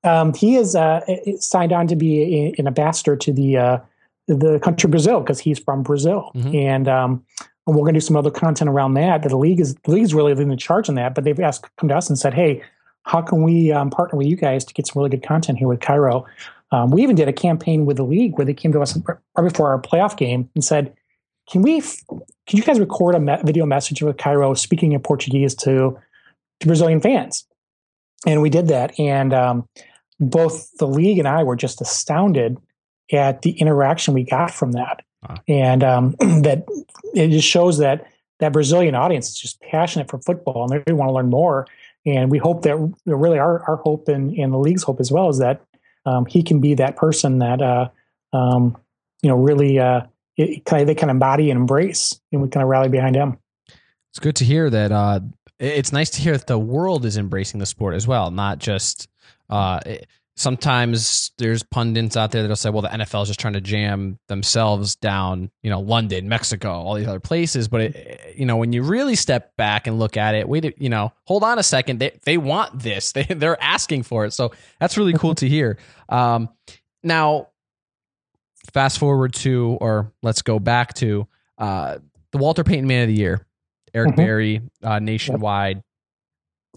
Yeah. 0.04 0.20
um, 0.20 0.32
he 0.34 0.56
is 0.56 0.74
uh, 0.74 1.00
signed 1.38 1.72
on 1.72 1.86
to 1.88 1.94
be 1.96 2.54
an 2.58 2.66
ambassador 2.66 3.16
to 3.16 3.32
the 3.32 3.56
uh, 3.58 3.78
the 4.28 4.58
country 4.60 4.88
Brazil 4.88 5.20
because 5.20 5.40
he's 5.40 5.58
from 5.58 5.82
Brazil, 5.82 6.30
Mhm. 6.34 6.54
and 6.54 6.88
um, 6.88 7.22
we're 7.66 7.74
going 7.76 7.94
to 7.94 8.00
do 8.00 8.00
some 8.00 8.16
other 8.16 8.30
content 8.30 8.68
around 8.70 8.94
that. 8.94 9.22
That 9.22 9.28
the 9.28 9.36
league 9.36 9.60
is 9.60 9.74
the 9.84 9.90
league 9.92 10.02
is 10.04 10.14
really 10.14 10.32
leading 10.34 10.48
the 10.48 10.56
charge 10.56 10.88
on 10.88 10.94
that. 10.96 11.14
But 11.14 11.24
they've 11.24 11.38
asked 11.38 11.68
come 11.76 11.88
to 11.90 11.96
us 11.96 12.08
and 12.08 12.18
said, 12.18 12.32
"Hey, 12.34 12.62
how 13.04 13.20
can 13.20 13.42
we 13.42 13.70
um, 13.72 13.90
partner 13.90 14.16
with 14.16 14.26
you 14.26 14.36
guys 14.36 14.64
to 14.64 14.72
get 14.74 14.86
some 14.86 15.00
really 15.00 15.10
good 15.10 15.22
content 15.26 15.58
here 15.58 15.68
with 15.68 15.80
Cairo?" 15.80 16.24
Um, 16.72 16.90
we 16.90 17.02
even 17.02 17.14
did 17.14 17.28
a 17.28 17.32
campaign 17.34 17.84
with 17.84 17.98
the 17.98 18.04
league 18.04 18.38
where 18.38 18.46
they 18.46 18.54
came 18.54 18.72
to 18.72 18.80
us 18.80 18.96
right 19.36 19.44
before 19.44 19.68
our 19.68 19.78
playoff 19.78 20.16
game 20.16 20.48
and 20.54 20.64
said, 20.64 20.94
"Can 21.50 21.62
we? 21.62 21.80
Can 21.80 22.56
you 22.58 22.62
guys 22.62 22.80
record 22.80 23.14
a 23.14 23.20
me- 23.20 23.38
video 23.44 23.66
message 23.66 24.02
with 24.02 24.16
Cairo 24.16 24.54
speaking 24.54 24.92
in 24.92 25.00
Portuguese 25.00 25.54
to 25.56 25.98
to 26.60 26.66
Brazilian 26.66 27.00
fans?" 27.00 27.46
And 28.26 28.40
we 28.42 28.50
did 28.50 28.68
that, 28.68 28.98
and 29.00 29.34
um, 29.34 29.68
both 30.20 30.70
the 30.78 30.86
league 30.86 31.18
and 31.18 31.26
I 31.26 31.42
were 31.42 31.56
just 31.56 31.80
astounded 31.80 32.58
at 33.12 33.42
the 33.42 33.50
interaction 33.52 34.14
we 34.14 34.22
got 34.24 34.50
from 34.52 34.72
that, 34.72 35.02
Wow. 35.28 35.36
and 35.48 35.84
um, 35.84 36.10
that 36.20 36.64
it 37.14 37.28
just 37.28 37.48
shows 37.48 37.78
that 37.78 38.06
that 38.38 38.52
Brazilian 38.52 38.94
audience 38.94 39.28
is 39.28 39.36
just 39.36 39.60
passionate 39.60 40.10
for 40.10 40.18
football 40.18 40.70
and 40.70 40.82
they 40.84 40.92
want 40.92 41.08
to 41.08 41.12
learn 41.12 41.30
more. 41.30 41.66
And 42.04 42.30
we 42.30 42.38
hope 42.38 42.62
that 42.62 42.76
really 43.06 43.38
our 43.38 43.62
our 43.68 43.76
hope 43.76 44.08
and, 44.08 44.32
and 44.36 44.52
the 44.52 44.58
league's 44.58 44.82
hope 44.82 44.98
as 45.00 45.12
well 45.12 45.28
is 45.28 45.38
that 45.38 45.62
um, 46.06 46.26
he 46.26 46.42
can 46.42 46.60
be 46.60 46.74
that 46.74 46.96
person 46.96 47.38
that 47.38 47.62
uh, 47.62 47.88
um, 48.32 48.76
you 49.22 49.28
know 49.30 49.36
really 49.36 49.78
uh, 49.78 50.02
it, 50.36 50.64
kind 50.64 50.82
of, 50.82 50.86
they 50.86 50.94
can 50.94 51.10
embody 51.10 51.50
and 51.50 51.58
embrace, 51.60 52.20
and 52.32 52.42
we 52.42 52.48
kind 52.48 52.62
of 52.62 52.68
rally 52.70 52.88
behind 52.88 53.14
him. 53.16 53.38
It's 54.10 54.18
good 54.20 54.36
to 54.36 54.44
hear 54.44 54.68
that. 54.70 54.92
Uh, 54.92 55.20
it's 55.58 55.92
nice 55.92 56.10
to 56.10 56.20
hear 56.20 56.36
that 56.36 56.46
the 56.46 56.58
world 56.58 57.04
is 57.04 57.16
embracing 57.16 57.60
the 57.60 57.66
sport 57.66 57.94
as 57.94 58.06
well, 58.06 58.30
not 58.30 58.58
just. 58.58 59.08
Uh, 59.48 59.80
it- 59.86 60.06
sometimes 60.34 61.30
there's 61.38 61.62
pundits 61.62 62.16
out 62.16 62.30
there 62.32 62.40
that'll 62.42 62.56
say, 62.56 62.70
"Well, 62.70 62.82
the 62.82 62.88
NFL 62.88 63.22
is 63.22 63.28
just 63.28 63.38
trying 63.38 63.52
to 63.52 63.60
jam 63.60 64.18
themselves 64.28 64.96
down," 64.96 65.50
you 65.62 65.68
know, 65.70 65.80
London, 65.80 66.28
Mexico, 66.28 66.72
all 66.72 66.94
these 66.94 67.06
other 67.06 67.20
places. 67.20 67.68
But 67.68 67.80
it, 67.82 68.34
you 68.36 68.46
know, 68.46 68.56
when 68.56 68.72
you 68.72 68.82
really 68.82 69.14
step 69.14 69.54
back 69.56 69.86
and 69.86 69.98
look 69.98 70.16
at 70.16 70.34
it, 70.34 70.48
wait, 70.48 70.74
you 70.80 70.88
know, 70.88 71.12
hold 71.24 71.44
on 71.44 71.58
a 71.58 71.62
second. 71.62 71.98
They 72.00 72.18
they 72.24 72.38
want 72.38 72.78
this. 72.80 73.12
They 73.14 73.24
they're 73.24 73.62
asking 73.62 74.04
for 74.04 74.24
it. 74.24 74.32
So 74.32 74.52
that's 74.80 74.96
really 74.96 75.12
cool 75.12 75.34
to 75.36 75.48
hear. 75.48 75.78
Um, 76.08 76.48
now, 77.02 77.48
fast 78.72 78.98
forward 78.98 79.32
to, 79.34 79.76
or 79.80 80.12
let's 80.22 80.42
go 80.42 80.58
back 80.58 80.94
to 80.94 81.26
uh, 81.58 81.98
the 82.32 82.38
Walter 82.38 82.64
Payton 82.64 82.86
Man 82.86 83.02
of 83.02 83.08
the 83.08 83.14
Year, 83.20 83.46
Eric 83.94 84.12
Mhm. 84.12 84.16
Berry, 84.16 84.60
uh, 84.82 84.98
nationwide. 84.98 85.82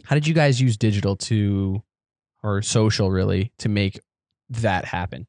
How 0.03 0.15
did 0.15 0.27
you 0.27 0.33
guys 0.33 0.59
use 0.61 0.77
digital 0.77 1.15
to, 1.17 1.81
or 2.43 2.61
social 2.61 3.09
really, 3.11 3.51
to 3.59 3.69
make 3.69 3.99
that 4.49 4.85
happen? 4.85 5.25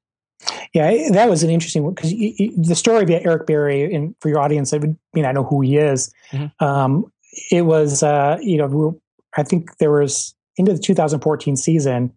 Yeah, 0.74 1.10
that 1.12 1.30
was 1.30 1.42
an 1.42 1.50
interesting 1.50 1.82
one 1.84 1.94
because 1.94 2.10
the 2.12 2.74
story 2.74 3.02
of 3.04 3.10
Eric 3.10 3.46
Berry, 3.46 3.94
and 3.94 4.14
for 4.20 4.28
your 4.28 4.38
audience, 4.40 4.72
I 4.72 4.78
would 4.78 4.96
mean 5.14 5.24
I 5.24 5.32
know 5.32 5.44
who 5.44 5.60
he 5.62 5.76
is. 5.78 6.12
Mhm. 6.32 6.50
Um, 6.60 7.12
it 7.50 7.62
was, 7.62 8.02
uh, 8.02 8.38
you 8.42 8.56
know, 8.58 8.66
we 8.66 8.76
were- 8.76 8.94
I 9.36 9.42
think 9.42 9.76
there 9.78 9.90
was 9.90 10.34
into 10.56 10.72
the 10.72 10.78
2014 10.78 11.56
season, 11.56 12.12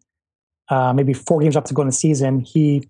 uh, 0.70 0.94
maybe 0.94 1.14
four 1.14 1.40
games 1.42 1.56
up 1.56 1.66
to 1.66 1.74
go 1.74 1.82
in 1.82 1.88
the 1.88 1.94
season, 1.94 2.40
he 2.42 2.88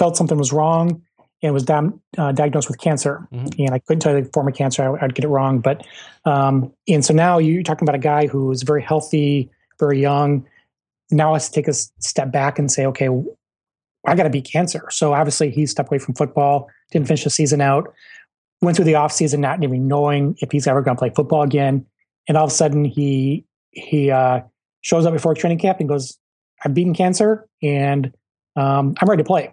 felt 0.00 0.16
something 0.16 0.38
was 0.38 0.50
wrong 0.50 1.02
and 1.42 1.52
was 1.54 1.62
dam- 1.62 2.00
uh, 2.18 2.32
diagnosed 2.32 2.68
with 2.68 2.78
cancer. 2.78 3.28
Mhm. 3.32 3.66
And 3.66 3.74
I 3.74 3.78
couldn't 3.78 4.00
tell 4.00 4.16
you 4.16 4.22
the 4.22 4.30
form 4.32 4.48
of 4.48 4.54
cancer; 4.54 4.82
I, 4.82 5.02
would 5.02 5.14
get 5.14 5.24
it 5.24 5.28
wrong. 5.28 5.60
But 5.60 5.86
um, 6.24 6.72
and 6.88 7.04
so 7.04 7.12
now 7.14 7.38
you're 7.38 7.62
talking 7.62 7.86
about 7.86 7.94
a 7.94 8.06
guy 8.12 8.26
who 8.26 8.50
is 8.50 8.62
very 8.62 8.82
healthy, 8.82 9.50
very 9.78 10.00
young. 10.00 10.44
Now 11.10 11.32
let's 11.32 11.48
take 11.48 11.68
a 11.68 11.74
step 11.74 12.32
back 12.32 12.58
and 12.58 12.70
say, 12.70 12.86
okay, 12.86 13.08
I 14.06 14.14
got 14.14 14.24
to 14.24 14.30
beat 14.30 14.48
cancer. 14.50 14.88
So 14.90 15.12
obviously 15.12 15.50
he 15.50 15.66
stepped 15.66 15.90
away 15.90 15.98
from 15.98 16.14
football, 16.14 16.68
didn't 16.92 17.08
finish 17.08 17.24
the 17.24 17.30
season 17.30 17.60
out, 17.60 17.92
went 18.62 18.76
through 18.76 18.86
the 18.86 18.92
offseason 18.94 19.40
not 19.40 19.62
even 19.62 19.88
knowing 19.88 20.36
if 20.40 20.52
he's 20.52 20.66
ever 20.66 20.82
going 20.82 20.96
to 20.96 20.98
play 20.98 21.10
football 21.14 21.42
again. 21.42 21.84
And 22.28 22.36
all 22.36 22.44
of 22.44 22.50
a 22.50 22.54
sudden 22.54 22.84
he 22.84 23.44
he 23.72 24.10
uh, 24.10 24.40
shows 24.80 25.04
up 25.06 25.12
before 25.12 25.34
training 25.34 25.58
camp 25.58 25.80
and 25.80 25.88
goes, 25.88 26.18
"I've 26.64 26.74
beaten 26.74 26.94
cancer 26.94 27.48
and 27.62 28.12
um, 28.56 28.94
I'm 29.00 29.08
ready 29.08 29.22
to 29.22 29.26
play." 29.26 29.52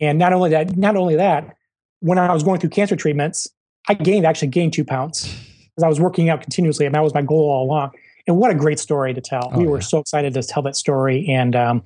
And 0.00 0.18
not 0.18 0.32
only 0.32 0.50
that, 0.50 0.76
not 0.76 0.96
only 0.96 1.16
that, 1.16 1.56
when 2.00 2.18
I 2.18 2.32
was 2.32 2.42
going 2.42 2.60
through 2.60 2.70
cancer 2.70 2.96
treatments, 2.96 3.48
I 3.88 3.94
gained 3.94 4.26
actually 4.26 4.48
gained 4.48 4.72
two 4.72 4.84
pounds 4.84 5.24
because 5.74 5.84
I 5.84 5.88
was 5.88 6.00
working 6.00 6.28
out 6.28 6.40
continuously, 6.40 6.86
and 6.86 6.94
that 6.94 7.02
was 7.02 7.14
my 7.14 7.22
goal 7.22 7.50
all 7.50 7.64
along. 7.64 7.92
And 8.26 8.36
what 8.36 8.50
a 8.50 8.54
great 8.54 8.78
story 8.78 9.14
to 9.14 9.20
tell! 9.20 9.50
Oh, 9.52 9.58
we 9.58 9.66
were 9.66 9.78
yeah. 9.78 9.84
so 9.84 9.98
excited 9.98 10.34
to 10.34 10.42
tell 10.42 10.62
that 10.62 10.76
story 10.76 11.26
and 11.28 11.56
um, 11.56 11.82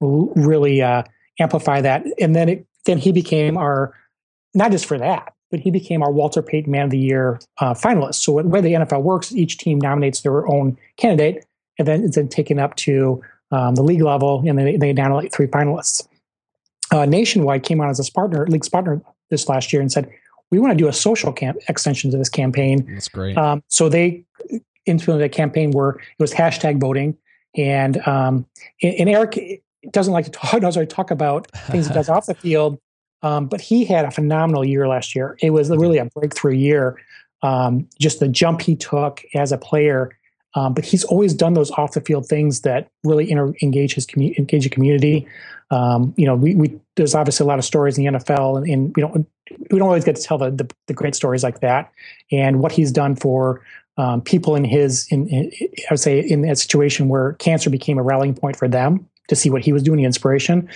really 0.00 0.82
uh, 0.82 1.02
amplify 1.38 1.80
that. 1.80 2.04
And 2.20 2.34
then 2.34 2.48
it, 2.48 2.66
then 2.84 2.98
he 2.98 3.12
became 3.12 3.56
our 3.56 3.94
not 4.54 4.70
just 4.70 4.86
for 4.86 4.98
that, 4.98 5.32
but 5.50 5.60
he 5.60 5.70
became 5.70 6.02
our 6.02 6.10
Walter 6.10 6.42
Payton 6.42 6.70
Man 6.70 6.84
of 6.84 6.90
the 6.90 6.98
Year 6.98 7.38
uh, 7.58 7.74
finalist. 7.74 8.16
So 8.16 8.40
the 8.42 8.48
way 8.48 8.60
the 8.60 8.72
NFL 8.72 9.02
works, 9.02 9.32
each 9.32 9.58
team 9.58 9.78
nominates 9.78 10.22
their 10.22 10.48
own 10.48 10.76
candidate, 10.96 11.44
and 11.78 11.86
then 11.86 12.04
it's 12.04 12.16
then 12.16 12.28
taken 12.28 12.58
up 12.58 12.74
to 12.76 13.22
um, 13.52 13.74
the 13.74 13.82
league 13.82 14.02
level, 14.02 14.42
and 14.46 14.58
they, 14.58 14.76
they 14.76 14.92
nominate 14.92 15.32
three 15.32 15.46
finalists. 15.46 16.06
Uh, 16.92 17.04
Nationwide 17.06 17.62
came 17.62 17.80
on 17.80 17.88
as 17.88 18.06
a 18.06 18.12
partner, 18.12 18.46
league's 18.46 18.68
partner 18.68 19.02
this 19.30 19.48
last 19.48 19.72
year, 19.72 19.82
and 19.82 19.90
said 19.90 20.10
we 20.50 20.58
want 20.58 20.72
to 20.72 20.76
do 20.76 20.88
a 20.88 20.92
social 20.92 21.32
camp 21.32 21.58
extension 21.68 22.10
to 22.10 22.16
this 22.16 22.28
campaign. 22.28 22.86
That's 22.92 23.08
great. 23.08 23.36
Um, 23.36 23.62
so 23.68 23.88
they 23.88 24.24
implemented 24.86 25.26
a 25.26 25.28
campaign 25.28 25.72
where 25.72 25.90
it 25.90 26.20
was 26.20 26.32
hashtag 26.32 26.80
voting, 26.80 27.16
and 27.56 28.06
um, 28.06 28.46
and, 28.82 29.08
Eric 29.08 29.62
doesn't 29.90 30.12
like 30.12 30.26
to 30.26 30.30
talk 30.30 30.60
doesn't 30.60 30.80
like 30.80 30.88
to 30.88 30.94
talk 30.94 31.10
about 31.10 31.50
things 31.70 31.88
he 31.88 31.94
does 31.94 32.08
off 32.08 32.26
the 32.26 32.34
field, 32.42 32.78
um, 33.22 33.46
but 33.46 33.60
he 33.60 33.84
had 33.84 34.04
a 34.04 34.10
phenomenal 34.10 34.64
year 34.64 34.86
last 34.86 35.14
year. 35.14 35.36
It 35.40 35.50
was 35.50 35.70
really 35.70 35.98
a 35.98 36.06
breakthrough 36.06 36.54
year. 36.54 37.00
Um, 37.42 37.88
just 38.00 38.18
the 38.20 38.28
jump 38.28 38.62
he 38.62 38.76
took 38.76 39.22
as 39.34 39.52
a 39.52 39.58
player, 39.58 40.18
um, 40.56 40.72
but 40.72 40.84
he's 40.84 41.04
always 41.04 41.34
done 41.34 41.52
those 41.52 41.70
off 41.72 41.92
the 41.92 42.00
field 42.00 42.26
things 42.26 42.62
that 42.62 42.88
really 43.04 43.30
inter- 43.30 43.54
engage 43.62 43.94
his 43.94 44.06
commu- 44.06 44.36
engage 44.38 44.64
the 44.64 44.70
community. 44.70 45.28
Um, 45.70 46.14
you 46.16 46.26
know, 46.26 46.34
we, 46.34 46.54
we 46.54 46.80
there's 46.96 47.14
obviously 47.14 47.44
a 47.44 47.46
lot 47.46 47.58
of 47.58 47.64
stories 47.64 47.98
in 47.98 48.04
the 48.04 48.18
NFL, 48.18 48.56
and, 48.56 48.66
and 48.66 48.96
we 48.96 49.02
don't 49.02 49.26
we 49.70 49.78
don't 49.78 49.82
always 49.82 50.04
get 50.04 50.16
to 50.16 50.22
tell 50.22 50.38
the, 50.38 50.50
the, 50.50 50.68
the 50.86 50.94
great 50.94 51.14
stories 51.14 51.42
like 51.42 51.60
that. 51.60 51.92
And 52.32 52.60
what 52.60 52.72
he's 52.72 52.90
done 52.90 53.16
for 53.16 53.60
um, 53.98 54.22
people 54.22 54.56
in 54.56 54.64
his 54.64 55.06
in, 55.10 55.28
in 55.28 55.50
I 55.60 55.92
would 55.92 56.00
say 56.00 56.20
in 56.20 56.40
that 56.42 56.58
situation 56.58 57.08
where 57.08 57.34
cancer 57.34 57.68
became 57.68 57.98
a 57.98 58.02
rallying 58.02 58.34
point 58.34 58.56
for 58.56 58.66
them 58.66 59.06
to 59.28 59.36
see 59.36 59.50
what 59.50 59.62
he 59.62 59.72
was 59.72 59.82
doing, 59.82 59.98
the 59.98 60.04
inspiration, 60.04 60.68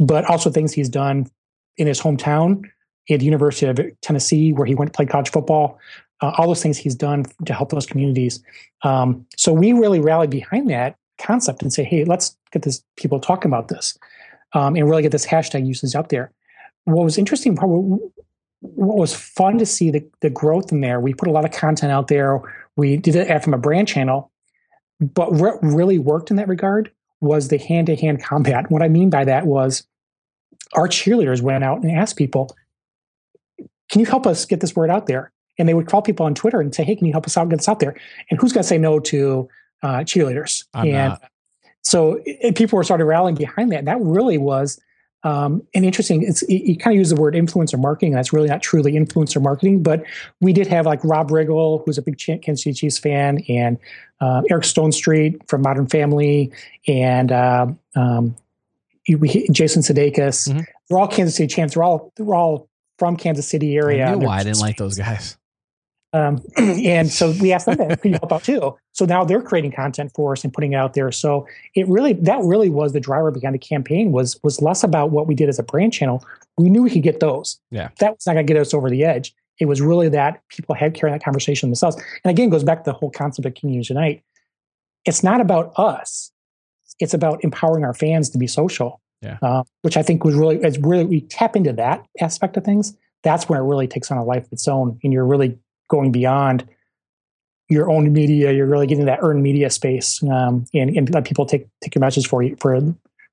but 0.00 0.24
also 0.24 0.50
things 0.50 0.72
he's 0.72 0.88
done 0.88 1.30
in 1.76 1.86
his 1.86 2.00
hometown 2.00 2.64
at 3.10 3.20
the 3.20 3.24
University 3.24 3.66
of 3.66 3.78
Tennessee, 4.02 4.52
where 4.52 4.66
he 4.66 4.74
went 4.74 4.92
to 4.92 4.96
play 4.96 5.06
college 5.06 5.30
football. 5.30 5.78
Uh, 6.20 6.32
all 6.36 6.48
those 6.48 6.62
things 6.62 6.76
he's 6.76 6.96
done 6.96 7.24
to 7.46 7.54
help 7.54 7.70
those 7.70 7.86
communities. 7.86 8.42
Um, 8.82 9.24
so 9.36 9.52
we 9.52 9.72
really 9.72 10.00
rallied 10.00 10.30
behind 10.30 10.68
that 10.70 10.96
concept 11.18 11.62
and 11.62 11.72
say, 11.72 11.84
hey, 11.84 12.04
let's 12.04 12.36
get 12.52 12.62
this 12.62 12.82
people 12.96 13.20
talking 13.20 13.50
about 13.50 13.68
this 13.68 13.96
um, 14.52 14.74
and 14.76 14.88
really 14.88 15.02
get 15.02 15.12
this 15.12 15.26
hashtag 15.26 15.66
usage 15.66 15.94
out 15.94 16.08
there. 16.08 16.32
What 16.84 17.04
was 17.04 17.18
interesting, 17.18 17.56
what 17.56 18.96
was 18.96 19.14
fun 19.14 19.58
to 19.58 19.66
see 19.66 19.90
the, 19.90 20.04
the 20.20 20.30
growth 20.30 20.72
in 20.72 20.80
there. 20.80 21.00
We 21.00 21.14
put 21.14 21.28
a 21.28 21.32
lot 21.32 21.44
of 21.44 21.52
content 21.52 21.92
out 21.92 22.08
there. 22.08 22.40
We 22.76 22.96
did 22.96 23.14
it 23.14 23.44
from 23.44 23.54
a 23.54 23.58
brand 23.58 23.88
channel, 23.88 24.32
but 25.00 25.32
what 25.32 25.62
really 25.62 25.98
worked 25.98 26.30
in 26.30 26.36
that 26.36 26.48
regard 26.48 26.90
was 27.20 27.48
the 27.48 27.58
hand 27.58 27.88
to 27.88 27.96
hand 27.96 28.22
combat. 28.22 28.70
What 28.70 28.82
I 28.82 28.88
mean 28.88 29.10
by 29.10 29.24
that 29.24 29.46
was 29.46 29.86
our 30.74 30.88
cheerleaders 30.88 31.42
went 31.42 31.64
out 31.64 31.82
and 31.82 31.90
asked 31.96 32.16
people, 32.16 32.56
can 33.90 34.00
you 34.00 34.06
help 34.06 34.26
us 34.26 34.44
get 34.44 34.60
this 34.60 34.76
word 34.76 34.90
out 34.90 35.06
there? 35.06 35.32
And 35.58 35.68
they 35.68 35.74
would 35.74 35.86
call 35.86 36.02
people 36.02 36.24
on 36.26 36.34
Twitter 36.34 36.60
and 36.60 36.74
say, 36.74 36.84
hey, 36.84 36.94
can 36.94 37.06
you 37.06 37.12
help 37.12 37.26
us 37.26 37.36
out, 37.36 37.48
get 37.48 37.58
us 37.58 37.68
out 37.68 37.80
there? 37.80 37.96
And 38.30 38.40
who's 38.40 38.52
going 38.52 38.62
to 38.62 38.68
say 38.68 38.78
no 38.78 39.00
to 39.00 39.48
uh, 39.82 39.98
cheerleaders? 39.98 40.64
I'm 40.74 40.86
and 40.86 41.08
not. 41.10 41.30
so 41.82 42.20
it, 42.24 42.56
people 42.56 42.76
were 42.76 42.84
sort 42.84 43.00
of 43.00 43.06
rallying 43.06 43.36
behind 43.36 43.72
that. 43.72 43.78
And 43.78 43.88
that 43.88 44.00
really 44.00 44.38
was 44.38 44.80
um, 45.24 45.62
an 45.74 45.84
interesting, 45.84 46.22
it's, 46.22 46.42
you 46.48 46.76
kind 46.76 46.94
of 46.94 46.98
use 46.98 47.10
the 47.10 47.16
word 47.20 47.34
influencer 47.34 47.78
marketing. 47.78 48.12
That's 48.12 48.32
really 48.32 48.48
not 48.48 48.62
truly 48.62 48.92
influencer 48.92 49.42
marketing, 49.42 49.82
but 49.82 50.04
we 50.40 50.52
did 50.52 50.68
have 50.68 50.86
like 50.86 51.02
Rob 51.02 51.30
Riggle, 51.30 51.82
who's 51.84 51.98
a 51.98 52.02
big 52.02 52.18
Kansas 52.18 52.62
City 52.62 52.74
Chiefs 52.74 52.98
fan, 52.98 53.42
and 53.48 53.78
uh, 54.20 54.42
Eric 54.48 54.64
Stonestreet 54.64 55.48
from 55.48 55.62
Modern 55.62 55.88
Family, 55.88 56.52
and 56.86 57.32
uh, 57.32 57.66
um, 57.96 58.36
we, 59.08 59.48
Jason 59.50 59.82
Sudeikis. 59.82 60.48
Mhm. 60.48 60.64
They're 60.88 60.98
all 60.98 61.08
Kansas 61.08 61.36
City 61.36 61.52
champs. 61.52 61.74
They're 61.74 61.82
all 61.82 62.12
they're 62.16 62.34
all 62.34 62.68
from 62.98 63.16
Kansas 63.16 63.48
City 63.48 63.76
area. 63.76 64.06
I 64.06 64.14
why 64.16 64.38
I 64.38 64.44
didn't 64.44 64.60
like 64.60 64.76
those 64.76 64.98
guys. 64.98 65.36
Um, 66.12 66.42
and 66.56 67.10
so 67.10 67.32
we 67.40 67.52
asked 67.52 67.66
them 67.66 67.76
to 67.76 68.10
help 68.10 68.32
out 68.32 68.44
too. 68.44 68.76
So 68.92 69.04
now 69.04 69.24
they're 69.24 69.42
creating 69.42 69.72
content 69.72 70.12
for 70.14 70.32
us 70.32 70.44
and 70.44 70.52
putting 70.52 70.72
it 70.72 70.76
out 70.76 70.94
there. 70.94 71.12
So 71.12 71.46
it 71.74 71.86
really 71.88 72.14
that 72.14 72.40
really 72.42 72.70
was 72.70 72.92
the 72.92 73.00
driver 73.00 73.30
behind 73.30 73.54
the 73.54 73.58
campaign 73.58 74.12
was 74.12 74.38
was 74.42 74.62
less 74.62 74.82
about 74.82 75.10
what 75.10 75.26
we 75.26 75.34
did 75.34 75.48
as 75.48 75.58
a 75.58 75.62
brand 75.62 75.92
channel. 75.92 76.24
We 76.56 76.70
knew 76.70 76.82
we 76.82 76.90
could 76.90 77.02
get 77.02 77.20
those. 77.20 77.60
Yeah. 77.70 77.88
That 77.98 78.14
was 78.14 78.26
not 78.26 78.34
going 78.34 78.46
to 78.46 78.52
get 78.52 78.60
us 78.60 78.74
over 78.74 78.90
the 78.90 79.04
edge. 79.04 79.34
It 79.60 79.66
was 79.66 79.80
really 79.80 80.08
that 80.10 80.40
people 80.48 80.74
had 80.74 80.94
carrying 80.94 81.16
that 81.16 81.24
conversation 81.24 81.68
themselves. 81.68 81.96
And 82.24 82.30
again, 82.30 82.48
it 82.48 82.50
goes 82.50 82.64
back 82.64 82.84
to 82.84 82.90
the 82.90 82.96
whole 82.96 83.10
concept 83.10 83.46
of 83.46 83.54
Community 83.54 83.92
Unite. 83.92 84.22
It's 85.04 85.22
not 85.22 85.40
about 85.40 85.72
us. 85.76 86.30
It's 87.00 87.14
about 87.14 87.42
empowering 87.42 87.84
our 87.84 87.94
fans 87.94 88.30
to 88.30 88.38
be 88.38 88.46
social. 88.46 89.00
Yeah. 89.20 89.38
Uh, 89.42 89.64
which 89.82 89.96
I 89.96 90.02
think 90.02 90.22
was 90.22 90.36
really, 90.36 90.56
it's 90.58 90.78
really, 90.78 91.04
we 91.04 91.22
tap 91.22 91.56
into 91.56 91.72
that 91.72 92.06
aspect 92.20 92.56
of 92.56 92.64
things. 92.64 92.96
That's 93.24 93.48
when 93.48 93.58
it 93.58 93.64
really 93.64 93.88
takes 93.88 94.12
on 94.12 94.18
a 94.18 94.24
life 94.24 94.46
of 94.46 94.52
its 94.52 94.68
own. 94.68 94.98
And 95.02 95.12
you're 95.12 95.26
really 95.26 95.58
going 95.88 96.12
beyond 96.12 96.68
your 97.68 97.90
own 97.90 98.12
media. 98.12 98.52
You're 98.52 98.66
really 98.66 98.86
getting 98.86 99.06
that 99.06 99.18
earned 99.22 99.42
media 99.42 99.70
space, 99.70 100.22
um, 100.22 100.64
and, 100.74 100.96
and 100.96 101.12
let 101.12 101.24
people 101.24 101.46
take 101.46 101.66
take 101.82 101.94
your 101.94 102.00
message 102.00 102.26
for 102.26 102.42
you 102.42 102.56
for 102.60 102.80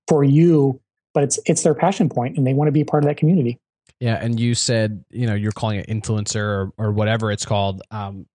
for 0.08 0.24
you. 0.24 0.80
But 1.14 1.24
it's 1.24 1.40
it's 1.46 1.64
their 1.64 1.74
passion 1.74 2.10
point, 2.10 2.38
and 2.38 2.46
they 2.46 2.54
want 2.54 2.68
to 2.68 2.74
be 2.74 2.84
part 2.84 3.04
of 3.04 3.08
that 3.08 3.18
community. 3.18 3.60
Yeah, 4.00 4.16
and 4.22 4.40
you 4.40 4.56
said 4.56 5.06
you 5.10 5.28
know 5.28 5.36
you're 5.36 5.54
calling 5.54 5.80
it 5.80 5.88
influencer 5.88 6.42
or, 6.42 6.74
or 6.78 6.92
whatever 6.92 7.32
it's 7.32 7.46
called. 7.46 7.82
Um, 7.92 8.26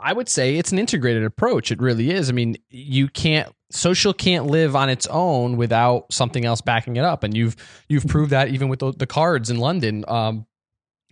I 0.00 0.12
would 0.12 0.28
say 0.28 0.56
it's 0.56 0.72
an 0.72 0.78
integrated 0.78 1.24
approach. 1.24 1.70
It 1.70 1.80
really 1.80 2.10
is. 2.10 2.30
I 2.30 2.32
mean, 2.32 2.56
you 2.70 3.08
can't 3.08 3.52
social 3.70 4.12
can't 4.12 4.46
live 4.46 4.74
on 4.74 4.88
its 4.88 5.06
own 5.08 5.56
without 5.56 6.12
something 6.12 6.44
else 6.44 6.60
backing 6.60 6.96
it 6.96 7.04
up, 7.04 7.22
and 7.22 7.36
you've 7.36 7.56
you've 7.88 8.06
proved 8.06 8.30
that 8.30 8.48
even 8.48 8.68
with 8.68 8.78
the, 8.78 8.92
the 8.92 9.06
cards 9.06 9.50
in 9.50 9.58
London. 9.58 10.04
Um, 10.08 10.46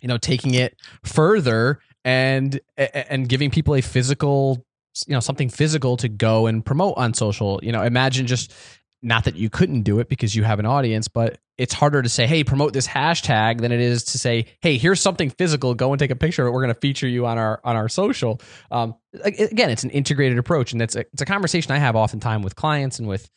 you 0.01 0.07
know, 0.07 0.17
taking 0.17 0.55
it 0.55 0.77
further 1.05 1.81
and 2.09 2.59
and 2.79 3.29
giving 3.29 3.51
people 3.51 3.75
a 3.75 3.83
physical, 3.83 4.65
you 5.07 5.13
know, 5.13 5.21
something 5.21 5.51
physical 5.51 5.99
to 5.99 6.09
go 6.09 6.47
and 6.47 6.65
promote 6.65 6.95
on 6.97 7.13
social. 7.13 7.61
You 7.63 7.71
know, 7.71 7.83
imagine 7.83 8.27
just 8.27 8.55
not 9.03 9.25
that 9.25 9.37
you 9.37 9.51
couldn't 9.51 9.83
do 9.83 10.01
it 10.01 10.09
because 10.09 10.35
you 10.35 10.43
have 10.43 10.59
an 10.59 10.65
audience, 10.65 11.07
but 11.07 11.39
it's 11.59 11.75
harder 11.75 12.01
to 12.01 12.09
say, 12.09 12.27
hey, 12.27 12.45
promote 12.45 12.73
this 12.73 12.89
hashtag 12.89 13.61
than 13.61 13.73
it 13.73 13.81
is 13.81 14.05
to 14.05 14.19
say, 14.19 14.47
hey, 14.63 14.79
here's 14.79 15.03
something 15.03 15.29
physical. 15.29 15.75
Go 15.75 15.93
and 15.93 16.01
take 16.01 16.11
a 16.11 16.17
picture 16.17 16.47
of 16.47 16.49
it. 16.49 16.53
We're 16.53 16.63
going 16.63 16.75
to 16.75 16.81
feature 16.81 17.07
you 17.07 17.27
on 17.27 17.37
our 17.37 17.61
on 17.63 17.77
our 17.77 17.91
social. 17.91 18.41
Um, 18.71 18.95
again, 19.23 19.69
it's 19.69 19.85
an 19.85 19.91
integrated 19.91 20.39
approach, 20.39 20.73
and 20.73 20.81
that's 20.81 20.97
a, 20.97 21.01
it's 21.13 21.21
a 21.21 21.27
conversation 21.27 21.73
I 21.73 21.79
have 21.79 21.95
oftentimes 21.95 22.43
with 22.43 22.57
clients 22.57 22.99
and 22.99 23.07
with 23.07 23.29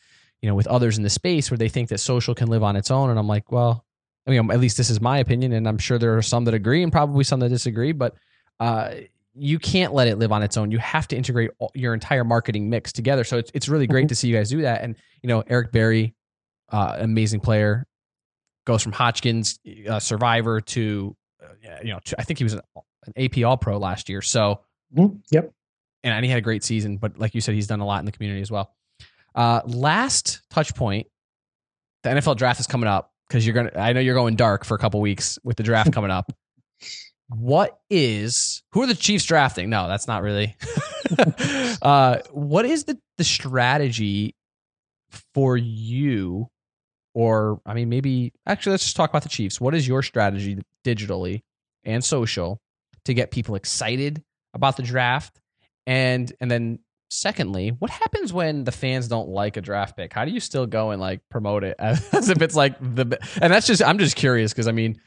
you 0.42 0.48
know 0.48 0.56
with 0.56 0.68
others 0.68 0.96
in 0.96 1.04
the 1.04 1.10
space 1.10 1.52
where 1.52 1.58
they 1.58 1.68
think 1.68 1.90
that 1.90 1.98
social 1.98 2.34
can 2.36 2.48
live 2.48 2.64
on 2.64 2.78
its 2.78 2.90
own, 2.90 3.10
and 3.10 3.20
I'm 3.20 3.28
like, 3.28 3.52
well, 3.52 3.84
I 4.26 4.32
mean, 4.32 4.50
at 4.50 4.62
least 4.62 4.78
this 4.78 4.90
is 4.90 5.02
my 5.02 5.18
opinion, 5.18 5.52
and 5.52 5.68
I'm 5.68 5.78
sure 5.78 6.00
there 6.00 6.18
are 6.18 6.22
some 6.22 6.46
that 6.46 6.54
agree 6.54 6.84
and 6.84 6.90
probably 6.90 7.26
some 7.26 7.42
that 7.42 7.50
disagree, 7.50 7.92
but 7.92 8.16
uh, 8.62 8.92
you 9.34 9.60
can't 9.60 9.94
let 9.94 10.08
it 10.08 10.18
live 10.18 10.32
on 10.32 10.44
its 10.44 10.56
own. 10.56 10.72
You 10.72 10.78
have 10.78 11.08
to 11.10 11.18
integrate 11.18 11.52
all, 11.60 11.72
your 11.74 11.94
entire 11.94 12.24
marketing 12.24 12.70
mix 12.70 12.92
together. 12.94 13.24
So 13.24 13.38
it's 13.38 13.52
it's 13.54 13.68
really 13.68 13.88
great 13.88 14.10
to 14.10 14.16
see 14.16 14.28
you 14.28 14.36
guys 14.36 14.50
do 14.50 14.62
that. 14.62 14.84
And 14.84 14.96
you 15.22 15.28
know, 15.28 15.44
Eric 15.48 15.72
Berry, 15.72 16.16
uh, 16.70 16.98
amazing 17.00 17.40
player, 17.40 17.88
goes 18.66 18.84
from 18.84 18.92
Hodgkin's 18.92 19.60
uh, 19.90 20.00
Survivor 20.00 20.62
to 20.62 21.16
uh, 21.44 21.78
you 21.84 21.90
know, 21.90 22.00
to, 22.06 22.20
I 22.20 22.24
think 22.24 22.38
he 22.40 22.44
was 22.44 22.54
an, 22.54 22.62
an 23.06 23.14
AP 23.18 23.44
All 23.44 23.58
Pro 23.58 23.78
last 23.78 24.08
year. 24.10 24.22
So 24.22 24.62
Mm-hmm. 24.96 25.16
Yep. 25.32 25.54
and, 26.04 26.14
and 26.14 26.26
he 26.26 26.30
had 26.30 26.38
a 26.38 26.42
great 26.42 26.64
season. 26.64 26.98
But 26.98 27.18
like 27.18 27.34
you 27.34 27.42
said, 27.42 27.56
he's 27.56 27.68
done 27.68 27.80
a 27.80 27.86
lot 27.86 28.00
in 28.00 28.06
the 28.06 28.12
community 28.12 28.42
as 28.42 28.52
well. 28.52 28.74
Uh, 29.34 29.62
last 29.66 30.42
touch 30.50 30.76
point: 30.76 31.08
the 32.04 32.10
NFL 32.10 32.36
draft 32.36 32.60
is 32.60 32.68
coming 32.68 32.90
up 32.90 33.14
because 33.28 33.46
you're 33.46 33.56
gonna. 33.56 33.72
I 33.76 33.94
know 33.94 34.02
you're 34.02 34.16
going 34.16 34.36
dark 34.36 34.66
for 34.66 34.76
a 34.76 34.78
couple 34.78 35.00
weeks 35.00 35.40
with 35.44 35.56
the 35.56 35.64
draft 35.64 35.94
coming 35.94 36.12
up. 36.12 36.32
What 37.34 37.80
is 37.90 38.62
who 38.74 38.84
are 38.84 38.88
the 38.88 38.96
Chiefs 38.96 39.26
drafting? 39.26 39.70
No, 39.70 39.88
that's 39.88 40.08
not 40.08 40.22
really. 40.22 40.56
uh, 41.82 42.20
what 42.32 42.66
is 42.66 42.84
the 42.86 42.98
the 43.18 43.24
strategy 43.24 44.36
for 45.34 45.56
you, 45.56 46.50
or 47.14 47.62
I 47.66 47.74
mean, 47.74 47.90
maybe 47.90 48.34
actually, 48.46 48.72
let's 48.72 48.84
just 48.84 48.96
talk 48.96 49.10
about 49.10 49.24
the 49.24 49.30
Chiefs. 49.30 49.62
What 49.62 49.76
is 49.76 49.88
your 49.88 50.04
strategy 50.04 50.60
digitally 50.86 51.44
and 51.84 52.04
social 52.04 52.60
to 53.06 53.14
get 53.14 53.32
people 53.32 53.56
excited 53.56 54.24
about 54.54 54.76
the 54.76 54.84
draft, 54.84 55.40
and 55.88 56.32
and 56.42 56.52
then 56.52 56.80
secondly, 57.12 57.70
what 57.70 57.92
happens 57.92 58.34
when 58.34 58.64
the 58.64 58.72
fans 58.72 59.08
don't 59.08 59.30
like 59.30 59.58
a 59.58 59.62
draft 59.62 59.96
pick? 59.96 60.14
How 60.14 60.26
do 60.26 60.32
you 60.32 60.40
still 60.40 60.66
go 60.66 60.92
and 60.92 61.00
like 61.00 61.22
promote 61.30 61.64
it 61.64 61.76
as, 61.78 62.08
as 62.14 62.30
if 62.30 62.42
it's 62.42 62.56
like 62.56 62.80
the 62.80 63.20
and 63.42 63.54
that's 63.54 63.68
just 63.68 63.84
I'm 63.84 64.00
just 64.00 64.16
curious 64.16 64.52
because 64.52 64.68
I 64.68 64.72
mean, 64.72 65.00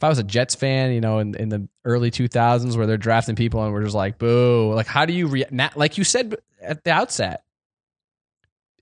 if 0.00 0.04
I 0.04 0.08
was 0.08 0.18
a 0.18 0.24
Jets 0.24 0.54
fan, 0.54 0.92
you 0.92 1.02
know, 1.02 1.18
in, 1.18 1.34
in 1.34 1.50
the 1.50 1.68
early 1.84 2.10
2000s 2.10 2.74
where 2.74 2.86
they're 2.86 2.96
drafting 2.96 3.36
people 3.36 3.62
and 3.62 3.70
we're 3.70 3.82
just 3.82 3.94
like 3.94 4.16
boo, 4.16 4.72
like 4.72 4.86
how 4.86 5.04
do 5.04 5.12
you 5.12 5.26
re- 5.26 5.44
like 5.76 5.98
you 5.98 6.04
said 6.04 6.36
at 6.62 6.84
the 6.84 6.90
outset? 6.90 7.44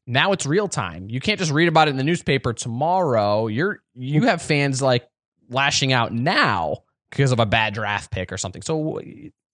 Now 0.07 0.31
it's 0.31 0.47
real 0.47 0.69
time. 0.69 1.11
You 1.11 1.19
can't 1.19 1.41
just 1.41 1.51
read 1.51 1.67
about 1.67 1.89
it 1.89 1.91
in 1.91 1.97
the 1.97 2.05
newspaper 2.05 2.53
tomorrow. 2.53 3.49
You're 3.49 3.83
you 3.97 4.27
have 4.27 4.41
fans 4.43 4.81
like 4.81 5.09
lashing 5.51 5.93
out 5.93 6.13
now 6.13 6.85
because 7.11 7.33
of 7.33 7.41
a 7.41 7.47
bad 7.47 7.75
draft 7.75 8.13
pick 8.13 8.31
or 8.31 8.37
something. 8.37 8.63
So 8.63 9.01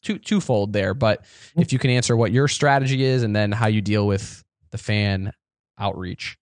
two 0.03 0.19
twofold 0.19 0.75
there. 0.75 0.93
But 0.93 1.25
if 1.57 1.73
you 1.73 1.79
can 1.79 1.89
answer 1.89 2.15
what 2.15 2.31
your 2.31 2.47
strategy 2.47 3.03
is 3.03 3.23
and 3.23 3.35
then 3.35 3.53
how 3.53 3.69
you 3.69 3.81
deal 3.81 4.07
with 4.07 4.45
the 4.71 4.77
fan 4.77 5.33
outreach. 5.79 6.37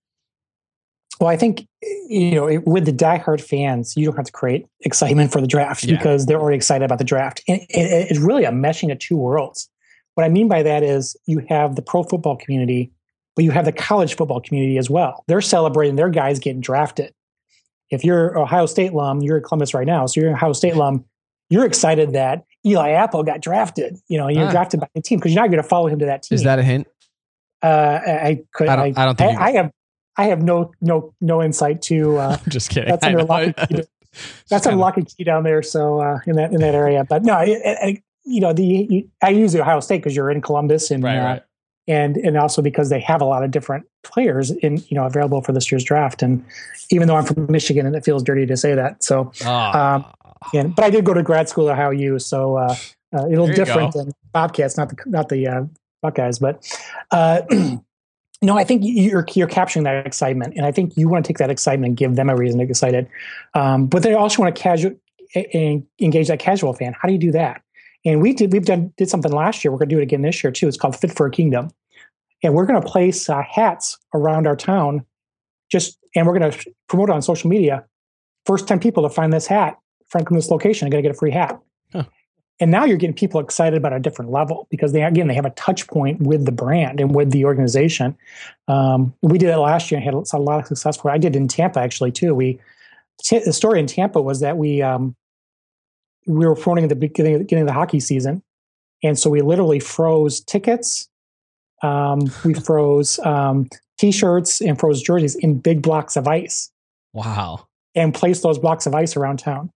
Well, 1.23 1.31
I 1.31 1.37
think 1.37 1.67
you 2.09 2.33
know 2.33 2.49
it, 2.49 2.67
with 2.67 2.85
the 2.85 2.93
diehard 2.93 3.41
fans, 3.41 3.97
you 3.97 4.05
don't 4.05 4.17
have 4.17 4.27
to 4.27 4.33
create 4.33 4.67
excitement 4.81 5.33
for 5.33 5.41
the 5.41 5.47
draft 5.47 5.85
yeah. 5.85 5.97
because 5.97 6.27
they're 6.27 6.41
already 6.41 6.57
excited 6.57 6.85
about 6.85 6.99
the 6.99 7.05
draft. 7.05 7.43
And 7.47 7.61
it, 7.61 8.11
it's 8.11 8.19
really 8.19 8.45
a 8.45 8.51
meshing 8.51 8.91
of 8.91 8.99
two 8.99 9.17
worlds. 9.17 9.71
What 10.15 10.25
I 10.25 10.29
mean 10.29 10.49
by 10.49 10.65
that 10.65 10.83
is 10.83 11.17
you 11.27 11.41
have 11.49 11.77
the 11.77 11.83
pro 11.83 12.03
football 12.03 12.37
community 12.37 12.93
but 13.35 13.45
you 13.45 13.51
have 13.51 13.65
the 13.65 13.73
college 13.73 14.17
football 14.17 14.41
community 14.41 14.79
as 14.79 14.91
well. 14.91 15.25
They're 15.27 15.41
celebrating 15.41 15.97
their 15.97 16.11
guys 16.11 16.39
getting 16.39 16.61
drafted. 16.61 17.15
If 17.91 18.05
you're 18.05 18.39
Ohio 18.39 18.67
State 18.67 18.93
alum, 18.93 19.21
you're 19.21 19.39
at 19.39 19.45
Columbus 19.45 19.75
right 19.75 19.87
now, 19.87 20.07
so 20.07 20.21
you're 20.21 20.31
an 20.31 20.37
Ohio 20.37 20.53
State 20.53 20.75
alum, 20.75 21.05
you're 21.51 21.65
excited 21.65 22.13
that 22.13 22.45
Eli 22.65 22.91
Apple 22.91 23.23
got 23.23 23.41
drafted. 23.41 23.99
You 24.09 24.19
know, 24.19 24.29
you're 24.29 24.47
ah. 24.47 24.51
drafted 24.51 24.81
by 24.81 24.89
the 24.95 25.03
team 25.03 25.19
because 25.19 25.35
you're 25.35 25.43
not 25.43 25.51
going 25.51 25.63
to 25.63 25.69
follow 25.69 25.89
him 25.89 25.99
to 25.99 26.07
that 26.07 26.23
team. 26.23 26.37
Is 26.37 26.45
that 26.45 26.59
a 26.59 26.63
hint? 26.63 26.87
Uh, 27.63 28.01
I 28.05 28.43
could. 28.53 28.69
I 28.69 28.77
don't, 28.77 28.99
I, 28.99 29.03
I 29.03 29.05
don't 29.05 29.19
think 29.19 29.39
I, 29.39 29.45
I, 29.45 29.51
have. 29.53 29.73
I 30.17 30.25
have 30.25 30.43
no 30.43 30.73
no 30.81 31.15
no 31.21 31.43
insight 31.43 31.83
to. 31.83 32.19
Uh, 32.19 32.39
I'm 32.45 32.51
just 32.51 32.71
kidding. 32.71 32.89
That's 32.89 33.05
under 33.05 33.25
lock 33.25 33.43
and 33.43 33.69
key. 33.69 33.83
That's 34.49 34.67
under 34.67 34.79
lock 34.79 34.97
and 34.97 35.07
key 35.07 35.25
down 35.25 35.43
there. 35.45 35.63
So 35.63 36.01
uh, 36.01 36.19
in 36.27 36.37
that 36.37 36.53
in 36.53 36.61
that 36.61 36.75
area, 36.75 37.05
but 37.05 37.25
no, 37.25 37.41
you 37.41 38.41
know 38.41 38.53
the 38.53 38.65
you, 38.65 39.09
I 39.23 39.31
use 39.31 39.53
the 39.53 39.61
Ohio 39.61 39.81
State 39.81 39.99
because 39.99 40.15
you're 40.15 40.31
in 40.31 40.41
Columbus 40.41 40.91
and 40.91 41.03
right, 41.03 41.19
uh, 41.19 41.25
right 41.25 41.43
and 41.89 42.17
and 42.17 42.37
also 42.37 42.63
because 42.63 42.91
they 42.91 43.01
have 43.01 43.21
a 43.21 43.25
lot 43.25 43.43
of 43.43 43.51
different 43.51 43.87
players 44.03 44.51
in 44.51 44.79
you 44.89 44.97
know 44.97 45.05
available 45.05 45.43
for 45.43 45.53
this 45.53 45.71
year's 45.71 45.85
draft. 45.85 46.23
And 46.23 46.45
even 46.91 47.09
though 47.09 47.17
I'm 47.17 47.25
from 47.25 47.51
Michigan, 47.51 47.87
and 47.87 47.97
it 47.97 48.05
feels 48.05 48.23
dirty 48.23 48.47
to 48.47 48.57
say 48.57 48.75
that, 48.75 49.03
so 49.03 49.33
oh. 49.45 49.51
um, 49.51 50.05
and 50.55 50.75
but 50.75 50.85
I 50.85 50.91
did 50.91 51.05
go 51.05 51.15
to 51.15 51.23
grad 51.23 51.49
school 51.49 51.69
at 51.69 51.73
Ohio 51.73 51.91
U, 51.91 52.19
so 52.19 52.57
uh, 52.57 52.77
uh, 53.15 53.25
a 53.25 53.29
little 53.29 53.49
different 53.49 53.95
go. 53.95 54.05
than 54.05 54.13
Bobcats, 54.33 54.77
not 54.77 54.91
the 54.91 54.97
not 55.07 55.29
the 55.29 55.47
uh, 55.47 55.65
Buckeyes, 56.03 56.39
but. 56.39 56.65
Uh, 57.11 57.43
no, 58.43 58.59
I 58.59 58.65
think 58.65 58.83
you're 58.85 59.25
you're 59.35 59.47
capturing 59.47 59.85
that 59.85 60.05
excitement, 60.05 60.55
and 60.57 60.67
I 60.67 60.73
think 60.73 60.97
you 60.97 61.09
want 61.09 61.25
to 61.25 61.29
take 61.29 61.39
that 61.39 61.51
excitement 61.51 61.91
and 61.91 61.97
give 61.97 62.17
them 62.17 62.29
a 62.29 62.37
reason 62.37 62.59
to 62.59 62.67
get 62.67 62.71
excited. 62.71 63.09
Um, 63.55 63.87
but 63.87 64.03
they 64.03 64.15
also 64.15 64.43
want 64.43 64.55
to 64.55 64.61
casual 64.61 64.93
engage 66.01 66.29
that 66.29 66.39
casual 66.39 66.75
fan. 66.75 66.95
How 67.01 67.09
do 67.09 67.15
you 67.15 67.21
do 67.21 67.33
that? 67.33 67.63
And 68.05 68.21
we 68.21 68.33
did 68.33 68.53
we've 68.53 68.65
done 68.65 68.93
did 68.97 69.09
something 69.09 69.31
last 69.33 69.65
year. 69.65 69.71
We're 69.71 69.79
going 69.79 69.91
to 69.91 69.95
do 69.95 70.01
it 70.01 70.03
again 70.03 70.23
this 70.23 70.43
year 70.43 70.51
too. 70.51 70.67
It's 70.67 70.77
called 70.77 70.97
Fit 70.97 71.13
for 71.13 71.27
a 71.27 71.31
Kingdom, 71.31 71.71
and 72.43 72.53
we're 72.53 72.67
going 72.67 72.83
to 72.83 72.87
place 72.87 73.29
uh, 73.29 73.43
hats 73.49 73.97
around 74.13 74.47
our 74.47 74.57
town. 74.57 75.07
Just 75.71 75.99
and 76.15 76.27
we're 76.27 76.37
going 76.37 76.51
to 76.51 76.73
promote 76.89 77.11
it 77.11 77.13
on 77.13 77.23
social 77.23 77.49
media. 77.49 77.85
First 78.45 78.67
ten 78.67 78.81
people 78.81 79.05
to 79.05 79.09
find 79.09 79.33
this 79.33 79.47
hat 79.47 79.79
from 80.09 80.25
this 80.33 80.51
location 80.51 80.89
are 80.89 80.91
going 80.91 81.03
to 81.03 81.09
get 81.09 81.15
a 81.15 81.19
free 81.19 81.31
hat. 81.31 81.59
And 82.61 82.71
now 82.71 82.85
you're 82.85 82.97
getting 82.97 83.17
people 83.17 83.41
excited 83.41 83.77
about 83.77 83.93
a 83.93 83.99
different 83.99 84.31
level 84.31 84.69
because 84.71 84.93
they 84.93 85.03
again 85.03 85.27
they 85.27 85.35
have 85.35 85.47
a 85.47 85.51
touch 85.51 85.87
point 85.89 86.21
with 86.21 86.45
the 86.45 86.53
brand 86.53 87.01
and 87.01 87.15
with 87.15 87.31
the 87.31 87.45
organization. 87.45 88.17
Um, 88.69 89.15
we 89.23 89.39
did 89.39 89.49
it 89.49 89.57
last 89.57 89.91
year 89.91 90.01
and 90.01 90.05
had 90.05 90.15
a 90.15 90.39
lot 90.39 90.61
of 90.61 90.67
success. 90.67 90.97
For 90.97 91.11
it. 91.11 91.15
I 91.15 91.19
did 91.19 91.35
in 91.35 91.49
Tampa 91.49 91.81
actually 91.81 92.13
too. 92.13 92.35
We 92.35 92.61
the 93.31 93.53
story 93.53 93.81
in 93.81 93.87
Tampa 93.87 94.21
was 94.21 94.41
that 94.41 94.57
we 94.57 94.83
um, 94.83 95.17
we 96.27 96.47
were 96.47 96.53
at 96.53 96.89
the 96.89 96.97
beginning, 96.97 97.39
beginning 97.39 97.63
of 97.63 97.69
the 97.69 97.75
hockey 97.75 98.01
season. 98.01 98.43
And 99.03 99.19
so 99.19 99.31
we 99.31 99.41
literally 99.41 99.81
froze 99.81 100.41
tickets. 100.41 101.09
Um, 101.83 102.31
we 102.45 102.55
froze 102.67 103.19
um, 103.21 103.69
t-shirts 103.99 104.61
and 104.61 104.79
froze 104.79 105.03
jerseys 105.03 105.35
in 105.35 105.59
big 105.59 105.83
blocks 105.83 106.17
of 106.17 106.29
ice. 106.29 106.71
Wow. 107.13 107.67
And 107.95 108.15
placed 108.15 108.43
those 108.43 108.59
blocks 108.59 108.87
of 108.87 108.95
ice 108.95 109.17
around 109.17 109.39
town, 109.39 109.71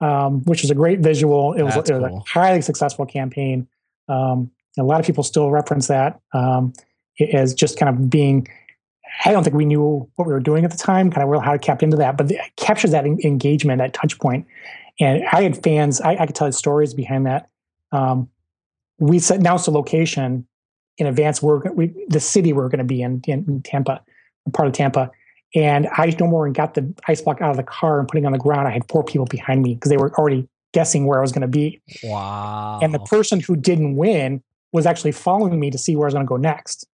um, 0.00 0.42
which 0.44 0.62
was 0.62 0.70
a 0.70 0.74
great 0.74 1.00
visual. 1.00 1.52
It 1.52 1.62
was, 1.62 1.76
it 1.76 1.80
was 1.80 1.88
cool. 1.90 2.18
a 2.18 2.20
highly 2.28 2.62
successful 2.62 3.06
campaign. 3.06 3.68
Um, 4.08 4.50
a 4.78 4.82
lot 4.82 5.00
of 5.00 5.06
people 5.06 5.24
still 5.24 5.50
reference 5.50 5.88
that 5.88 6.20
um, 6.32 6.72
as 7.32 7.54
just 7.54 7.78
kind 7.78 7.88
of 7.88 8.08
being 8.08 8.46
I 9.24 9.32
don't 9.32 9.42
think 9.42 9.56
we 9.56 9.64
knew 9.64 10.08
what 10.16 10.26
we 10.26 10.32
were 10.32 10.40
doing 10.40 10.64
at 10.64 10.70
the 10.70 10.76
time, 10.76 11.10
kind 11.10 11.28
of 11.28 11.42
how 11.42 11.52
it 11.52 11.62
kept 11.62 11.82
into 11.82 11.96
that, 11.98 12.16
but 12.16 12.30
it 12.30 12.40
captures 12.56 12.92
that 12.92 13.04
engagement, 13.04 13.78
that 13.78 13.92
touch 13.92 14.18
point. 14.18 14.46
And 14.98 15.24
I 15.32 15.42
had 15.42 15.62
fans, 15.62 16.00
I, 16.00 16.12
I 16.16 16.26
could 16.26 16.34
tell 16.34 16.48
you 16.48 16.52
stories 16.52 16.94
behind 16.94 17.26
that. 17.26 17.48
Um, 17.92 18.28
we 18.98 19.20
announced 19.30 19.66
a 19.66 19.70
location 19.70 20.46
in 20.98 21.06
advance. 21.06 21.42
We're 21.42 21.60
we, 21.72 21.92
the 22.08 22.20
city 22.20 22.52
we're 22.52 22.68
going 22.68 22.78
to 22.78 22.84
be 22.84 23.02
in, 23.02 23.22
in, 23.26 23.62
Tampa, 23.62 24.02
part 24.52 24.68
of 24.68 24.74
Tampa. 24.74 25.10
And 25.54 25.88
I 25.88 26.14
no 26.20 26.26
more 26.26 26.46
and 26.46 26.54
got 26.54 26.74
the 26.74 26.92
ice 27.08 27.20
block 27.20 27.40
out 27.40 27.50
of 27.50 27.56
the 27.56 27.64
car 27.64 27.98
and 27.98 28.06
putting 28.06 28.24
on 28.24 28.32
the 28.32 28.38
ground. 28.38 28.68
I 28.68 28.70
had 28.70 28.88
four 28.88 29.02
people 29.02 29.26
behind 29.26 29.62
me 29.62 29.74
because 29.74 29.90
they 29.90 29.96
were 29.96 30.12
already 30.16 30.48
guessing 30.72 31.06
where 31.06 31.18
I 31.18 31.22
was 31.22 31.32
going 31.32 31.42
to 31.42 31.48
be. 31.48 31.80
Wow. 32.04 32.78
And 32.82 32.94
the 32.94 33.00
person 33.00 33.40
who 33.40 33.56
didn't 33.56 33.96
win 33.96 34.42
was 34.72 34.86
actually 34.86 35.12
following 35.12 35.58
me 35.58 35.70
to 35.70 35.78
see 35.78 35.96
where 35.96 36.06
I 36.06 36.08
was 36.08 36.14
going 36.14 36.26
to 36.26 36.28
go 36.28 36.36
next. 36.36 36.86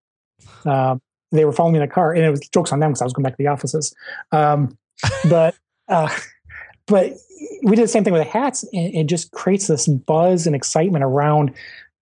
Uh, 0.65 0.97
they 1.31 1.43
were 1.43 1.51
following 1.51 1.73
me 1.73 1.79
in 1.79 1.87
the 1.87 1.93
car, 1.93 2.13
and 2.13 2.23
it 2.23 2.29
was 2.29 2.39
jokes 2.53 2.71
on 2.71 2.79
them 2.79 2.91
because 2.91 3.01
I 3.01 3.05
was 3.05 3.13
going 3.13 3.23
back 3.23 3.33
to 3.33 3.43
the 3.43 3.47
offices. 3.47 3.93
Um, 4.31 4.77
but 5.29 5.55
uh, 5.89 6.09
but 6.87 7.13
we 7.63 7.75
did 7.75 7.83
the 7.83 7.87
same 7.87 8.03
thing 8.03 8.13
with 8.13 8.23
the 8.23 8.29
hats 8.29 8.63
and 8.73 8.95
it 8.95 9.07
just 9.07 9.31
creates 9.31 9.67
this 9.67 9.87
buzz 9.87 10.47
and 10.47 10.55
excitement 10.55 11.03
around 11.03 11.51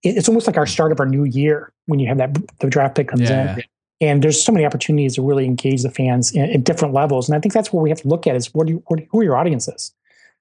it's 0.03 0.27
almost 0.27 0.47
like 0.47 0.57
our 0.57 0.65
start 0.65 0.91
of 0.91 0.99
our 0.99 1.05
new 1.05 1.23
year 1.23 1.71
when 1.85 1.99
you 1.99 2.07
have 2.07 2.17
that 2.17 2.35
the 2.59 2.67
draft 2.67 2.95
pick 2.95 3.07
comes 3.07 3.21
yeah. 3.21 3.55
in 3.55 3.63
and 4.01 4.23
there's 4.23 4.41
so 4.41 4.51
many 4.51 4.65
opportunities 4.65 5.15
to 5.15 5.21
really 5.21 5.45
engage 5.45 5.83
the 5.83 5.89
fans 5.89 6.35
at 6.35 6.63
different 6.63 6.93
levels 6.93 7.27
and 7.27 7.35
i 7.35 7.39
think 7.39 7.53
that's 7.53 7.71
what 7.71 7.81
we 7.81 7.89
have 7.89 8.01
to 8.01 8.07
look 8.07 8.27
at 8.27 8.35
is 8.35 8.53
what 8.53 8.67
do 8.67 8.73
you, 8.73 8.83
what, 8.87 8.99
who 9.11 9.19
are 9.19 9.23
your 9.23 9.35
audiences 9.35 9.93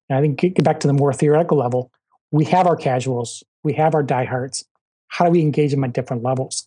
and 0.09 0.19
i 0.19 0.21
think 0.21 0.39
get 0.39 0.65
back 0.65 0.81
to 0.81 0.87
the 0.87 0.93
more 0.93 1.13
theoretical 1.13 1.59
level 1.59 1.91
we 2.31 2.45
have 2.45 2.67
our 2.67 2.77
casuals 2.77 3.43
we 3.63 3.73
have 3.73 3.95
our 3.95 4.03
diehards 4.03 4.65
how 5.09 5.25
do 5.25 5.31
we 5.31 5.41
engage 5.41 5.71
them 5.71 5.85
at 5.85 5.93
different 5.93 6.23
levels 6.23 6.67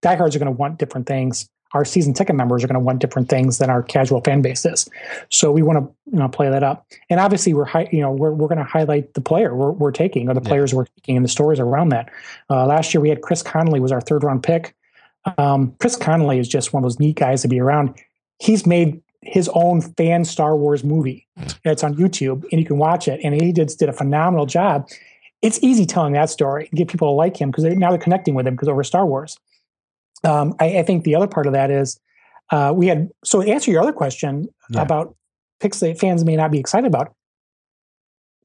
diehards 0.00 0.34
are 0.34 0.38
going 0.38 0.52
to 0.52 0.58
want 0.58 0.78
different 0.78 1.06
things 1.06 1.48
our 1.74 1.84
season 1.84 2.12
ticket 2.12 2.36
members 2.36 2.62
are 2.62 2.66
going 2.66 2.74
to 2.74 2.80
want 2.80 2.98
different 2.98 3.28
things 3.28 3.58
than 3.58 3.70
our 3.70 3.82
casual 3.82 4.20
fan 4.20 4.42
base 4.42 4.64
is. 4.64 4.88
So 5.30 5.50
we 5.50 5.62
want 5.62 5.78
to 5.78 6.12
you 6.12 6.18
know, 6.18 6.28
play 6.28 6.50
that 6.50 6.62
up. 6.62 6.86
And 7.08 7.18
obviously, 7.18 7.54
we're 7.54 7.64
hi- 7.64 7.88
you 7.90 8.00
know 8.00 8.10
we're, 8.10 8.32
we're 8.32 8.48
going 8.48 8.58
to 8.58 8.64
highlight 8.64 9.14
the 9.14 9.20
player 9.20 9.54
we're, 9.54 9.72
we're 9.72 9.92
taking 9.92 10.28
or 10.28 10.34
the 10.34 10.40
players 10.40 10.72
yeah. 10.72 10.78
we're 10.78 10.86
taking 10.96 11.16
and 11.16 11.24
the 11.24 11.30
stories 11.30 11.60
around 11.60 11.90
that. 11.90 12.10
Uh, 12.50 12.66
last 12.66 12.92
year 12.92 13.00
we 13.00 13.08
had 13.08 13.22
Chris 13.22 13.42
Conley 13.42 13.80
was 13.80 13.92
our 13.92 14.00
third 14.00 14.22
round 14.22 14.42
pick. 14.42 14.74
Um, 15.38 15.74
Chris 15.78 15.96
Conley 15.96 16.38
is 16.38 16.48
just 16.48 16.72
one 16.72 16.82
of 16.82 16.84
those 16.84 16.98
neat 16.98 17.16
guys 17.16 17.42
to 17.42 17.48
be 17.48 17.60
around. 17.60 17.94
He's 18.38 18.66
made 18.66 19.00
his 19.22 19.48
own 19.54 19.80
fan 19.80 20.24
Star 20.24 20.56
Wars 20.56 20.82
movie. 20.82 21.26
It's 21.64 21.84
on 21.84 21.94
YouTube 21.94 22.44
and 22.50 22.60
you 22.60 22.66
can 22.66 22.78
watch 22.78 23.06
it. 23.06 23.20
And 23.22 23.40
he 23.40 23.52
did 23.52 23.68
did 23.78 23.88
a 23.88 23.92
phenomenal 23.92 24.46
job. 24.46 24.88
It's 25.42 25.58
easy 25.62 25.86
telling 25.86 26.12
that 26.14 26.30
story 26.30 26.68
and 26.70 26.78
get 26.78 26.88
people 26.88 27.08
to 27.08 27.12
like 27.12 27.40
him 27.40 27.50
because 27.50 27.64
now 27.64 27.90
they're 27.90 27.98
connecting 27.98 28.34
with 28.34 28.46
him 28.46 28.54
because 28.54 28.68
over 28.68 28.84
Star 28.84 29.06
Wars. 29.06 29.38
Um, 30.24 30.54
I, 30.60 30.78
I, 30.78 30.82
think 30.84 31.02
the 31.02 31.16
other 31.16 31.26
part 31.26 31.48
of 31.48 31.52
that 31.52 31.68
is 31.68 31.98
uh, 32.50 32.72
we 32.74 32.86
had 32.86 33.10
so 33.24 33.42
to 33.42 33.50
answer 33.50 33.72
your 33.72 33.82
other 33.82 33.92
question 33.92 34.48
yeah. 34.70 34.82
about 34.82 35.16
picks 35.58 35.80
that 35.80 35.98
fans 35.98 36.24
may 36.24 36.36
not 36.36 36.52
be 36.52 36.60
excited 36.60 36.86
about. 36.86 37.12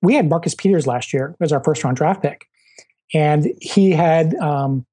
We 0.02 0.16
had 0.16 0.28
Marcus 0.28 0.56
Peters 0.56 0.88
last 0.88 1.14
year 1.14 1.36
as 1.40 1.52
our 1.52 1.64
first 1.64 1.84
round 1.84 1.98
draft 1.98 2.24
pick, 2.24 2.48
and 3.14 3.52
he 3.62 3.92
had 3.92 4.34
um, 4.36 4.88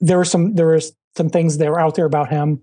there 0.00 0.16
were 0.16 0.24
some 0.24 0.54
there 0.54 0.66
were 0.66 0.80
some 1.16 1.30
things 1.30 1.58
that 1.58 1.68
were 1.68 1.80
out 1.80 1.94
there 1.94 2.06
about 2.06 2.30
him 2.30 2.62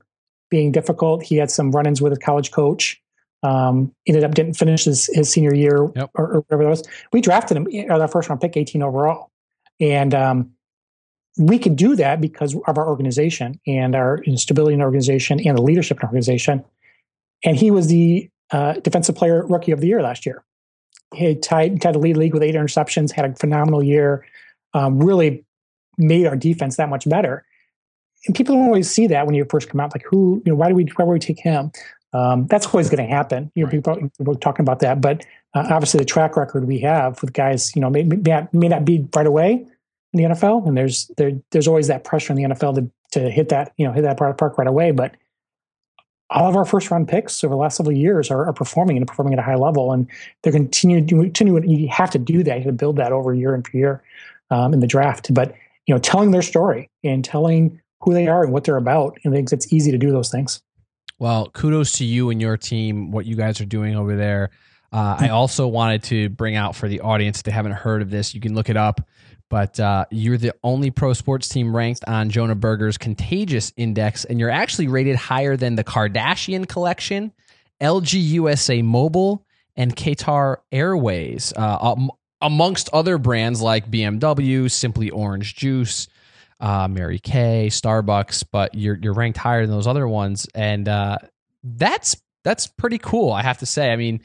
being 0.49 0.71
difficult. 0.71 1.23
He 1.23 1.37
had 1.37 1.49
some 1.49 1.71
run-ins 1.71 2.01
with 2.01 2.13
a 2.13 2.17
college 2.17 2.51
coach. 2.51 3.01
Um, 3.43 3.91
ended 4.05 4.23
up 4.23 4.35
didn't 4.35 4.53
finish 4.53 4.83
his, 4.83 5.07
his 5.13 5.31
senior 5.31 5.53
year 5.53 5.89
yep. 5.95 6.11
or, 6.13 6.33
or, 6.33 6.39
whatever 6.41 6.61
it 6.61 6.69
was. 6.69 6.83
We 7.11 7.21
drafted 7.21 7.57
him 7.57 7.67
as 7.89 7.99
our 7.99 8.07
first 8.07 8.29
round 8.29 8.39
pick, 8.39 8.55
18 8.55 8.83
overall, 8.83 9.31
and 9.79 10.13
um, 10.13 10.51
we 11.39 11.57
could 11.57 11.75
do 11.75 11.95
that 11.95 12.21
because 12.21 12.55
of 12.67 12.77
our 12.77 12.87
organization 12.87 13.59
and 13.65 13.95
our 13.95 14.21
stability 14.35 14.75
in 14.75 14.81
organization 14.81 15.39
and 15.45 15.57
the 15.57 15.61
leadership 15.61 15.97
in 15.97 16.03
organization. 16.03 16.63
And 17.43 17.57
he 17.57 17.71
was 17.71 17.87
the 17.87 18.29
uh, 18.51 18.73
defensive 18.73 19.15
player 19.15 19.45
rookie 19.47 19.71
of 19.71 19.81
the 19.81 19.87
year 19.87 20.01
last 20.03 20.25
year. 20.25 20.43
He 21.15 21.35
tied, 21.35 21.81
tied 21.81 21.95
the 21.95 21.99
lead 21.99 22.17
league 22.17 22.33
with 22.33 22.43
eight 22.43 22.55
interceptions, 22.55 23.11
had 23.11 23.25
a 23.25 23.35
phenomenal 23.35 23.81
year, 23.81 24.25
um, 24.73 24.99
really 24.99 25.43
made 26.01 26.27
our 26.27 26.35
defense 26.35 26.77
that 26.77 26.89
much 26.89 27.07
better. 27.07 27.45
And 28.27 28.35
people 28.35 28.55
don't 28.55 28.65
always 28.65 28.89
see 28.89 29.07
that 29.07 29.25
when 29.25 29.35
you 29.35 29.45
first 29.49 29.69
come 29.69 29.79
out. 29.79 29.93
Like, 29.93 30.05
who, 30.09 30.41
you 30.45 30.51
know, 30.51 30.55
why 30.55 30.69
do 30.69 30.75
we, 30.75 30.85
why 30.95 31.05
would 31.05 31.13
we 31.13 31.19
take 31.19 31.39
him? 31.39 31.71
Um, 32.13 32.45
that's 32.47 32.67
always 32.67 32.89
going 32.89 33.07
to 33.07 33.13
happen. 33.13 33.51
You 33.55 33.63
know, 33.63 33.67
right. 33.67 33.71
people, 33.71 34.09
people 34.17 34.35
talking 34.35 34.63
about 34.63 34.79
that, 34.79 35.01
but 35.01 35.25
uh, 35.53 35.67
obviously 35.69 35.97
the 35.99 36.05
track 36.05 36.35
record 36.35 36.67
we 36.67 36.79
have 36.79 37.21
with 37.21 37.33
guys, 37.33 37.75
you 37.75 37.81
know, 37.81 37.89
may, 37.89 38.03
may, 38.03 38.17
not, 38.17 38.53
may 38.53 38.67
not 38.67 38.85
be 38.85 39.07
right 39.15 39.25
away, 39.25 39.65
in 40.13 40.17
the 40.17 40.35
NFL, 40.35 40.67
and 40.67 40.77
there's 40.77 41.09
there, 41.17 41.31
there's 41.51 41.67
always 41.67 41.87
that 41.87 42.03
pressure 42.03 42.33
in 42.33 42.37
the 42.37 42.55
NFL 42.55 42.75
to 42.75 42.91
to 43.11 43.29
hit 43.29 43.49
that 43.49 43.73
you 43.77 43.85
know 43.85 43.93
hit 43.93 44.01
that 44.01 44.17
park 44.17 44.57
right 44.57 44.67
away. 44.67 44.91
But 44.91 45.15
all 46.29 46.49
of 46.49 46.55
our 46.55 46.65
first 46.65 46.89
round 46.91 47.07
picks 47.07 47.43
over 47.43 47.53
the 47.53 47.57
last 47.57 47.77
several 47.77 47.95
years 47.95 48.31
are, 48.31 48.45
are 48.45 48.53
performing 48.53 48.97
and 48.97 49.07
performing 49.07 49.33
at 49.33 49.39
a 49.39 49.43
high 49.43 49.55
level, 49.55 49.91
and 49.91 50.07
they're 50.41 50.53
continuing 50.53 51.07
to 51.07 51.15
continue. 51.15 51.61
You 51.63 51.87
have 51.89 52.09
to 52.11 52.19
do 52.19 52.43
that. 52.43 52.57
You 52.57 52.63
have 52.63 52.73
to 52.73 52.77
build 52.77 52.97
that 52.97 53.11
over 53.11 53.33
year 53.33 53.53
and 53.53 53.65
year 53.73 54.03
um, 54.49 54.73
in 54.73 54.79
the 54.79 54.87
draft. 54.87 55.33
But 55.33 55.55
you 55.87 55.93
know, 55.93 55.99
telling 55.99 56.31
their 56.31 56.41
story 56.41 56.89
and 57.03 57.23
telling 57.23 57.81
who 58.01 58.13
they 58.13 58.27
are 58.27 58.43
and 58.43 58.53
what 58.53 58.63
they're 58.63 58.77
about, 58.77 59.17
and 59.23 59.33
think 59.33 59.51
it's 59.51 59.71
easy 59.71 59.91
to 59.91 59.97
do 59.97 60.11
those 60.11 60.29
things. 60.29 60.61
Well, 61.19 61.49
kudos 61.49 61.93
to 61.93 62.05
you 62.05 62.31
and 62.31 62.41
your 62.41 62.57
team, 62.57 63.11
what 63.11 63.25
you 63.25 63.35
guys 63.35 63.61
are 63.61 63.65
doing 63.65 63.95
over 63.95 64.15
there. 64.15 64.49
Uh, 64.91 65.15
I 65.19 65.29
also 65.29 65.67
wanted 65.67 66.03
to 66.03 66.29
bring 66.29 66.55
out 66.55 66.75
for 66.75 66.89
the 66.89 67.01
audience 67.01 67.37
if 67.37 67.43
they 67.43 67.51
haven't 67.51 67.73
heard 67.73 68.01
of 68.01 68.09
this, 68.09 68.33
you 68.33 68.41
can 68.41 68.55
look 68.55 68.69
it 68.69 68.77
up. 68.77 69.07
But 69.47 69.79
uh, 69.79 70.05
you're 70.11 70.37
the 70.37 70.55
only 70.63 70.91
pro 70.91 71.13
sports 71.13 71.49
team 71.49 71.75
ranked 71.75 72.03
on 72.07 72.29
Jonah 72.29 72.55
Berger's 72.55 72.97
Contagious 72.97 73.73
Index, 73.75 74.23
and 74.25 74.39
you're 74.39 74.49
actually 74.49 74.87
rated 74.87 75.17
higher 75.17 75.57
than 75.57 75.75
the 75.75 75.83
Kardashian 75.83 76.67
Collection, 76.67 77.33
LG 77.81 78.13
USA 78.13 78.81
Mobile, 78.81 79.45
and 79.75 79.95
Qatar 79.95 80.57
Airways, 80.71 81.53
uh, 81.57 81.77
um, 81.81 82.11
amongst 82.41 82.89
other 82.93 83.17
brands 83.17 83.61
like 83.61 83.89
BMW, 83.89 84.69
Simply 84.69 85.09
Orange 85.09 85.55
Juice, 85.55 86.07
uh, 86.59 86.87
Mary 86.87 87.19
Kay, 87.19 87.67
Starbucks. 87.69 88.45
But 88.51 88.75
you're 88.75 88.97
you're 89.01 89.13
ranked 89.13 89.37
higher 89.37 89.65
than 89.65 89.75
those 89.75 89.87
other 89.87 90.07
ones, 90.07 90.47
and 90.55 90.87
uh, 90.87 91.17
that's 91.63 92.21
that's 92.43 92.67
pretty 92.67 92.97
cool. 92.97 93.31
I 93.31 93.41
have 93.41 93.59
to 93.59 93.65
say. 93.65 93.91
I 93.91 93.95
mean, 93.95 94.21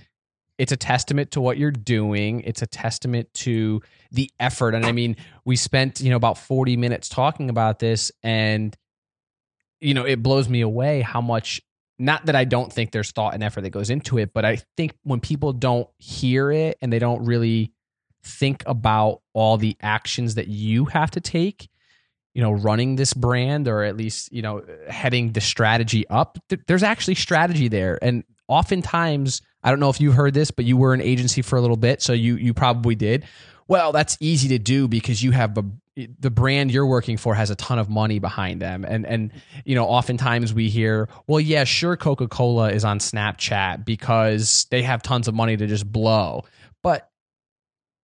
it's 0.59 0.73
a 0.73 0.77
testament 0.77 1.33
to 1.33 1.41
what 1.41 1.59
you're 1.59 1.71
doing. 1.71 2.41
It's 2.41 2.63
a 2.63 2.67
testament 2.67 3.33
to 3.35 3.83
the 4.11 4.31
effort. 4.41 4.75
And 4.75 4.87
I 4.87 4.93
mean, 4.93 5.17
we 5.45 5.57
spent, 5.57 6.01
you 6.01 6.11
know, 6.11 6.17
about 6.17 6.39
40 6.39 6.77
minutes 6.77 7.09
talking 7.09 7.51
about 7.51 7.79
this 7.79 8.11
and 8.23 8.77
you 9.81 9.95
know, 9.95 10.05
it 10.05 10.23
blows 10.23 10.49
me 10.49 10.63
away 10.63 11.03
how 11.03 11.21
much 11.21 11.61
not 11.99 12.27
that 12.27 12.37
I 12.37 12.45
don't 12.45 12.73
think 12.73 12.93
there's 12.93 13.11
thought 13.11 13.35
and 13.35 13.43
effort 13.43 13.63
that 13.63 13.71
goes 13.71 13.91
into 13.91 14.19
it, 14.19 14.33
but 14.35 14.45
I 14.45 14.57
think 14.77 14.95
when 15.03 15.21
people 15.21 15.53
don't 15.53 15.89
hear 15.99 16.51
it 16.51 16.77
and 16.83 16.93
they 16.93 16.99
don't 16.99 17.25
really 17.25 17.73
think 18.27 18.63
about 18.67 19.23
all 19.33 19.57
the 19.57 19.77
actions 19.81 20.35
that 20.35 20.49
you 20.49 20.87
have 20.87 21.11
to 21.13 21.21
take, 21.21 21.69
you 22.35 22.43
know, 22.43 22.53
running 22.53 22.97
this 22.97 23.15
brand 23.15 23.69
or 23.69 23.83
at 23.83 23.97
least, 23.97 24.33
you 24.33 24.43
know, 24.43 24.63
heading 24.89 25.33
the 25.33 25.41
strategy 25.41 26.07
up, 26.09 26.39
there's 26.67 26.83
actually 26.83 27.15
strategy 27.15 27.69
there. 27.69 27.99
And 28.03 28.25
oftentimes 28.49 29.43
I 29.67 29.71
don't 29.71 29.81
know 29.81 29.91
if 29.91 30.01
you 30.01 30.13
heard 30.13 30.33
this, 30.33 30.53
but 30.53 30.65
you 30.65 30.77
were 30.77 30.95
an 30.95 31.01
agency 31.01 31.43
for 31.43 31.57
a 31.57 31.61
little 31.61 31.77
bit, 31.77 32.01
so 32.01 32.13
you 32.13 32.37
you 32.37 32.55
probably 32.55 32.95
did. 32.95 33.25
Well, 33.67 33.91
that's 33.91 34.17
easy 34.21 34.49
to 34.51 34.61
do 34.61 34.87
because 34.87 35.25
you 35.25 35.33
have 35.33 35.59
a, 35.59 35.65
the 36.21 36.31
brand 36.31 36.71
you're 36.71 36.87
working 36.87 37.17
for 37.17 37.35
has 37.35 37.51
a 37.51 37.57
ton 37.57 37.81
of 37.81 37.89
money 37.91 38.21
behind 38.21 38.63
them, 38.63 38.85
and 38.85 39.05
and 39.05 39.33
you 39.65 39.75
know 39.75 39.85
oftentimes 39.87 40.55
we 40.55 40.69
hear, 40.69 41.09
well, 41.27 41.41
yeah, 41.41 41.65
sure, 41.65 41.97
Coca 41.97 42.29
Cola 42.29 42.71
is 42.71 42.85
on 42.85 43.01
Snapchat 43.01 43.85
because 43.85 44.69
they 44.71 44.83
have 44.83 45.03
tons 45.03 45.27
of 45.27 45.35
money 45.35 45.57
to 45.57 45.67
just 45.67 45.91
blow, 45.91 46.45
but 46.81 47.11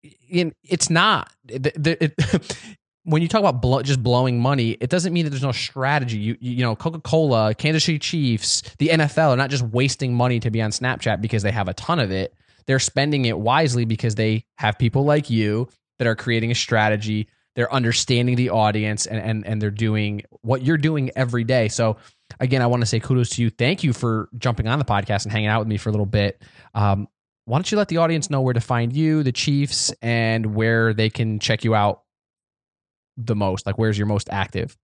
it's 0.02 0.90
not. 0.90 1.32
The, 1.44 1.72
the, 1.76 2.04
it, 2.04 2.56
when 3.04 3.22
you 3.22 3.28
talk 3.28 3.44
about 3.44 3.84
just 3.84 4.02
blowing 4.02 4.40
money, 4.40 4.72
it 4.80 4.90
doesn't 4.90 5.12
mean 5.12 5.24
that 5.24 5.30
there's 5.30 5.42
no 5.42 5.52
strategy. 5.52 6.18
You 6.18 6.36
you 6.40 6.62
know, 6.62 6.76
Coca 6.76 7.00
Cola, 7.00 7.54
Kansas 7.54 7.84
City 7.84 7.98
Chiefs, 7.98 8.62
the 8.78 8.88
NFL 8.88 9.30
are 9.30 9.36
not 9.36 9.50
just 9.50 9.64
wasting 9.64 10.14
money 10.14 10.40
to 10.40 10.50
be 10.50 10.62
on 10.62 10.70
Snapchat 10.70 11.20
because 11.20 11.42
they 11.42 11.52
have 11.52 11.68
a 11.68 11.74
ton 11.74 11.98
of 11.98 12.10
it. 12.10 12.34
They're 12.66 12.78
spending 12.78 13.24
it 13.24 13.38
wisely 13.38 13.84
because 13.84 14.14
they 14.14 14.44
have 14.56 14.78
people 14.78 15.04
like 15.04 15.30
you 15.30 15.68
that 15.98 16.06
are 16.06 16.14
creating 16.14 16.50
a 16.50 16.54
strategy. 16.54 17.28
They're 17.54 17.72
understanding 17.72 18.36
the 18.36 18.50
audience 18.50 19.06
and 19.06 19.20
and 19.20 19.46
and 19.46 19.60
they're 19.60 19.70
doing 19.70 20.22
what 20.42 20.62
you're 20.62 20.78
doing 20.78 21.10
every 21.16 21.44
day. 21.44 21.68
So 21.68 21.96
again, 22.40 22.62
I 22.62 22.66
want 22.66 22.82
to 22.82 22.86
say 22.86 23.00
kudos 23.00 23.30
to 23.30 23.42
you. 23.42 23.50
Thank 23.50 23.82
you 23.82 23.92
for 23.92 24.28
jumping 24.38 24.68
on 24.68 24.78
the 24.78 24.84
podcast 24.84 25.24
and 25.24 25.32
hanging 25.32 25.48
out 25.48 25.60
with 25.60 25.68
me 25.68 25.76
for 25.76 25.88
a 25.88 25.92
little 25.92 26.06
bit. 26.06 26.42
Um, 26.74 27.08
why 27.44 27.58
don't 27.58 27.70
you 27.70 27.78
let 27.78 27.88
the 27.88 27.96
audience 27.96 28.30
know 28.30 28.40
where 28.40 28.54
to 28.54 28.60
find 28.60 28.92
you, 28.92 29.22
the 29.22 29.32
Chiefs, 29.32 29.92
and 30.00 30.54
where 30.54 30.94
they 30.94 31.10
can 31.10 31.38
check 31.38 31.64
you 31.64 31.74
out 31.74 32.02
the 33.16 33.34
most? 33.34 33.66
Like, 33.66 33.78
where's 33.78 33.98
your 33.98 34.06
most 34.06 34.28
active? 34.30 34.76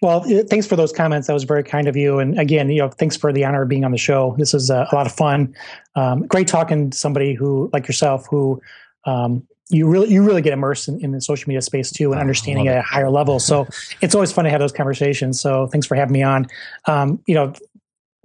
Well, 0.00 0.24
thanks 0.48 0.66
for 0.66 0.76
those 0.76 0.92
comments. 0.92 1.26
That 1.26 1.34
was 1.34 1.44
very 1.44 1.62
kind 1.62 1.86
of 1.86 1.96
you. 1.96 2.18
And 2.18 2.38
again, 2.38 2.70
you 2.70 2.80
know, 2.80 2.88
thanks 2.88 3.16
for 3.16 3.32
the 3.32 3.44
honor 3.44 3.62
of 3.62 3.68
being 3.68 3.84
on 3.84 3.90
the 3.90 3.98
show. 3.98 4.34
This 4.38 4.54
is 4.54 4.70
a, 4.70 4.88
lot 4.92 5.06
of 5.06 5.12
fun. 5.12 5.54
Um, 5.94 6.26
great 6.26 6.48
talking 6.48 6.90
to 6.90 6.96
somebody 6.96 7.34
who, 7.34 7.68
like 7.74 7.86
yourself, 7.86 8.26
who 8.30 8.60
um, 9.04 9.46
you 9.68 9.88
really 9.88 10.08
you 10.08 10.22
really 10.22 10.42
get 10.42 10.52
immersed 10.52 10.88
in, 10.88 11.00
in, 11.04 11.10
the 11.10 11.20
social 11.20 11.48
media 11.48 11.60
space 11.60 11.90
too, 11.90 12.12
and 12.12 12.20
understanding 12.20 12.68
at 12.68 12.78
a 12.78 12.82
higher 12.82 13.10
level. 13.10 13.40
So 13.40 13.66
it's 14.00 14.14
always 14.14 14.32
fun 14.32 14.44
to 14.44 14.50
have 14.50 14.60
those 14.60 14.72
conversations. 14.72 15.40
So 15.40 15.66
thanks 15.66 15.86
for 15.86 15.96
having 15.96 16.12
me 16.12 16.22
on. 16.22 16.46
Um, 16.86 17.20
you 17.26 17.34
know, 17.34 17.52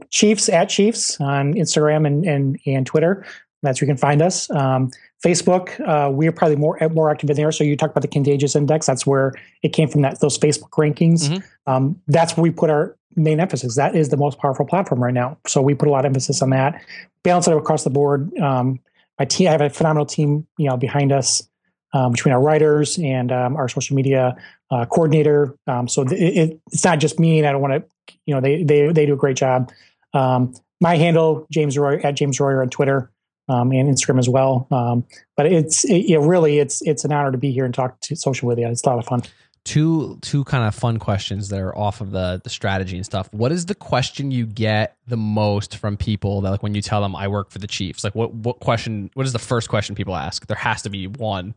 Chiefs 0.10 0.50
at 0.50 0.70
Chiefs 0.70 1.20
on 1.20 1.54
Instagram 1.54 2.08
and 2.08 2.26
and, 2.26 2.60
and 2.66 2.86
Twitter. 2.86 3.26
That's 3.64 3.80
where 3.80 3.88
you 3.88 3.94
can 3.94 3.98
find 3.98 4.22
us. 4.22 4.50
Um, 4.50 4.90
Facebook, 5.24 5.80
uh, 5.88 6.10
we're 6.10 6.32
probably 6.32 6.56
more 6.56 6.78
more 6.92 7.12
active 7.12 7.30
in 7.30 7.36
there. 7.36 7.52
So 7.52 7.64
you 7.64 7.78
talked 7.78 7.92
about 7.92 8.02
the 8.02 8.08
contagious 8.08 8.56
index. 8.56 8.88
That's 8.88 9.06
where 9.06 9.34
it 9.62 9.70
came 9.70 9.88
from. 9.88 10.02
That 10.02 10.20
those 10.20 10.38
Facebook 10.38 10.72
rankings. 10.72 11.30
Mm-hmm. 11.30 11.72
Um, 11.72 12.02
that's 12.08 12.36
where 12.36 12.44
we 12.44 12.52
put 12.52 12.70
our 12.70 12.98
main 13.16 13.40
emphasis. 13.40 13.76
That 13.76 13.96
is 13.96 14.10
the 14.10 14.18
most 14.18 14.40
powerful 14.40 14.66
platform 14.66 15.04
right 15.04 15.14
now. 15.14 15.38
So 15.46 15.62
we 15.62 15.76
put 15.76 15.88
a 15.88 15.92
lot 15.92 16.06
of 16.06 16.10
emphasis 16.10 16.42
on 16.42 16.50
that. 16.52 16.84
Balance 17.24 17.48
it 17.48 17.56
across 17.56 17.84
the 17.84 17.90
board. 17.90 18.36
Um, 18.40 18.80
my 19.20 19.26
team, 19.26 19.48
I 19.48 19.52
have 19.52 19.62
a 19.62 19.70
phenomenal 19.70 20.06
team, 20.06 20.48
you 20.58 20.68
know, 20.68 20.78
behind 20.78 21.12
us 21.12 21.48
um, 21.94 22.14
between 22.14 22.34
our 22.34 22.42
writers 22.42 22.98
and 22.98 23.32
um, 23.32 23.56
our 23.56 23.68
social 23.68 23.96
media 23.96 24.36
uh, 24.72 24.86
coordinator. 24.86 25.56
Um, 25.68 25.88
so 25.88 26.04
it, 26.04 26.14
it, 26.14 26.60
it's 26.72 26.84
not 26.84 27.00
just 27.00 27.20
me, 27.20 27.38
and 27.38 27.48
I 27.48 27.52
don't 27.52 27.62
want 27.62 27.74
to, 27.74 28.16
you 28.26 28.34
know, 28.34 28.42
they 28.42 28.64
they 28.64 28.92
they 28.92 29.06
do 29.06 29.14
a 29.14 29.18
great 29.18 29.38
job. 29.38 29.72
Um, 30.14 30.54
my 30.80 30.96
handle 30.96 31.48
James 31.52 31.78
Royer 31.78 32.00
at 32.06 32.16
James 32.16 32.40
Royer 32.40 32.62
on 32.62 32.70
Twitter 32.70 33.12
um, 33.48 33.72
and 33.72 33.90
Instagram 33.90 34.20
as 34.20 34.30
well. 34.30 34.68
Um, 34.72 35.06
but 35.38 35.46
it's 35.46 35.84
it, 35.86 36.10
it, 36.10 36.20
really 36.20 36.60
it's 36.60 36.82
it's 36.82 37.06
an 37.06 37.12
honor 37.12 37.32
to 37.32 37.38
be 37.38 37.52
here 37.52 37.66
and 37.66 37.74
talk 37.74 38.00
to 38.02 38.16
social 38.16 38.48
with 38.48 38.60
you. 38.60 38.68
It's 38.68 38.84
a 38.84 38.90
lot 38.90 39.00
of 39.00 39.06
fun. 39.06 39.22
Two 39.64 40.18
two 40.22 40.44
kind 40.46 40.64
of 40.64 40.74
fun 40.74 40.98
questions 40.98 41.50
that 41.50 41.60
are 41.60 41.78
off 41.78 42.02
of 42.02 42.12
the 42.12 42.42
the 42.44 42.50
strategy 42.50 42.96
and 42.96 43.06
stuff. 43.06 43.32
What 43.32 43.52
is 43.52 43.68
the 43.68 43.76
question 43.76 44.32
you 44.32 44.48
get 44.48 44.98
the 45.08 45.18
most 45.18 45.78
from 45.78 45.98
people 45.98 46.42
that 46.42 46.50
like 46.50 46.64
when 46.64 46.74
you 46.74 46.82
tell 46.82 47.02
them 47.02 47.16
I 47.16 47.28
work 47.28 47.52
for 47.52 47.60
the 47.60 47.68
Chiefs? 47.68 48.04
Like 48.04 48.16
what 48.16 48.34
what 48.34 48.60
question? 48.60 49.12
What 49.14 49.26
is 49.26 49.34
the 49.34 49.40
first 49.40 49.70
question 49.70 49.96
people 49.96 50.16
ask? 50.16 50.48
There 50.48 50.58
has 50.58 50.82
to 50.82 50.90
be 50.90 51.08
one. 51.08 51.54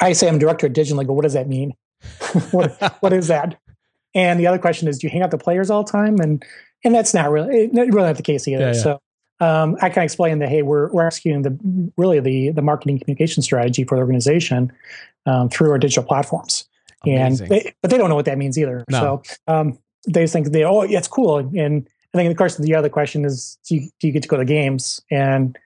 I 0.00 0.12
say 0.12 0.28
I'm 0.28 0.38
director 0.38 0.66
of 0.66 0.74
digital. 0.74 1.02
But 1.02 1.14
what 1.14 1.22
does 1.22 1.32
that 1.32 1.48
mean? 1.48 1.72
what 2.50 2.96
what 3.00 3.12
is 3.12 3.28
that? 3.28 3.58
And 4.14 4.40
the 4.40 4.46
other 4.46 4.58
question 4.58 4.88
is, 4.88 4.98
do 4.98 5.06
you 5.06 5.10
hang 5.10 5.22
out 5.22 5.30
the 5.30 5.38
players 5.38 5.70
all 5.70 5.84
the 5.84 5.92
time? 5.92 6.16
And 6.18 6.44
and 6.84 6.94
that's 6.94 7.14
not 7.14 7.30
really 7.30 7.68
really 7.68 7.90
not 7.90 8.16
the 8.16 8.22
case 8.22 8.46
either. 8.48 8.60
Yeah, 8.60 8.72
yeah. 8.72 8.82
So 8.82 9.00
um, 9.40 9.76
I 9.80 9.88
can 9.90 10.02
explain 10.02 10.38
that 10.40 10.48
hey, 10.48 10.62
we're 10.62 10.90
we're 10.92 11.06
executing 11.06 11.42
the 11.42 11.92
really 11.96 12.20
the 12.20 12.50
the 12.50 12.62
marketing 12.62 12.98
communication 12.98 13.42
strategy 13.42 13.84
for 13.84 13.96
the 13.96 14.00
organization 14.00 14.72
um, 15.26 15.48
through 15.48 15.70
our 15.70 15.78
digital 15.78 16.04
platforms, 16.04 16.68
Amazing. 17.04 17.46
and 17.46 17.52
they, 17.52 17.72
but 17.82 17.90
they 17.90 17.98
don't 17.98 18.08
know 18.08 18.16
what 18.16 18.24
that 18.26 18.38
means 18.38 18.58
either. 18.58 18.84
No. 18.90 19.22
So 19.46 19.52
um, 19.52 19.78
they 20.06 20.26
think 20.26 20.50
they 20.52 20.64
oh 20.64 20.82
yeah, 20.82 20.98
it's 20.98 21.08
cool, 21.08 21.38
and 21.38 21.88
I 22.14 22.18
think 22.18 22.30
of 22.30 22.36
course 22.36 22.56
the 22.56 22.74
other 22.74 22.88
question 22.88 23.24
is 23.24 23.58
do 23.68 23.76
you, 23.76 23.90
do 24.00 24.06
you 24.06 24.12
get 24.12 24.22
to 24.22 24.28
go 24.28 24.36
to 24.36 24.44
games 24.44 25.00
and 25.10 25.56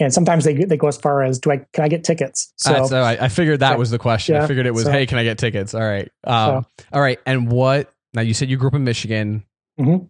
and 0.00 0.12
sometimes 0.12 0.44
they 0.44 0.54
they 0.54 0.76
go 0.76 0.88
as 0.88 0.96
far 0.96 1.22
as 1.22 1.38
do 1.38 1.50
I 1.50 1.58
can 1.72 1.84
I 1.84 1.88
get 1.88 2.04
tickets? 2.04 2.52
So, 2.56 2.86
so 2.86 3.00
I, 3.02 3.24
I, 3.24 3.28
figured 3.28 3.60
that 3.60 3.78
was 3.78 3.90
the 3.90 3.98
question. 3.98 4.34
Yeah, 4.34 4.44
I 4.44 4.46
figured 4.46 4.66
it 4.66 4.74
was 4.74 4.84
so, 4.84 4.90
hey, 4.90 5.06
can 5.06 5.18
I 5.18 5.24
get 5.24 5.38
tickets? 5.38 5.74
All 5.74 5.82
right, 5.82 6.10
um, 6.24 6.66
so, 6.78 6.86
all 6.92 7.00
right. 7.00 7.20
And 7.26 7.50
what 7.50 7.92
now? 8.14 8.22
You 8.22 8.34
said 8.34 8.48
you 8.48 8.56
grew 8.56 8.68
up 8.68 8.74
in 8.74 8.84
Michigan. 8.84 9.44
Mm-hmm. 9.78 10.06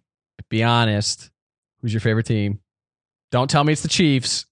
Be 0.49 0.63
honest. 0.63 1.31
Who's 1.81 1.93
your 1.93 2.01
favorite 2.01 2.25
team? 2.25 2.59
Don't 3.31 3.49
tell 3.49 3.63
me 3.63 3.73
it's 3.73 3.81
the 3.81 3.87
Chiefs. 3.87 4.45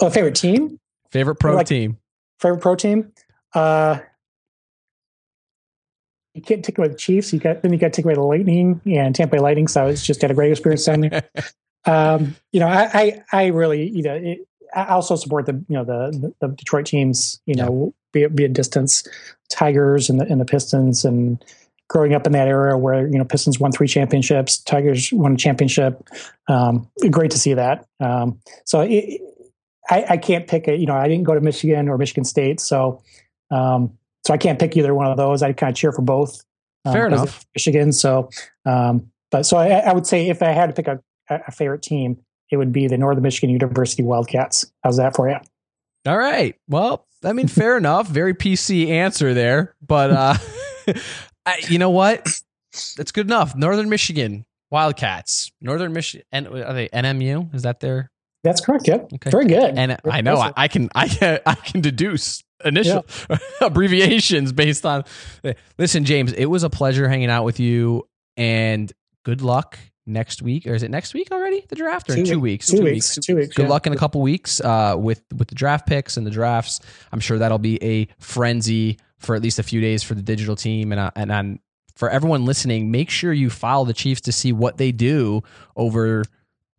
Oh, 0.00 0.10
favorite 0.10 0.34
team? 0.34 0.78
Favorite 1.10 1.36
pro 1.36 1.56
like, 1.56 1.66
team? 1.66 1.98
Favorite 2.38 2.60
pro 2.60 2.74
team? 2.74 3.12
Uh, 3.54 3.98
you 6.34 6.42
can't 6.42 6.64
take 6.64 6.78
away 6.78 6.88
the 6.88 6.94
Chiefs. 6.94 7.32
You 7.32 7.40
got 7.40 7.62
then 7.62 7.72
you 7.72 7.78
got 7.78 7.92
to 7.92 7.96
take 7.96 8.04
away 8.04 8.14
the 8.14 8.22
Lightning 8.22 8.80
and 8.86 9.14
Tampa 9.14 9.36
Bay 9.36 9.42
Lightning. 9.42 9.68
So 9.68 9.86
it's 9.86 10.04
just 10.04 10.22
had 10.22 10.30
a 10.30 10.34
great 10.34 10.52
experience 10.52 10.84
down 10.84 11.00
there. 11.00 11.22
um, 11.84 12.36
you 12.52 12.60
know, 12.60 12.68
I, 12.68 12.90
I, 12.94 13.22
I 13.32 13.46
really, 13.48 13.88
you 13.88 14.02
know, 14.02 14.14
it, 14.14 14.46
I 14.74 14.86
also 14.86 15.16
support 15.16 15.46
the 15.46 15.62
you 15.68 15.76
know 15.76 15.84
the 15.84 16.32
the, 16.40 16.48
Detroit 16.48 16.86
teams. 16.86 17.40
You 17.46 17.56
know, 17.56 17.84
yeah. 17.84 17.90
be 18.12 18.22
it, 18.22 18.36
be 18.36 18.44
a 18.44 18.48
distance, 18.48 19.06
Tigers 19.50 20.08
and 20.08 20.20
the 20.20 20.26
and 20.26 20.40
the 20.40 20.44
Pistons 20.44 21.04
and 21.04 21.44
growing 21.90 22.14
up 22.14 22.24
in 22.24 22.32
that 22.32 22.46
era 22.46 22.78
where 22.78 23.06
you 23.08 23.18
know 23.18 23.24
Pistons 23.24 23.58
won 23.58 23.72
three 23.72 23.88
championships, 23.88 24.58
Tigers 24.58 25.12
won 25.12 25.34
a 25.34 25.36
championship. 25.36 26.08
Um, 26.48 26.88
great 27.10 27.32
to 27.32 27.38
see 27.38 27.52
that. 27.52 27.84
Um, 27.98 28.40
so 28.64 28.80
it, 28.80 29.20
I, 29.90 30.06
I, 30.10 30.16
can't 30.16 30.46
pick 30.46 30.68
it. 30.68 30.78
You 30.78 30.86
know, 30.86 30.94
I 30.94 31.08
didn't 31.08 31.24
go 31.24 31.34
to 31.34 31.40
Michigan 31.40 31.88
or 31.88 31.98
Michigan 31.98 32.24
State, 32.24 32.60
so 32.60 33.02
um, 33.50 33.98
so 34.24 34.32
I 34.32 34.38
can't 34.38 34.58
pick 34.58 34.76
either 34.76 34.94
one 34.94 35.06
of 35.06 35.16
those. 35.16 35.42
I 35.42 35.52
kind 35.52 35.70
of 35.70 35.76
cheer 35.76 35.92
for 35.92 36.02
both. 36.02 36.44
Um, 36.84 36.92
Fair 36.92 37.06
enough. 37.08 37.44
Michigan. 37.54 37.92
So, 37.92 38.30
um, 38.64 39.10
but 39.30 39.44
so 39.44 39.56
I, 39.56 39.80
I, 39.80 39.92
would 39.92 40.06
say 40.06 40.28
if 40.28 40.42
I 40.42 40.52
had 40.52 40.66
to 40.68 40.72
pick 40.72 40.86
a, 40.86 41.00
a 41.28 41.50
favorite 41.50 41.82
team, 41.82 42.18
it 42.50 42.56
would 42.56 42.72
be 42.72 42.86
the 42.86 42.96
Northern 42.98 43.22
Michigan 43.22 43.50
University 43.50 44.02
Wildcats. 44.02 44.70
How's 44.84 44.96
that 44.96 45.16
for 45.16 45.28
you? 45.28 45.36
All 46.06 46.16
right. 46.16 46.56
Well, 46.68 47.06
I 47.24 47.32
mean, 47.32 47.48
fair 47.48 47.76
enough. 47.78 48.08
Very 48.08 48.34
PC 48.34 48.88
answer 48.88 49.34
there, 49.34 49.74
but 49.86 50.10
uh, 50.10 50.34
you 51.68 51.78
know 51.78 51.90
what? 51.90 52.24
That's 52.96 53.12
good 53.12 53.26
enough. 53.26 53.56
Northern 53.56 53.88
Michigan 53.88 54.44
Wildcats. 54.70 55.50
Northern 55.60 55.92
Michigan. 55.92 56.24
And 56.32 56.46
are 56.46 56.72
they 56.72 56.88
NMU? 56.88 57.54
Is 57.54 57.62
that 57.62 57.80
their? 57.80 58.10
That's 58.44 58.60
correct. 58.60 58.86
Yep. 58.88 59.10
Okay. 59.14 59.30
Very 59.30 59.46
good. 59.46 59.76
And 59.76 59.98
Very 60.02 60.16
I 60.16 60.20
know 60.20 60.36
I. 60.36 60.52
I 60.56 60.68
can 60.68 60.88
I 60.94 61.08
can 61.08 61.40
I 61.44 61.54
can 61.54 61.80
deduce 61.80 62.42
initial 62.64 63.04
abbreviations 63.60 64.52
based 64.52 64.86
on. 64.86 65.04
Listen, 65.78 66.04
James, 66.04 66.32
it 66.32 66.46
was 66.46 66.62
a 66.62 66.70
pleasure 66.70 67.08
hanging 67.08 67.30
out 67.30 67.44
with 67.44 67.60
you, 67.60 68.08
and 68.36 68.90
good 69.24 69.42
luck 69.42 69.78
next 70.06 70.42
week. 70.42 70.66
Or 70.66 70.74
is 70.74 70.82
it 70.82 70.90
next 70.90 71.14
week 71.14 71.30
already? 71.32 71.64
The 71.68 71.76
draft 71.76 72.08
or 72.10 72.16
in 72.16 72.24
two 72.24 72.40
weeks? 72.40 72.68
Two, 72.68 72.82
weeks. 72.82 73.16
Two 73.16 73.36
weeks. 73.36 73.54
Good 73.54 73.64
yeah. 73.64 73.68
luck 73.68 73.86
in 73.86 73.92
a 73.92 73.96
couple 73.96 74.20
weeks 74.20 74.60
uh, 74.60 74.94
with 74.96 75.22
with 75.36 75.48
the 75.48 75.54
draft 75.54 75.86
picks 75.86 76.16
and 76.16 76.26
the 76.26 76.30
drafts. 76.30 76.80
I'm 77.12 77.20
sure 77.20 77.38
that'll 77.38 77.58
be 77.58 77.82
a 77.82 78.08
frenzy 78.18 78.98
for 79.20 79.34
at 79.34 79.42
least 79.42 79.58
a 79.58 79.62
few 79.62 79.80
days 79.80 80.02
for 80.02 80.14
the 80.14 80.22
digital 80.22 80.56
team 80.56 80.92
and 80.92 81.12
and 81.14 81.30
on 81.30 81.60
for 81.94 82.10
everyone 82.10 82.44
listening. 82.44 82.90
Make 82.90 83.10
sure 83.10 83.32
you 83.32 83.50
follow 83.50 83.84
the 83.84 83.92
Chiefs 83.92 84.22
to 84.22 84.32
see 84.32 84.52
what 84.52 84.78
they 84.78 84.90
do 84.90 85.42
over 85.76 86.24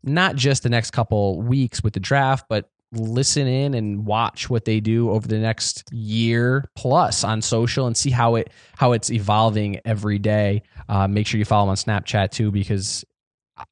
not 0.03 0.35
just 0.35 0.63
the 0.63 0.69
next 0.69 0.91
couple 0.91 1.41
weeks 1.41 1.83
with 1.83 1.93
the 1.93 1.99
draft, 1.99 2.45
but 2.49 2.69
listen 2.93 3.47
in 3.47 3.73
and 3.73 4.05
watch 4.05 4.49
what 4.49 4.65
they 4.65 4.79
do 4.79 5.11
over 5.11 5.27
the 5.27 5.37
next 5.37 5.83
year 5.93 6.69
plus 6.75 7.23
on 7.23 7.41
social 7.41 7.87
and 7.87 7.95
see 7.95 8.09
how 8.09 8.35
it 8.35 8.49
how 8.75 8.91
it's 8.91 9.11
evolving 9.11 9.79
every 9.85 10.19
day. 10.19 10.61
Uh, 10.89 11.07
make 11.07 11.25
sure 11.25 11.37
you 11.37 11.45
follow 11.45 11.65
them 11.65 11.69
on 11.69 11.75
Snapchat 11.75 12.31
too 12.31 12.51
because 12.51 13.05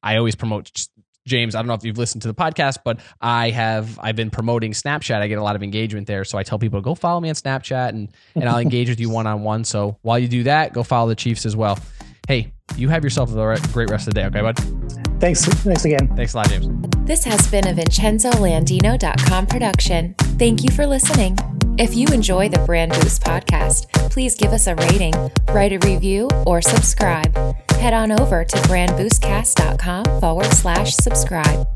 I 0.02 0.16
always 0.16 0.36
promote 0.36 0.86
James. 1.26 1.54
I 1.54 1.58
don't 1.58 1.66
know 1.66 1.74
if 1.74 1.84
you've 1.84 1.98
listened 1.98 2.22
to 2.22 2.28
the 2.28 2.34
podcast, 2.34 2.78
but 2.84 3.00
I 3.20 3.50
have 3.50 3.98
I've 4.02 4.16
been 4.16 4.30
promoting 4.30 4.72
Snapchat. 4.72 5.20
I 5.20 5.28
get 5.28 5.38
a 5.38 5.42
lot 5.42 5.56
of 5.56 5.62
engagement 5.62 6.06
there, 6.06 6.24
so 6.24 6.38
I 6.38 6.42
tell 6.42 6.58
people 6.58 6.80
to 6.80 6.84
go 6.84 6.94
follow 6.94 7.20
me 7.20 7.28
on 7.28 7.34
Snapchat 7.34 7.90
and 7.90 8.08
and 8.34 8.48
I'll 8.48 8.58
engage 8.58 8.88
with 8.88 9.00
you 9.00 9.10
one 9.10 9.26
on 9.26 9.42
one. 9.42 9.64
So 9.64 9.98
while 10.02 10.18
you 10.18 10.28
do 10.28 10.44
that, 10.44 10.72
go 10.72 10.82
follow 10.82 11.08
the 11.08 11.16
Chiefs 11.16 11.46
as 11.46 11.56
well. 11.56 11.78
Hey, 12.28 12.52
you 12.76 12.88
have 12.88 13.02
yourself 13.02 13.34
a 13.34 13.58
great 13.72 13.90
rest 13.90 14.06
of 14.06 14.14
the 14.14 14.20
day, 14.20 14.26
okay, 14.26 14.40
bud? 14.40 14.56
Thanks. 15.20 15.44
Thanks 15.44 15.84
again. 15.84 16.14
Thanks 16.16 16.34
a 16.34 16.36
lot, 16.36 16.48
James. 16.48 16.68
This 17.04 17.24
has 17.24 17.50
been 17.50 17.66
a 17.66 17.74
VincenzoLandino.com 17.74 19.46
production. 19.46 20.14
Thank 20.38 20.62
you 20.62 20.70
for 20.70 20.86
listening. 20.86 21.36
If 21.78 21.94
you 21.94 22.06
enjoy 22.08 22.48
the 22.48 22.58
Brand 22.66 22.92
Boost 22.92 23.22
podcast, 23.22 23.88
please 24.10 24.34
give 24.34 24.52
us 24.52 24.66
a 24.66 24.74
rating, 24.74 25.14
write 25.48 25.72
a 25.72 25.78
review, 25.86 26.28
or 26.46 26.60
subscribe. 26.60 27.34
Head 27.72 27.94
on 27.94 28.12
over 28.12 28.44
to 28.44 28.56
brandboostcast.com 28.56 30.20
forward 30.20 30.52
slash 30.52 30.94
subscribe. 30.94 31.66